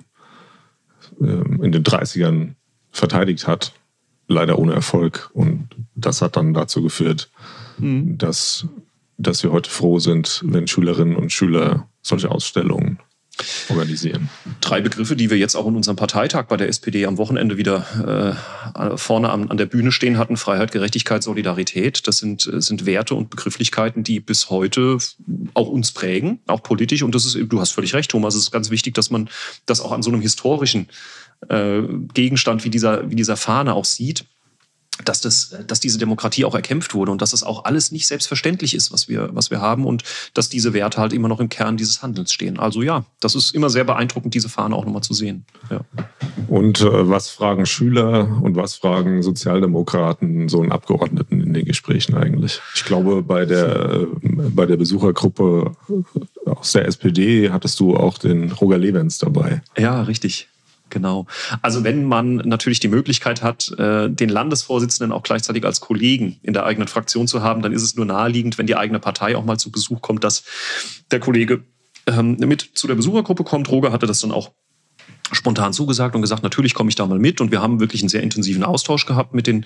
äh, 1.20 1.24
in 1.24 1.72
den 1.72 1.82
30ern 1.82 2.54
verteidigt 2.92 3.48
hat 3.48 3.72
leider 4.30 4.58
ohne 4.58 4.72
Erfolg. 4.72 5.30
Und 5.34 5.68
das 5.94 6.22
hat 6.22 6.36
dann 6.36 6.54
dazu 6.54 6.82
geführt, 6.82 7.30
mhm. 7.78 8.16
dass, 8.16 8.66
dass 9.18 9.42
wir 9.42 9.52
heute 9.52 9.70
froh 9.70 9.98
sind, 9.98 10.42
wenn 10.44 10.68
Schülerinnen 10.68 11.16
und 11.16 11.32
Schüler 11.32 11.88
solche 12.02 12.30
Ausstellungen 12.30 12.98
organisieren. 13.70 14.28
Drei 14.60 14.82
Begriffe, 14.82 15.16
die 15.16 15.30
wir 15.30 15.38
jetzt 15.38 15.54
auch 15.54 15.66
in 15.66 15.74
unserem 15.74 15.96
Parteitag 15.96 16.44
bei 16.44 16.58
der 16.58 16.68
SPD 16.68 17.06
am 17.06 17.16
Wochenende 17.16 17.56
wieder 17.56 18.36
äh, 18.74 18.96
vorne 18.98 19.30
an, 19.30 19.50
an, 19.50 19.56
der 19.56 19.66
Bühne 19.66 19.92
stehen 19.92 20.18
hatten. 20.18 20.36
Freiheit, 20.36 20.72
Gerechtigkeit, 20.72 21.22
Solidarität. 21.22 22.06
Das 22.06 22.18
sind, 22.18 22.48
sind 22.52 22.84
Werte 22.84 23.14
und 23.14 23.30
Begrifflichkeiten, 23.30 24.04
die 24.04 24.20
bis 24.20 24.50
heute 24.50 24.98
auch 25.54 25.68
uns 25.68 25.92
prägen, 25.92 26.40
auch 26.46 26.62
politisch. 26.62 27.02
Und 27.02 27.14
das 27.14 27.24
ist, 27.24 27.38
du 27.40 27.60
hast 27.60 27.70
völlig 27.70 27.94
recht, 27.94 28.10
Thomas, 28.10 28.34
es 28.34 28.42
ist 28.42 28.50
ganz 28.50 28.70
wichtig, 28.70 28.94
dass 28.94 29.10
man 29.10 29.30
das 29.64 29.80
auch 29.80 29.92
an 29.92 30.02
so 30.02 30.10
einem 30.10 30.20
historischen 30.20 30.88
äh, 31.48 31.82
Gegenstand 32.14 32.64
wie 32.64 32.70
dieser, 32.70 33.10
wie 33.10 33.16
dieser 33.16 33.36
Fahne 33.36 33.74
auch 33.74 33.84
sieht. 33.84 34.24
dass, 35.04 35.20
das, 35.22 35.56
dass 35.66 35.80
diese 35.80 35.98
Demokratie 35.98 36.44
auch 36.44 36.54
erkämpft 36.54 36.94
wurde 36.94 37.10
und 37.10 37.22
dass 37.22 37.30
das 37.30 37.42
auch 37.42 37.64
alles 37.64 37.90
nicht 37.90 38.06
selbstverständlich 38.06 38.74
ist, 38.74 38.92
was 38.92 39.08
wir, 39.08 39.30
was 39.32 39.50
wir 39.50 39.60
haben 39.60 39.86
und 39.86 40.02
dass 40.34 40.50
diese 40.50 40.74
Werte 40.74 40.98
halt 40.98 41.14
immer 41.14 41.28
noch 41.28 41.40
im 41.40 41.48
Kern 41.48 41.78
dieses 41.78 42.02
Handels 42.02 42.32
stehen. 42.32 42.58
Also 42.58 42.82
ja, 42.82 43.04
das 43.18 43.34
ist 43.34 43.54
immer 43.54 43.70
sehr 43.70 43.84
beeindruckend, 43.84 44.34
diese 44.34 44.50
Fahne 44.50 44.74
auch 44.74 44.84
nochmal 44.84 45.02
zu 45.02 45.14
sehen. 45.14 45.46
Ja. 45.70 45.80
Und 46.48 46.80
äh, 46.82 47.08
was 47.08 47.30
fragen 47.30 47.64
Schüler 47.64 48.40
und 48.42 48.56
was 48.56 48.74
fragen 48.74 49.22
Sozialdemokraten 49.22 50.48
so 50.48 50.60
einen 50.60 50.72
Abgeordneten 50.72 51.40
in 51.40 51.54
den 51.54 51.64
Gesprächen 51.64 52.14
eigentlich? 52.14 52.60
Ich 52.74 52.84
glaube, 52.84 53.22
bei 53.22 53.46
der, 53.46 54.00
äh, 54.02 54.06
bei 54.22 54.66
der 54.66 54.76
Besuchergruppe 54.76 55.72
aus 56.44 56.72
der 56.72 56.86
SPD 56.86 57.50
hattest 57.50 57.80
du 57.80 57.96
auch 57.96 58.18
den 58.18 58.52
Roger 58.52 58.78
Levens 58.78 59.18
dabei. 59.18 59.62
Ja, 59.78 60.02
richtig. 60.02 60.48
Genau. 60.90 61.26
Also 61.62 61.84
wenn 61.84 62.04
man 62.04 62.36
natürlich 62.36 62.80
die 62.80 62.88
Möglichkeit 62.88 63.42
hat, 63.42 63.70
äh, 63.78 64.10
den 64.10 64.28
Landesvorsitzenden 64.28 65.12
auch 65.12 65.22
gleichzeitig 65.22 65.64
als 65.64 65.80
Kollegen 65.80 66.38
in 66.42 66.52
der 66.52 66.66
eigenen 66.66 66.88
Fraktion 66.88 67.26
zu 67.26 67.42
haben, 67.42 67.62
dann 67.62 67.72
ist 67.72 67.82
es 67.82 67.96
nur 67.96 68.06
naheliegend, 68.06 68.58
wenn 68.58 68.66
die 68.66 68.76
eigene 68.76 68.98
Partei 68.98 69.36
auch 69.36 69.44
mal 69.44 69.58
zu 69.58 69.70
Besuch 69.70 70.02
kommt, 70.02 70.24
dass 70.24 70.44
der 71.10 71.20
Kollege 71.20 71.64
ähm, 72.06 72.36
mit 72.38 72.70
zu 72.74 72.86
der 72.86 72.94
Besuchergruppe 72.94 73.44
kommt. 73.44 73.70
Roger 73.70 73.92
hatte 73.92 74.06
das 74.06 74.20
dann 74.20 74.32
auch 74.32 74.50
spontan 75.32 75.72
zugesagt 75.72 76.14
und 76.14 76.22
gesagt, 76.22 76.42
natürlich 76.42 76.74
komme 76.74 76.88
ich 76.88 76.94
da 76.94 77.06
mal 77.06 77.18
mit. 77.18 77.40
Und 77.40 77.50
wir 77.50 77.62
haben 77.62 77.80
wirklich 77.80 78.02
einen 78.02 78.08
sehr 78.08 78.22
intensiven 78.22 78.62
Austausch 78.62 79.06
gehabt 79.06 79.34
mit 79.34 79.46
den 79.46 79.64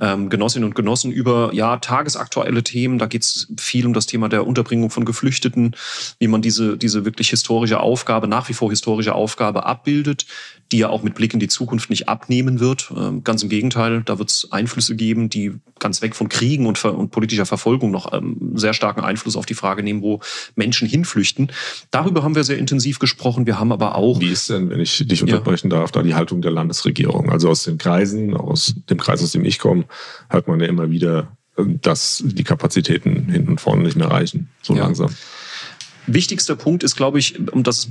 ähm, 0.00 0.28
Genossinnen 0.28 0.68
und 0.68 0.74
Genossen 0.74 1.12
über 1.12 1.50
ja 1.52 1.76
tagesaktuelle 1.76 2.62
Themen. 2.62 2.98
Da 2.98 3.06
geht 3.06 3.22
es 3.22 3.48
viel 3.58 3.86
um 3.86 3.92
das 3.92 4.06
Thema 4.06 4.28
der 4.28 4.46
Unterbringung 4.46 4.90
von 4.90 5.04
Geflüchteten, 5.04 5.76
wie 6.18 6.28
man 6.28 6.42
diese, 6.42 6.76
diese 6.76 7.04
wirklich 7.04 7.30
historische 7.30 7.80
Aufgabe, 7.80 8.28
nach 8.28 8.48
wie 8.48 8.54
vor 8.54 8.70
historische 8.70 9.14
Aufgabe 9.14 9.66
abbildet, 9.66 10.26
die 10.72 10.78
ja 10.78 10.88
auch 10.88 11.02
mit 11.02 11.14
Blick 11.14 11.34
in 11.34 11.40
die 11.40 11.48
Zukunft 11.48 11.90
nicht 11.90 12.08
abnehmen 12.08 12.60
wird. 12.60 12.92
Ähm, 12.96 13.24
ganz 13.24 13.42
im 13.42 13.48
Gegenteil, 13.48 14.02
da 14.02 14.18
wird 14.18 14.30
es 14.30 14.50
Einflüsse 14.50 14.96
geben, 14.96 15.28
die 15.28 15.52
ganz 15.78 16.00
weg 16.00 16.14
von 16.14 16.28
Kriegen 16.28 16.66
und, 16.66 16.82
und 16.84 17.10
politischer 17.10 17.46
Verfolgung 17.46 17.90
noch 17.90 18.12
ähm, 18.12 18.52
sehr 18.54 18.72
starken 18.72 19.00
Einfluss 19.00 19.36
auf 19.36 19.46
die 19.46 19.54
Frage 19.54 19.82
nehmen, 19.82 20.00
wo 20.00 20.20
Menschen 20.54 20.88
hinflüchten. 20.88 21.50
Darüber 21.90 22.22
haben 22.22 22.34
wir 22.34 22.44
sehr 22.44 22.58
intensiv 22.58 22.98
gesprochen. 22.98 23.46
Wir 23.46 23.58
haben 23.58 23.72
aber 23.72 23.96
auch. 23.96 24.20
Wie 24.20 24.30
ist 24.30 24.48
denn, 24.48 24.70
wenn 24.70 24.80
ich 24.80 25.01
dich 25.04 25.22
unterbrechen 25.22 25.70
ja. 25.70 25.78
darf, 25.78 25.92
da 25.92 26.02
die 26.02 26.14
Haltung 26.14 26.42
der 26.42 26.50
Landesregierung? 26.50 27.30
Also 27.30 27.48
aus 27.48 27.64
den 27.64 27.78
Kreisen, 27.78 28.36
aus 28.36 28.74
dem 28.90 28.98
Kreis, 28.98 29.22
aus 29.22 29.32
dem 29.32 29.44
ich 29.44 29.58
komme, 29.58 29.84
hört 30.28 30.48
man 30.48 30.60
ja 30.60 30.66
immer 30.66 30.90
wieder, 30.90 31.36
äh, 31.56 31.64
dass 31.66 32.22
die 32.24 32.44
Kapazitäten 32.44 33.28
hinten 33.30 33.50
und 33.50 33.60
vorne 33.60 33.82
nicht 33.82 33.96
mehr 33.96 34.10
reichen, 34.10 34.50
so 34.62 34.74
ja. 34.74 34.82
langsam. 34.82 35.14
Wichtigster 36.06 36.56
Punkt 36.56 36.82
ist, 36.82 36.96
glaube 36.96 37.20
ich, 37.20 37.38
um 37.52 37.62
das, 37.62 37.88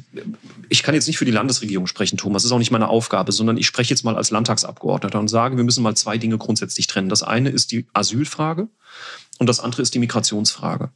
ich 0.67 0.83
kann 0.83 0.93
jetzt 0.93 1.07
nicht 1.07 1.17
für 1.17 1.23
die 1.23 1.31
Landesregierung 1.31 1.87
sprechen, 1.87 2.17
Thomas, 2.17 2.43
das 2.43 2.49
ist 2.49 2.51
auch 2.51 2.59
nicht 2.59 2.71
meine 2.71 2.89
Aufgabe, 2.89 3.31
sondern 3.31 3.57
ich 3.57 3.65
spreche 3.65 3.91
jetzt 3.91 4.03
mal 4.03 4.17
als 4.17 4.31
Landtagsabgeordneter 4.31 5.19
und 5.19 5.29
sage, 5.29 5.55
wir 5.55 5.63
müssen 5.63 5.81
mal 5.81 5.95
zwei 5.95 6.17
Dinge 6.17 6.37
grundsätzlich 6.37 6.87
trennen. 6.87 7.07
Das 7.07 7.23
eine 7.23 7.49
ist 7.49 7.71
die 7.71 7.87
Asylfrage 7.93 8.67
und 9.39 9.47
das 9.47 9.61
andere 9.61 9.81
ist 9.81 9.93
die 9.93 9.99
Migrationsfrage. 9.99 10.91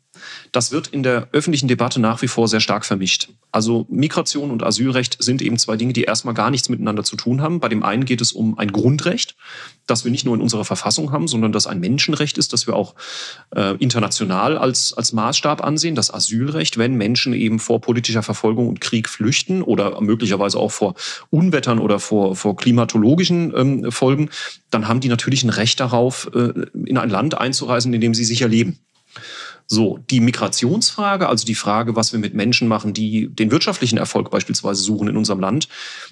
Das 0.51 0.71
wird 0.71 0.87
in 0.87 1.03
der 1.03 1.27
öffentlichen 1.31 1.67
Debatte 1.67 1.99
nach 1.99 2.21
wie 2.21 2.27
vor 2.27 2.47
sehr 2.47 2.59
stark 2.59 2.85
vermischt. 2.85 3.29
Also 3.51 3.85
Migration 3.89 4.51
und 4.51 4.63
Asylrecht 4.63 5.17
sind 5.19 5.41
eben 5.41 5.57
zwei 5.57 5.77
Dinge, 5.77 5.93
die 5.93 6.03
erstmal 6.03 6.33
gar 6.33 6.49
nichts 6.49 6.69
miteinander 6.69 7.03
zu 7.03 7.15
tun 7.15 7.41
haben. 7.41 7.59
Bei 7.59 7.69
dem 7.69 7.83
einen 7.83 8.05
geht 8.05 8.21
es 8.21 8.33
um 8.33 8.57
ein 8.57 8.71
Grundrecht, 8.71 9.35
das 9.87 10.03
wir 10.03 10.11
nicht 10.11 10.25
nur 10.25 10.35
in 10.35 10.41
unserer 10.41 10.65
Verfassung 10.65 11.11
haben, 11.11 11.27
sondern 11.27 11.51
das 11.51 11.67
ein 11.67 11.79
Menschenrecht 11.79 12.37
ist, 12.37 12.53
das 12.53 12.67
wir 12.67 12.75
auch 12.75 12.95
äh, 13.55 13.75
international 13.77 14.57
als, 14.57 14.93
als 14.93 15.13
Maßstab 15.13 15.63
ansehen, 15.63 15.95
das 15.95 16.13
Asylrecht, 16.13 16.77
wenn 16.77 16.95
Menschen 16.95 17.33
eben 17.33 17.59
vor 17.59 17.79
politischer 17.81 18.23
Verfolgung 18.23 18.67
und 18.67 18.81
Krieg 18.81 19.07
flüchten 19.07 19.61
oder 19.61 20.01
möglicherweise 20.01 20.59
auch 20.59 20.71
vor 20.71 20.95
Unwettern 21.29 21.79
oder 21.79 21.99
vor, 21.99 22.35
vor 22.35 22.55
klimatologischen 22.55 23.53
ähm, 23.55 23.91
Folgen, 23.91 24.29
dann 24.69 24.87
haben 24.87 24.99
die 24.99 25.09
natürlich 25.09 25.43
ein 25.43 25.49
Recht 25.49 25.79
darauf, 25.79 26.29
äh, 26.33 26.51
in 26.85 26.97
ein 26.97 27.09
Land 27.09 27.37
einzureisen, 27.37 27.93
in 27.93 28.01
dem 28.01 28.13
sie 28.13 28.25
sicher 28.25 28.47
leben. 28.47 28.79
So, 29.67 29.97
die 30.11 30.19
Migrationsfrage, 30.19 31.27
also 31.27 31.43
die 31.43 31.55
Frage, 31.55 31.95
was 31.95 32.11
wir 32.13 32.19
mit 32.19 32.35
Menschen 32.35 32.67
machen, 32.67 32.93
die 32.93 33.27
den 33.27 33.49
wirtschaftlichen 33.49 33.97
Erfolg 33.97 34.29
beispielsweise 34.29 34.83
suchen 34.83 35.07
in 35.07 35.17
unserem 35.17 35.39
Land, 35.39 35.69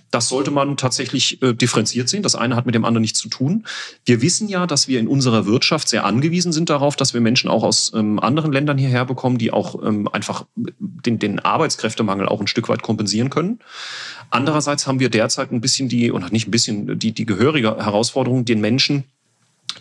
das 0.09 0.27
sollte 0.27 0.49
man 0.49 0.75
tatsächlich 0.75 1.39
äh, 1.43 1.53
differenziert 1.53 2.09
sehen. 2.09 2.23
Das 2.23 2.33
eine 2.33 2.55
hat 2.55 2.65
mit 2.65 2.73
dem 2.73 2.83
anderen 2.83 3.03
nichts 3.03 3.19
zu 3.19 3.29
tun. 3.29 3.65
Wir 4.05 4.23
wissen 4.23 4.47
ja, 4.49 4.65
dass 4.65 4.87
wir 4.87 4.99
in 4.99 5.07
unserer 5.07 5.45
Wirtschaft 5.45 5.87
sehr 5.87 6.03
angewiesen 6.03 6.51
sind 6.51 6.71
darauf, 6.71 6.95
dass 6.95 7.13
wir 7.13 7.21
Menschen 7.21 7.47
auch 7.47 7.63
aus 7.63 7.91
ähm, 7.93 8.19
anderen 8.19 8.51
Ländern 8.51 8.79
hierher 8.79 9.05
bekommen, 9.05 9.37
die 9.37 9.51
auch 9.51 9.83
ähm, 9.83 10.07
einfach 10.07 10.45
den, 10.55 11.19
den 11.19 11.39
Arbeitskräftemangel 11.39 12.27
auch 12.27 12.41
ein 12.41 12.47
Stück 12.47 12.69
weit 12.69 12.81
kompensieren 12.81 13.29
können. 13.29 13.59
Andererseits 14.31 14.87
haben 14.87 14.99
wir 14.99 15.09
derzeit 15.09 15.51
ein 15.51 15.61
bisschen 15.61 15.89
die, 15.89 16.11
oder 16.11 16.29
nicht 16.31 16.47
ein 16.47 16.51
bisschen, 16.51 16.97
die, 16.97 17.11
die 17.11 17.25
gehörige 17.27 17.77
Herausforderung, 17.77 18.45
den 18.45 18.61
Menschen, 18.61 19.03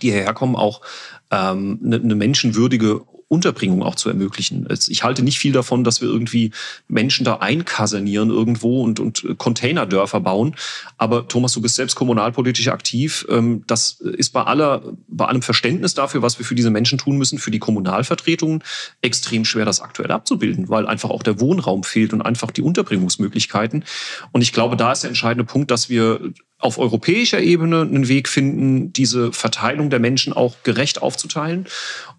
die 0.03 0.11
hierher 0.11 0.35
kommen, 0.35 0.57
auch 0.57 0.83
ähm, 1.31 1.81
eine, 1.83 1.97
eine 1.97 2.15
menschenwürdige 2.15 3.01
Unterbringung 3.33 3.83
auch 3.83 3.95
zu 3.95 4.11
ermöglichen. 4.11 4.68
Ich 4.88 5.05
halte 5.05 5.23
nicht 5.23 5.38
viel 5.38 5.53
davon, 5.53 5.85
dass 5.85 6.03
wir 6.03 6.09
irgendwie 6.09 6.51
Menschen 6.87 7.25
da 7.25 7.37
einkasernieren 7.37 8.29
irgendwo 8.29 8.83
und, 8.83 9.01
und 9.01 9.38
Containerdörfer 9.38 10.21
bauen. 10.21 10.55
Aber 10.99 11.27
Thomas, 11.27 11.53
du 11.53 11.62
bist 11.62 11.77
selbst 11.77 11.95
kommunalpolitisch 11.95 12.68
aktiv. 12.68 13.27
Ähm, 13.31 13.64
das 13.66 13.92
ist 14.03 14.35
bei 14.35 14.42
aller, 14.42 14.83
bei 15.09 15.25
allem 15.25 15.40
Verständnis 15.40 15.95
dafür, 15.95 16.21
was 16.21 16.38
wir 16.38 16.45
für 16.45 16.55
diese 16.55 16.71
Menschen 16.71 16.99
tun 16.99 17.16
müssen, 17.16 17.38
für 17.38 17.51
die 17.51 17.59
Kommunalvertretungen 17.59 18.62
extrem 19.01 19.47
schwer, 19.47 19.64
das 19.64 19.81
aktuell 19.81 20.11
abzubilden, 20.11 20.68
weil 20.68 20.87
einfach 20.87 21.09
auch 21.09 21.23
der 21.23 21.40
Wohnraum 21.40 21.85
fehlt 21.85 22.12
und 22.12 22.21
einfach 22.21 22.51
die 22.51 22.62
Unterbringungsmöglichkeiten. 22.62 23.87
Und 24.33 24.42
ich 24.42 24.53
glaube, 24.53 24.77
da 24.77 24.92
ist 24.92 25.05
der 25.05 25.09
entscheidende 25.09 25.45
Punkt, 25.45 25.71
dass 25.71 25.88
wir 25.88 26.21
auf 26.59 26.79
europäischer 26.79 27.40
Ebene 27.40 27.81
einen 27.81 28.09
Weg 28.09 28.29
finden, 28.29 28.92
diese 28.92 29.33
Verteilung 29.33 29.88
der 29.88 30.01
Menschen 30.01 30.35
auch 30.35 30.55
gerecht 30.64 31.01
aufzuteilen 31.01 31.66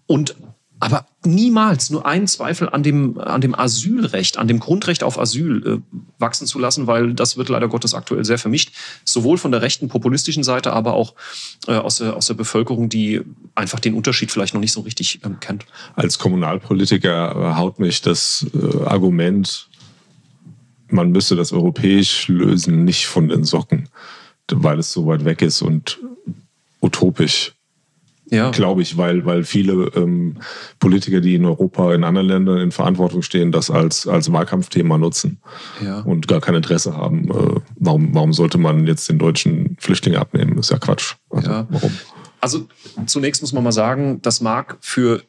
und 0.06 0.34
aber 0.84 1.06
niemals 1.24 1.88
nur 1.88 2.04
einen 2.04 2.26
Zweifel 2.26 2.68
an 2.68 2.82
dem, 2.82 3.18
an 3.18 3.40
dem 3.40 3.54
Asylrecht, 3.58 4.36
an 4.36 4.48
dem 4.48 4.60
Grundrecht 4.60 5.02
auf 5.02 5.18
Asyl 5.18 5.66
äh, 5.66 5.98
wachsen 6.18 6.46
zu 6.46 6.58
lassen, 6.58 6.86
weil 6.86 7.14
das 7.14 7.38
wird 7.38 7.48
leider 7.48 7.68
Gottes 7.68 7.94
aktuell 7.94 8.22
sehr 8.26 8.36
vermischt. 8.36 8.70
Sowohl 9.02 9.38
von 9.38 9.50
der 9.50 9.62
rechten 9.62 9.88
populistischen 9.88 10.44
Seite, 10.44 10.74
aber 10.74 10.92
auch 10.92 11.14
äh, 11.68 11.72
aus, 11.72 11.96
der, 11.96 12.14
aus 12.14 12.26
der 12.26 12.34
Bevölkerung, 12.34 12.90
die 12.90 13.22
einfach 13.54 13.80
den 13.80 13.94
Unterschied 13.94 14.30
vielleicht 14.30 14.52
noch 14.52 14.60
nicht 14.60 14.72
so 14.72 14.82
richtig 14.82 15.20
ähm, 15.24 15.40
kennt. 15.40 15.64
Als 15.96 16.18
Kommunalpolitiker 16.18 17.56
haut 17.56 17.78
mich 17.78 18.02
das 18.02 18.44
äh, 18.52 18.84
Argument, 18.84 19.70
man 20.88 21.12
müsse 21.12 21.34
das 21.34 21.54
europäisch 21.54 22.28
lösen, 22.28 22.84
nicht 22.84 23.06
von 23.06 23.30
den 23.30 23.44
Socken, 23.44 23.88
weil 24.52 24.80
es 24.80 24.92
so 24.92 25.06
weit 25.06 25.24
weg 25.24 25.40
ist 25.40 25.62
und 25.62 25.98
utopisch 26.82 27.53
ja. 28.34 28.50
Glaube 28.50 28.82
ich, 28.82 28.96
weil, 28.96 29.24
weil 29.24 29.44
viele 29.44 29.90
ähm, 29.94 30.38
Politiker, 30.78 31.20
die 31.20 31.34
in 31.34 31.44
Europa, 31.44 31.94
in 31.94 32.04
anderen 32.04 32.28
Ländern 32.28 32.58
in 32.58 32.70
Verantwortung 32.70 33.22
stehen, 33.22 33.52
das 33.52 33.70
als, 33.70 34.06
als 34.06 34.32
Wahlkampfthema 34.32 34.98
nutzen 34.98 35.38
ja. 35.82 36.00
und 36.00 36.28
gar 36.28 36.40
kein 36.40 36.54
Interesse 36.54 36.96
haben. 36.96 37.30
Äh, 37.30 37.60
warum, 37.76 38.14
warum 38.14 38.32
sollte 38.32 38.58
man 38.58 38.86
jetzt 38.86 39.08
den 39.08 39.18
deutschen 39.18 39.76
Flüchtlinge 39.80 40.18
abnehmen? 40.18 40.58
Ist 40.58 40.70
ja 40.70 40.78
Quatsch. 40.78 41.14
Also, 41.30 41.50
ja. 41.50 41.66
Warum? 41.70 41.92
Also 42.40 42.66
zunächst 43.06 43.40
muss 43.40 43.52
man 43.52 43.64
mal 43.64 43.72
sagen, 43.72 44.20
das 44.20 44.40
mag 44.42 44.76
für 44.80 45.22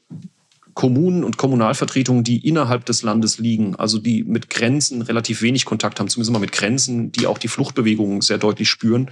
Kommunen 0.74 1.24
und 1.24 1.38
Kommunalvertretungen, 1.38 2.26
die 2.26 2.46
innerhalb 2.46 2.86
des 2.86 3.02
Landes 3.02 3.40
liegen, 3.40 3.78
also 3.78 3.98
die 3.98 4.26
mit 4.26 4.50
Grenzen 4.50 5.02
relativ 5.02 5.42
wenig 5.42 5.64
Kontakt 5.64 6.00
haben, 6.00 6.10
zumindest 6.10 6.34
mal 6.34 6.40
mit 6.40 6.52
Grenzen, 6.52 7.14
die 7.14 7.28
auch 7.28 7.38
die 7.38 7.48
Fluchtbewegungen 7.48 8.20
sehr 8.20 8.38
deutlich 8.38 8.70
spüren, 8.70 9.10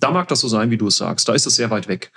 da 0.00 0.10
mag 0.10 0.26
das 0.28 0.40
so 0.40 0.48
sein, 0.48 0.70
wie 0.70 0.78
du 0.78 0.88
es 0.88 0.96
sagst. 0.96 1.28
Da 1.28 1.34
ist 1.34 1.46
es 1.46 1.54
sehr 1.54 1.70
weit 1.70 1.86
weg. 1.86 2.10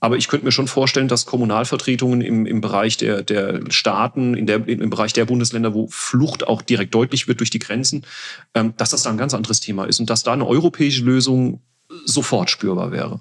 Aber 0.00 0.16
ich 0.16 0.28
könnte 0.28 0.46
mir 0.46 0.52
schon 0.52 0.68
vorstellen, 0.68 1.08
dass 1.08 1.26
Kommunalvertretungen 1.26 2.20
im, 2.20 2.46
im 2.46 2.60
Bereich 2.60 2.96
der, 2.96 3.22
der 3.22 3.62
Staaten, 3.70 4.34
in 4.34 4.46
der, 4.46 4.66
im 4.68 4.90
Bereich 4.90 5.12
der 5.12 5.24
Bundesländer, 5.24 5.74
wo 5.74 5.88
Flucht 5.90 6.46
auch 6.46 6.62
direkt 6.62 6.94
deutlich 6.94 7.26
wird 7.26 7.40
durch 7.40 7.50
die 7.50 7.58
Grenzen, 7.58 8.06
ähm, 8.54 8.74
dass 8.76 8.90
das 8.90 9.02
da 9.02 9.10
ein 9.10 9.18
ganz 9.18 9.34
anderes 9.34 9.60
Thema 9.60 9.86
ist 9.86 9.98
und 9.98 10.08
dass 10.08 10.22
da 10.22 10.32
eine 10.32 10.46
europäische 10.46 11.02
Lösung 11.02 11.62
sofort 12.04 12.50
spürbar 12.50 12.92
wäre. 12.92 13.20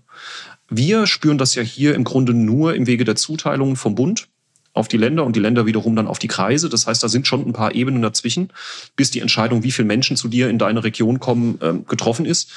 Wir 0.70 1.08
spüren 1.08 1.38
das 1.38 1.56
ja 1.56 1.64
hier 1.64 1.96
im 1.96 2.04
Grunde 2.04 2.34
nur 2.34 2.76
im 2.76 2.88
Wege 2.88 3.06
der 3.06 3.16
Zuteilung 3.16 3.76
vom 3.76 3.96
Bund 3.96 4.28
auf 4.74 4.88
die 4.88 4.98
Länder 4.98 5.26
und 5.26 5.36
die 5.36 5.40
Länder 5.40 5.66
wiederum 5.66 5.96
dann 5.96 6.08
auf 6.08 6.20
die 6.20 6.28
Kreise. 6.28 6.70
Das 6.70 6.86
heißt, 6.86 7.02
da 7.02 7.10
sind 7.10 7.26
schon 7.26 7.46
ein 7.46 7.54
paar 7.54 7.74
Ebenen 7.74 8.02
dazwischen, 8.02 8.50
bis 8.96 9.10
die 9.10 9.22
Entscheidung, 9.22 9.64
wie 9.64 9.72
viele 9.72 9.88
Menschen 9.88 10.18
zu 10.18 10.28
dir 10.28 10.50
in 10.50 10.60
deine 10.60 10.84
Region 10.84 11.20
kommen, 11.20 11.58
ähm, 11.62 11.86
getroffen 11.88 12.26
ist. 12.26 12.52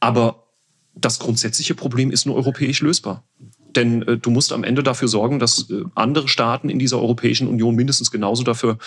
Aber 0.00 0.48
das 0.94 1.18
grundsätzliche 1.18 1.74
Problem 1.74 2.10
ist 2.10 2.26
nur 2.26 2.34
europäisch 2.34 2.80
lösbar. 2.80 3.24
Denn 3.76 4.02
äh, 4.02 4.16
du 4.16 4.30
musst 4.30 4.52
am 4.52 4.64
Ende 4.64 4.82
dafür 4.82 5.08
sorgen, 5.08 5.38
dass 5.38 5.70
äh, 5.70 5.82
andere 5.94 6.28
Staaten 6.28 6.68
in 6.68 6.78
dieser 6.78 6.98
Europäischen 6.98 7.48
Union 7.48 7.74
mindestens 7.74 8.10
genauso 8.10 8.42
dafür 8.42 8.78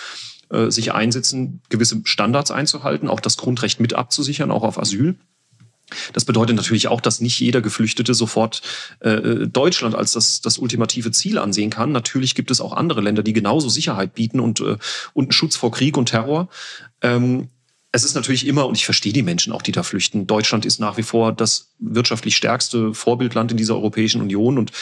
äh, 0.50 0.70
sich 0.70 0.92
einsetzen, 0.92 1.60
gewisse 1.68 2.02
Standards 2.04 2.50
einzuhalten, 2.50 3.08
auch 3.08 3.20
das 3.20 3.36
Grundrecht 3.36 3.80
mit 3.80 3.94
abzusichern, 3.94 4.50
auch 4.50 4.62
auf 4.62 4.78
Asyl. 4.78 5.16
Das 6.12 6.24
bedeutet 6.24 6.56
natürlich 6.56 6.88
auch, 6.88 7.00
dass 7.00 7.20
nicht 7.20 7.38
jeder 7.38 7.60
Geflüchtete 7.60 8.14
sofort 8.14 8.62
äh, 9.00 9.46
Deutschland 9.46 9.94
als 9.94 10.12
das, 10.12 10.40
das 10.40 10.58
ultimative 10.58 11.10
Ziel 11.10 11.38
ansehen 11.38 11.70
kann. 11.70 11.92
Natürlich 11.92 12.34
gibt 12.34 12.50
es 12.50 12.60
auch 12.60 12.72
andere 12.72 13.00
Länder, 13.00 13.22
die 13.22 13.32
genauso 13.32 13.68
Sicherheit 13.68 14.14
bieten 14.14 14.40
und, 14.40 14.60
äh, 14.60 14.76
und 15.12 15.34
Schutz 15.34 15.56
vor 15.56 15.70
Krieg 15.70 15.96
und 15.96 16.06
Terror. 16.06 16.48
Ähm, 17.02 17.48
es 17.94 18.02
ist 18.02 18.16
natürlich 18.16 18.44
immer, 18.48 18.66
und 18.66 18.76
ich 18.76 18.84
verstehe 18.84 19.12
die 19.12 19.22
Menschen 19.22 19.52
auch, 19.52 19.62
die 19.62 19.70
da 19.70 19.84
flüchten. 19.84 20.26
Deutschland 20.26 20.66
ist 20.66 20.80
nach 20.80 20.96
wie 20.96 21.04
vor 21.04 21.32
das 21.32 21.68
wirtschaftlich 21.78 22.36
stärkste 22.36 22.92
Vorbildland 22.92 23.52
in 23.52 23.56
dieser 23.56 23.76
Europäischen 23.76 24.20
Union 24.20 24.58
und 24.58 24.72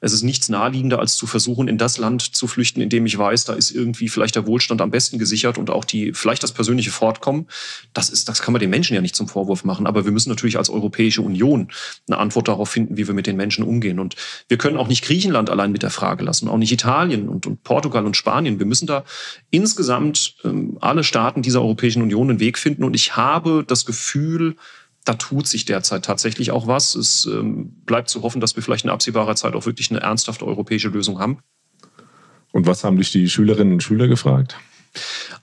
es 0.00 0.12
ist 0.12 0.22
nichts 0.22 0.48
naheliegender, 0.48 0.98
als 0.98 1.16
zu 1.16 1.26
versuchen, 1.26 1.68
in 1.68 1.78
das 1.78 1.98
Land 1.98 2.22
zu 2.34 2.46
flüchten, 2.46 2.80
in 2.80 2.88
dem 2.88 3.06
ich 3.06 3.16
weiß, 3.16 3.44
da 3.44 3.54
ist 3.54 3.70
irgendwie 3.70 4.08
vielleicht 4.08 4.36
der 4.36 4.46
Wohlstand 4.46 4.80
am 4.80 4.90
besten 4.90 5.18
gesichert 5.18 5.58
und 5.58 5.70
auch 5.70 5.84
die, 5.84 6.12
vielleicht 6.12 6.42
das 6.42 6.52
persönliche 6.52 6.90
Fortkommen. 6.90 7.46
Das 7.92 8.08
ist, 8.08 8.28
das 8.28 8.42
kann 8.42 8.52
man 8.52 8.60
den 8.60 8.70
Menschen 8.70 8.94
ja 8.94 9.00
nicht 9.00 9.16
zum 9.16 9.28
Vorwurf 9.28 9.64
machen. 9.64 9.86
Aber 9.86 10.04
wir 10.04 10.12
müssen 10.12 10.28
natürlich 10.28 10.58
als 10.58 10.70
Europäische 10.70 11.22
Union 11.22 11.68
eine 12.08 12.18
Antwort 12.18 12.48
darauf 12.48 12.68
finden, 12.68 12.96
wie 12.96 13.06
wir 13.06 13.14
mit 13.14 13.26
den 13.26 13.36
Menschen 13.36 13.64
umgehen. 13.64 13.98
Und 13.98 14.16
wir 14.48 14.58
können 14.58 14.76
auch 14.76 14.88
nicht 14.88 15.04
Griechenland 15.04 15.50
allein 15.50 15.72
mit 15.72 15.82
der 15.82 15.90
Frage 15.90 16.24
lassen, 16.24 16.48
auch 16.48 16.58
nicht 16.58 16.72
Italien 16.72 17.28
und, 17.28 17.46
und 17.46 17.62
Portugal 17.62 18.04
und 18.04 18.16
Spanien. 18.16 18.58
Wir 18.58 18.66
müssen 18.66 18.86
da 18.86 19.04
insgesamt 19.50 20.36
ähm, 20.44 20.78
alle 20.80 21.04
Staaten 21.04 21.42
dieser 21.42 21.62
Europäischen 21.62 22.02
Union 22.02 22.30
einen 22.30 22.40
Weg 22.40 22.58
finden. 22.58 22.84
Und 22.84 22.94
ich 22.94 23.16
habe 23.16 23.64
das 23.66 23.84
Gefühl, 23.84 24.56
da 25.06 25.14
tut 25.14 25.46
sich 25.46 25.64
derzeit 25.64 26.04
tatsächlich 26.04 26.50
auch 26.50 26.66
was. 26.66 26.94
Es 26.94 27.26
ähm, 27.26 27.70
bleibt 27.86 28.10
zu 28.10 28.22
hoffen, 28.22 28.40
dass 28.40 28.56
wir 28.56 28.62
vielleicht 28.62 28.84
in 28.84 28.90
absehbarer 28.90 29.36
Zeit 29.36 29.54
auch 29.54 29.64
wirklich 29.64 29.90
eine 29.90 30.00
ernsthafte 30.00 30.46
europäische 30.46 30.88
Lösung 30.88 31.20
haben. 31.20 31.38
Und 32.52 32.66
was 32.66 32.84
haben 32.84 32.96
dich 32.96 33.12
die 33.12 33.28
Schülerinnen 33.28 33.74
und 33.74 33.82
Schüler 33.82 34.08
gefragt? 34.08 34.56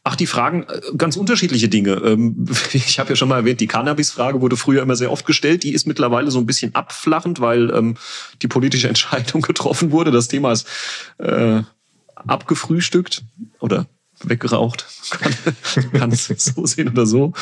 Ach, 0.04 0.18
die 0.18 0.28
fragen 0.28 0.64
äh, 0.64 0.82
ganz 0.98 1.16
unterschiedliche 1.16 1.70
Dinge. 1.70 1.94
Ähm, 1.94 2.46
ich 2.74 3.00
habe 3.00 3.10
ja 3.10 3.16
schon 3.16 3.30
mal 3.30 3.38
erwähnt, 3.38 3.62
die 3.62 3.68
Cannabis-Frage 3.68 4.42
wurde 4.42 4.58
früher 4.58 4.82
immer 4.82 4.98
sehr 4.98 5.12
oft 5.12 5.26
gestellt. 5.26 5.64
Die 5.64 5.74
ist 5.74 5.88
mittlerweile 5.88 6.30
so 6.30 6.40
ein 6.40 6.46
bisschen 6.46 6.76
abflachend, 6.76 7.40
weil 7.40 7.70
ähm, 7.72 7.96
die 8.42 8.48
politische 8.50 8.88
Entscheidung 8.90 9.42
getroffen 9.42 9.92
wurde. 9.92 10.12
Das 10.12 10.28
Thema 10.28 10.52
ist 10.52 10.68
äh, 11.20 11.62
abgefrühstückt 12.16 13.24
oder 13.60 13.88
weggeraucht. 14.22 14.86
Kann 15.94 16.12
es 16.12 16.26
so 16.26 16.66
sehen 16.66 16.90
oder 16.90 17.06
so. 17.06 17.34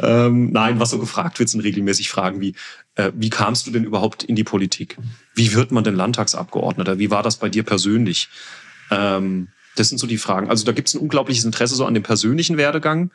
Ähm, 0.00 0.52
nein, 0.52 0.80
was 0.80 0.90
so 0.90 0.98
gefragt 0.98 1.38
wird, 1.38 1.48
sind 1.48 1.60
regelmäßig 1.60 2.10
Fragen 2.10 2.40
wie, 2.40 2.54
äh, 2.94 3.12
wie 3.14 3.30
kamst 3.30 3.66
du 3.66 3.70
denn 3.70 3.84
überhaupt 3.84 4.22
in 4.22 4.36
die 4.36 4.44
Politik? 4.44 4.98
Wie 5.34 5.54
wird 5.54 5.72
man 5.72 5.84
denn 5.84 5.94
Landtagsabgeordneter? 5.94 6.98
Wie 6.98 7.10
war 7.10 7.22
das 7.22 7.36
bei 7.36 7.48
dir 7.48 7.62
persönlich? 7.62 8.28
Ähm, 8.90 9.48
das 9.76 9.88
sind 9.88 9.98
so 9.98 10.06
die 10.06 10.18
Fragen. 10.18 10.50
Also 10.50 10.64
da 10.64 10.72
gibt 10.72 10.88
es 10.88 10.94
ein 10.94 11.00
unglaubliches 11.00 11.44
Interesse 11.44 11.74
so 11.74 11.86
an 11.86 11.94
dem 11.94 12.02
persönlichen 12.02 12.56
Werdegang 12.56 13.10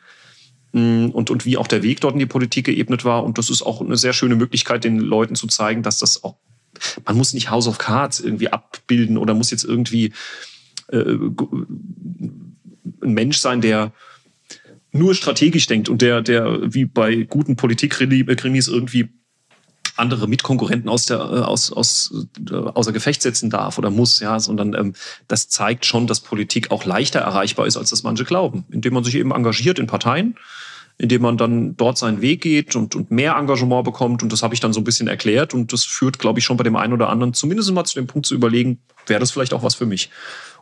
mm, 0.72 1.06
und, 1.10 1.30
und 1.30 1.44
wie 1.44 1.56
auch 1.56 1.66
der 1.66 1.82
Weg 1.82 2.00
dort 2.00 2.14
in 2.14 2.20
die 2.20 2.26
Politik 2.26 2.66
geebnet 2.66 3.04
war. 3.04 3.24
Und 3.24 3.38
das 3.38 3.50
ist 3.50 3.62
auch 3.62 3.80
eine 3.80 3.96
sehr 3.96 4.12
schöne 4.12 4.36
Möglichkeit, 4.36 4.84
den 4.84 4.98
Leuten 4.98 5.34
zu 5.34 5.46
zeigen, 5.46 5.82
dass 5.82 5.98
das 5.98 6.24
auch, 6.24 6.36
man 7.04 7.16
muss 7.16 7.34
nicht 7.34 7.50
House 7.50 7.68
of 7.68 7.78
Cards 7.78 8.20
irgendwie 8.20 8.48
abbilden 8.48 9.18
oder 9.18 9.34
muss 9.34 9.50
jetzt 9.50 9.64
irgendwie 9.64 10.12
äh, 10.88 11.16
ein 13.04 13.12
Mensch 13.12 13.38
sein, 13.38 13.60
der 13.60 13.92
nur 14.92 15.14
strategisch 15.14 15.66
denkt 15.66 15.88
und 15.88 16.02
der, 16.02 16.22
der 16.22 16.72
wie 16.72 16.84
bei 16.84 17.22
guten 17.22 17.56
Politikkrimis 17.56 18.68
irgendwie 18.68 19.08
andere 19.96 20.28
Mitkonkurrenten 20.28 20.88
aus 20.88 21.06
der 21.06 21.18
äh, 21.18 21.40
aus, 21.40 21.72
aus 21.72 22.26
äh, 22.50 22.54
außer 22.54 22.92
Gefecht 22.92 23.22
setzen 23.22 23.50
darf 23.50 23.78
oder 23.78 23.90
muss, 23.90 24.20
ja, 24.20 24.40
sondern 24.40 24.74
ähm, 24.74 24.94
das 25.28 25.48
zeigt 25.48 25.86
schon, 25.86 26.06
dass 26.06 26.20
Politik 26.20 26.70
auch 26.70 26.84
leichter 26.84 27.20
erreichbar 27.20 27.66
ist, 27.66 27.76
als 27.76 27.90
das 27.90 28.02
manche 28.02 28.24
glauben, 28.24 28.64
indem 28.70 28.94
man 28.94 29.04
sich 29.04 29.14
eben 29.14 29.30
engagiert 29.30 29.78
in 29.78 29.86
Parteien, 29.86 30.36
indem 30.98 31.22
man 31.22 31.36
dann 31.36 31.76
dort 31.76 31.98
seinen 31.98 32.20
Weg 32.20 32.42
geht 32.42 32.76
und, 32.76 32.94
und 32.94 33.10
mehr 33.10 33.36
Engagement 33.36 33.84
bekommt. 33.84 34.22
Und 34.22 34.32
das 34.32 34.42
habe 34.42 34.54
ich 34.54 34.60
dann 34.60 34.72
so 34.72 34.80
ein 34.80 34.84
bisschen 34.84 35.08
erklärt. 35.08 35.54
Und 35.54 35.72
das 35.72 35.84
führt, 35.84 36.18
glaube 36.18 36.38
ich, 36.38 36.44
schon 36.44 36.56
bei 36.56 36.64
dem 36.64 36.76
einen 36.76 36.92
oder 36.92 37.08
anderen 37.08 37.34
zumindest 37.34 37.72
mal 37.72 37.84
zu 37.84 37.96
dem 37.96 38.06
Punkt 38.06 38.26
zu 38.26 38.34
überlegen, 38.34 38.80
wäre 39.06 39.20
das 39.20 39.32
vielleicht 39.32 39.54
auch 39.54 39.62
was 39.62 39.74
für 39.74 39.86
mich. 39.86 40.10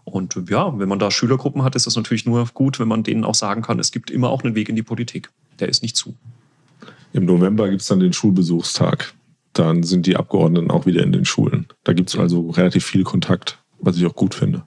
Und 0.05 0.37
ja, 0.49 0.79
wenn 0.79 0.89
man 0.89 0.99
da 0.99 1.11
Schülergruppen 1.11 1.63
hat, 1.63 1.77
ist 1.77 1.87
das 1.87 1.97
natürlich 1.97 2.27
nur 2.27 2.47
gut, 2.55 2.81
wenn 2.81 2.89
man 2.89 3.03
denen 3.03 3.25
auch 3.25 3.35
sagen 3.35 3.63
kann, 3.63 3.79
es 3.79 3.93
gibt 3.93 4.11
immer 4.11 4.31
auch 4.31 4.43
einen 4.43 4.55
Weg 4.55 4.69
in 4.69 4.77
die 4.77 4.83
Politik. 4.83 5.31
Der 5.61 5.69
ist 5.69 5.83
nicht 5.83 5.97
zu. 5.97 6.15
Im 7.13 7.25
November 7.25 7.69
gibt 7.69 7.83
es 7.83 7.89
dann 7.89 8.01
den 8.01 8.13
Schulbesuchstag. 8.13 9.15
Dann 9.53 9.83
sind 9.83 10.07
die 10.07 10.17
Abgeordneten 10.17 10.71
auch 10.71 10.87
wieder 10.87 11.03
in 11.03 11.13
den 11.13 11.25
Schulen. 11.25 11.67
Da 11.85 11.93
gibt 11.93 12.09
es 12.09 12.17
also 12.17 12.51
relativ 12.51 12.85
viel 12.85 13.05
Kontakt, 13.05 13.59
was 13.79 13.97
ich 13.97 14.07
auch 14.07 14.15
gut 14.15 14.35
finde. 14.35 14.65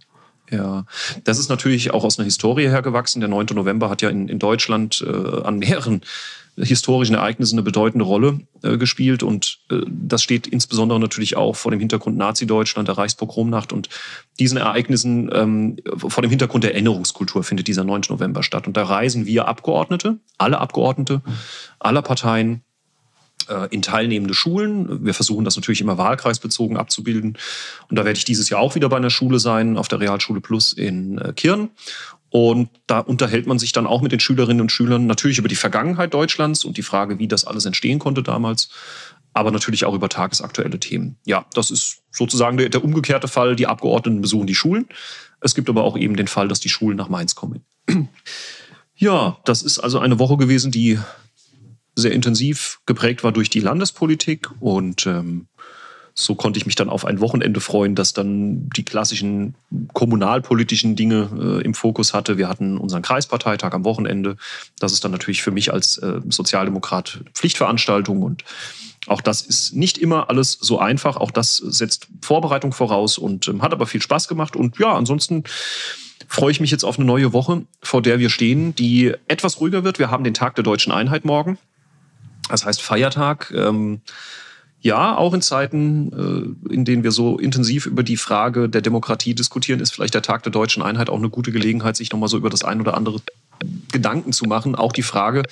Ja, 0.51 0.85
das 1.23 1.39
ist 1.39 1.49
natürlich 1.49 1.91
auch 1.91 2.03
aus 2.03 2.19
einer 2.19 2.25
Historie 2.25 2.67
hergewachsen. 2.69 3.19
Der 3.19 3.29
9. 3.29 3.47
November 3.53 3.89
hat 3.89 4.01
ja 4.01 4.09
in, 4.09 4.27
in 4.27 4.39
Deutschland 4.39 5.03
äh, 5.05 5.41
an 5.41 5.59
mehreren 5.59 6.01
historischen 6.57 7.15
Ereignissen 7.15 7.55
eine 7.55 7.63
bedeutende 7.63 8.05
Rolle 8.05 8.39
äh, 8.63 8.77
gespielt. 8.77 9.23
Und 9.23 9.59
äh, 9.69 9.81
das 9.87 10.23
steht 10.23 10.47
insbesondere 10.47 10.99
natürlich 10.99 11.35
auch 11.35 11.55
vor 11.55 11.71
dem 11.71 11.79
Hintergrund 11.79 12.17
Nazi-Deutschland, 12.17 12.87
der 12.87 12.97
Reichspogromnacht. 12.97 13.73
Und 13.73 13.89
diesen 14.39 14.57
Ereignissen 14.57 15.29
ähm, 15.33 15.77
vor 15.97 16.21
dem 16.21 16.29
Hintergrund 16.29 16.63
der 16.63 16.73
Erinnerungskultur 16.73 17.43
findet 17.43 17.67
dieser 17.67 17.83
9. 17.83 18.03
November 18.09 18.43
statt. 18.43 18.67
Und 18.67 18.77
da 18.77 18.83
reisen 18.83 19.25
wir 19.25 19.47
Abgeordnete, 19.47 20.17
alle 20.37 20.59
Abgeordnete 20.59 21.21
aller 21.85 22.01
Parteien, 22.01 22.63
in 23.71 23.81
teilnehmende 23.81 24.33
Schulen. 24.33 25.05
Wir 25.05 25.13
versuchen 25.13 25.45
das 25.45 25.55
natürlich 25.55 25.81
immer 25.81 25.97
wahlkreisbezogen 25.97 26.77
abzubilden. 26.77 27.37
Und 27.89 27.97
da 27.97 28.05
werde 28.05 28.17
ich 28.17 28.25
dieses 28.25 28.49
Jahr 28.49 28.59
auch 28.59 28.75
wieder 28.75 28.89
bei 28.89 28.97
einer 28.97 29.09
Schule 29.09 29.39
sein, 29.39 29.77
auf 29.77 29.87
der 29.87 29.99
Realschule 29.99 30.41
Plus 30.41 30.73
in 30.73 31.17
äh, 31.17 31.33
Kirn. 31.33 31.69
Und 32.29 32.69
da 32.87 32.99
unterhält 32.99 33.47
man 33.47 33.59
sich 33.59 33.71
dann 33.71 33.87
auch 33.87 34.01
mit 34.01 34.11
den 34.11 34.19
Schülerinnen 34.19 34.59
und 34.59 34.71
Schülern 34.71 35.07
natürlich 35.07 35.37
über 35.37 35.47
die 35.47 35.55
Vergangenheit 35.55 36.13
Deutschlands 36.13 36.65
und 36.65 36.75
die 36.75 36.83
Frage, 36.83 37.17
wie 37.17 37.27
das 37.27 37.45
alles 37.45 37.65
entstehen 37.65 37.97
konnte 37.97 38.23
damals, 38.23 38.69
aber 39.33 39.51
natürlich 39.51 39.85
auch 39.85 39.93
über 39.93 40.09
tagesaktuelle 40.09 40.79
Themen. 40.79 41.17
Ja, 41.25 41.45
das 41.53 41.71
ist 41.71 42.01
sozusagen 42.11 42.57
der, 42.57 42.69
der 42.69 42.83
umgekehrte 42.83 43.27
Fall. 43.27 43.55
Die 43.55 43.67
Abgeordneten 43.67 44.21
besuchen 44.21 44.47
die 44.47 44.55
Schulen. 44.55 44.87
Es 45.39 45.55
gibt 45.55 45.69
aber 45.69 45.83
auch 45.83 45.97
eben 45.97 46.15
den 46.15 46.27
Fall, 46.27 46.47
dass 46.47 46.59
die 46.59 46.69
Schulen 46.69 46.97
nach 46.97 47.09
Mainz 47.09 47.35
kommen. 47.35 47.63
Ja, 48.97 49.39
das 49.43 49.61
ist 49.61 49.77
also 49.79 49.99
eine 49.99 50.19
Woche 50.19 50.37
gewesen, 50.37 50.71
die 50.71 50.97
sehr 51.95 52.11
intensiv 52.11 52.79
geprägt 52.85 53.23
war 53.23 53.31
durch 53.31 53.49
die 53.49 53.59
Landespolitik 53.59 54.49
und 54.59 55.07
ähm, 55.07 55.47
so 56.17 56.33
konnte 56.33 56.57
ich 56.57 56.65
mich 56.65 56.75
dann 56.75 56.87
auf 56.87 57.03
ein 57.03 57.19
Wochenende 57.19 57.59
freuen, 57.59 57.93
das 57.93 58.13
dann 58.13 58.69
die 58.69 58.85
klassischen 58.85 59.53
kommunalpolitischen 59.93 60.95
Dinge 60.95 61.29
äh, 61.37 61.65
im 61.65 61.73
Fokus 61.73 62.13
hatte. 62.13 62.37
Wir 62.37 62.47
hatten 62.47 62.77
unseren 62.77 63.01
Kreisparteitag 63.01 63.73
am 63.73 63.83
Wochenende. 63.83 64.37
Das 64.79 64.93
ist 64.93 65.03
dann 65.03 65.11
natürlich 65.11 65.43
für 65.43 65.51
mich 65.51 65.73
als 65.73 65.97
äh, 65.97 66.21
Sozialdemokrat 66.29 67.19
Pflichtveranstaltung 67.33 68.21
und 68.21 68.45
auch 69.07 69.21
das 69.21 69.41
ist 69.41 69.75
nicht 69.75 69.97
immer 69.97 70.29
alles 70.29 70.57
so 70.59 70.79
einfach. 70.79 71.17
Auch 71.17 71.31
das 71.31 71.57
setzt 71.57 72.07
Vorbereitung 72.21 72.71
voraus 72.71 73.17
und 73.17 73.49
ähm, 73.49 73.61
hat 73.61 73.73
aber 73.73 73.85
viel 73.85 74.01
Spaß 74.01 74.27
gemacht. 74.27 74.55
Und 74.55 74.79
ja, 74.79 74.93
ansonsten 74.93 75.43
freue 76.27 76.51
ich 76.51 76.59
mich 76.59 76.71
jetzt 76.71 76.83
auf 76.83 76.97
eine 76.97 77.05
neue 77.05 77.33
Woche, 77.33 77.63
vor 77.81 78.01
der 78.01 78.19
wir 78.19 78.29
stehen, 78.29 78.73
die 78.73 79.13
etwas 79.27 79.59
ruhiger 79.59 79.83
wird. 79.83 79.99
Wir 79.99 80.09
haben 80.09 80.23
den 80.23 80.33
Tag 80.33 80.55
der 80.55 80.63
deutschen 80.63 80.91
Einheit 80.91 81.25
morgen. 81.25 81.57
Das 82.49 82.65
heißt 82.65 82.81
Feiertag. 82.81 83.51
Ähm, 83.55 84.01
ja, 84.85 85.17
auch 85.17 85.33
in 85.33 85.41
Zeiten, 85.41 86.57
äh, 86.69 86.73
in 86.73 86.85
denen 86.85 87.03
wir 87.03 87.11
so 87.11 87.39
intensiv 87.39 87.87
über 87.87 88.03
die 88.03 88.17
Frage 88.17 88.69
der 88.69 88.81
Demokratie 88.81 89.33
diskutieren, 89.33 89.79
ist 89.79 89.91
vielleicht 89.91 90.13
der 90.13 90.21
Tag 90.21 90.43
der 90.43 90.51
deutschen 90.51 90.83
Einheit 90.83 91.09
auch 91.09 91.17
eine 91.17 91.29
gute 91.29 91.51
Gelegenheit, 91.51 91.95
sich 91.95 92.11
nochmal 92.11 92.29
so 92.29 92.37
über 92.37 92.51
das 92.51 92.63
ein 92.63 92.79
oder 92.81 92.95
andere 92.95 93.19
Gedanken 93.91 94.33
zu 94.33 94.45
machen. 94.45 94.75
Auch 94.75 94.91
die 94.91 95.03
Frage, 95.03 95.43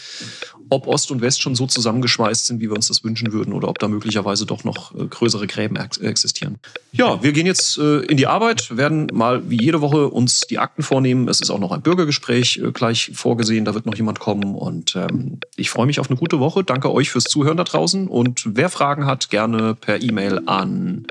ob 0.70 0.88
Ost 0.88 1.12
und 1.12 1.22
West 1.22 1.42
schon 1.42 1.56
so 1.56 1.68
zusammengeschweißt 1.68 2.48
sind, 2.48 2.60
wie 2.60 2.70
wir 2.70 2.76
uns 2.76 2.88
das 2.88 3.04
wünschen 3.04 3.32
würden, 3.32 3.54
oder 3.54 3.70
ob 3.70 3.80
da 3.80 3.88
möglicherweise 3.88 4.46
doch 4.46 4.64
noch 4.64 4.94
äh, 4.96 5.06
größere 5.06 5.48
Gräben 5.48 5.76
existieren. 5.76 6.58
Ja, 6.92 7.22
wir 7.22 7.32
gehen 7.32 7.46
jetzt 7.46 7.78
äh, 7.78 8.00
in 8.00 8.18
die 8.18 8.28
Arbeit, 8.28 8.76
werden 8.76 9.08
mal 9.14 9.50
wie 9.50 9.62
jede 9.62 9.82
Woche 9.82 10.10
uns 10.10 10.42
die 10.42 10.60
Akten 10.60 10.84
vornehmen. 10.84 11.28
Es 11.28 11.42
ist 11.42 11.50
auch 11.50 11.60
noch 11.60 11.72
ein 11.72 11.82
Bürgergespräch 11.82 12.58
äh, 12.58 12.72
gleich 12.72 13.12
vorgesehen, 13.14 13.66
da 13.66 13.74
wird 13.74 13.86
noch 13.86 13.96
jemand 13.96 14.20
kommen. 14.20 14.56
Und 14.56 14.96
ähm, 14.96 15.40
ich 15.56 15.70
freue 15.70 15.86
mich 15.86 16.00
auf 16.00 16.10
eine 16.10 16.18
gute 16.18 16.40
Woche. 16.40 16.64
Danke 16.64 16.92
euch 16.92 17.10
fürs 17.10 17.26
Zuhören 17.26 17.58
da 17.58 17.64
draußen. 17.64 18.08
Und 18.08 18.44
wer 18.46 18.70
Fragen 18.70 19.06
hat, 19.06 19.30
gerne 19.30 19.76
per 19.76 20.02
E-Mail 20.02 20.42
an 20.48 21.06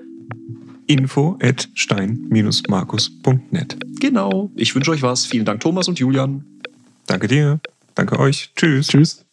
info 0.87 1.39
at 1.41 1.69
stein-markus.net. 1.75 3.79
Genau. 4.01 4.51
Ich 4.57 4.75
wünsche 4.75 4.91
euch 4.91 5.03
was. 5.03 5.27
Vielen 5.27 5.45
Dank, 5.45 5.61
Thomas 5.61 5.89
und 5.89 5.99
Julian. 5.99 6.45
Danke 7.13 7.29
dir. 7.29 7.61
Danke 7.95 8.19
euch. 8.19 8.53
Tschüss. 8.57 8.87
Tschüss. 8.87 9.25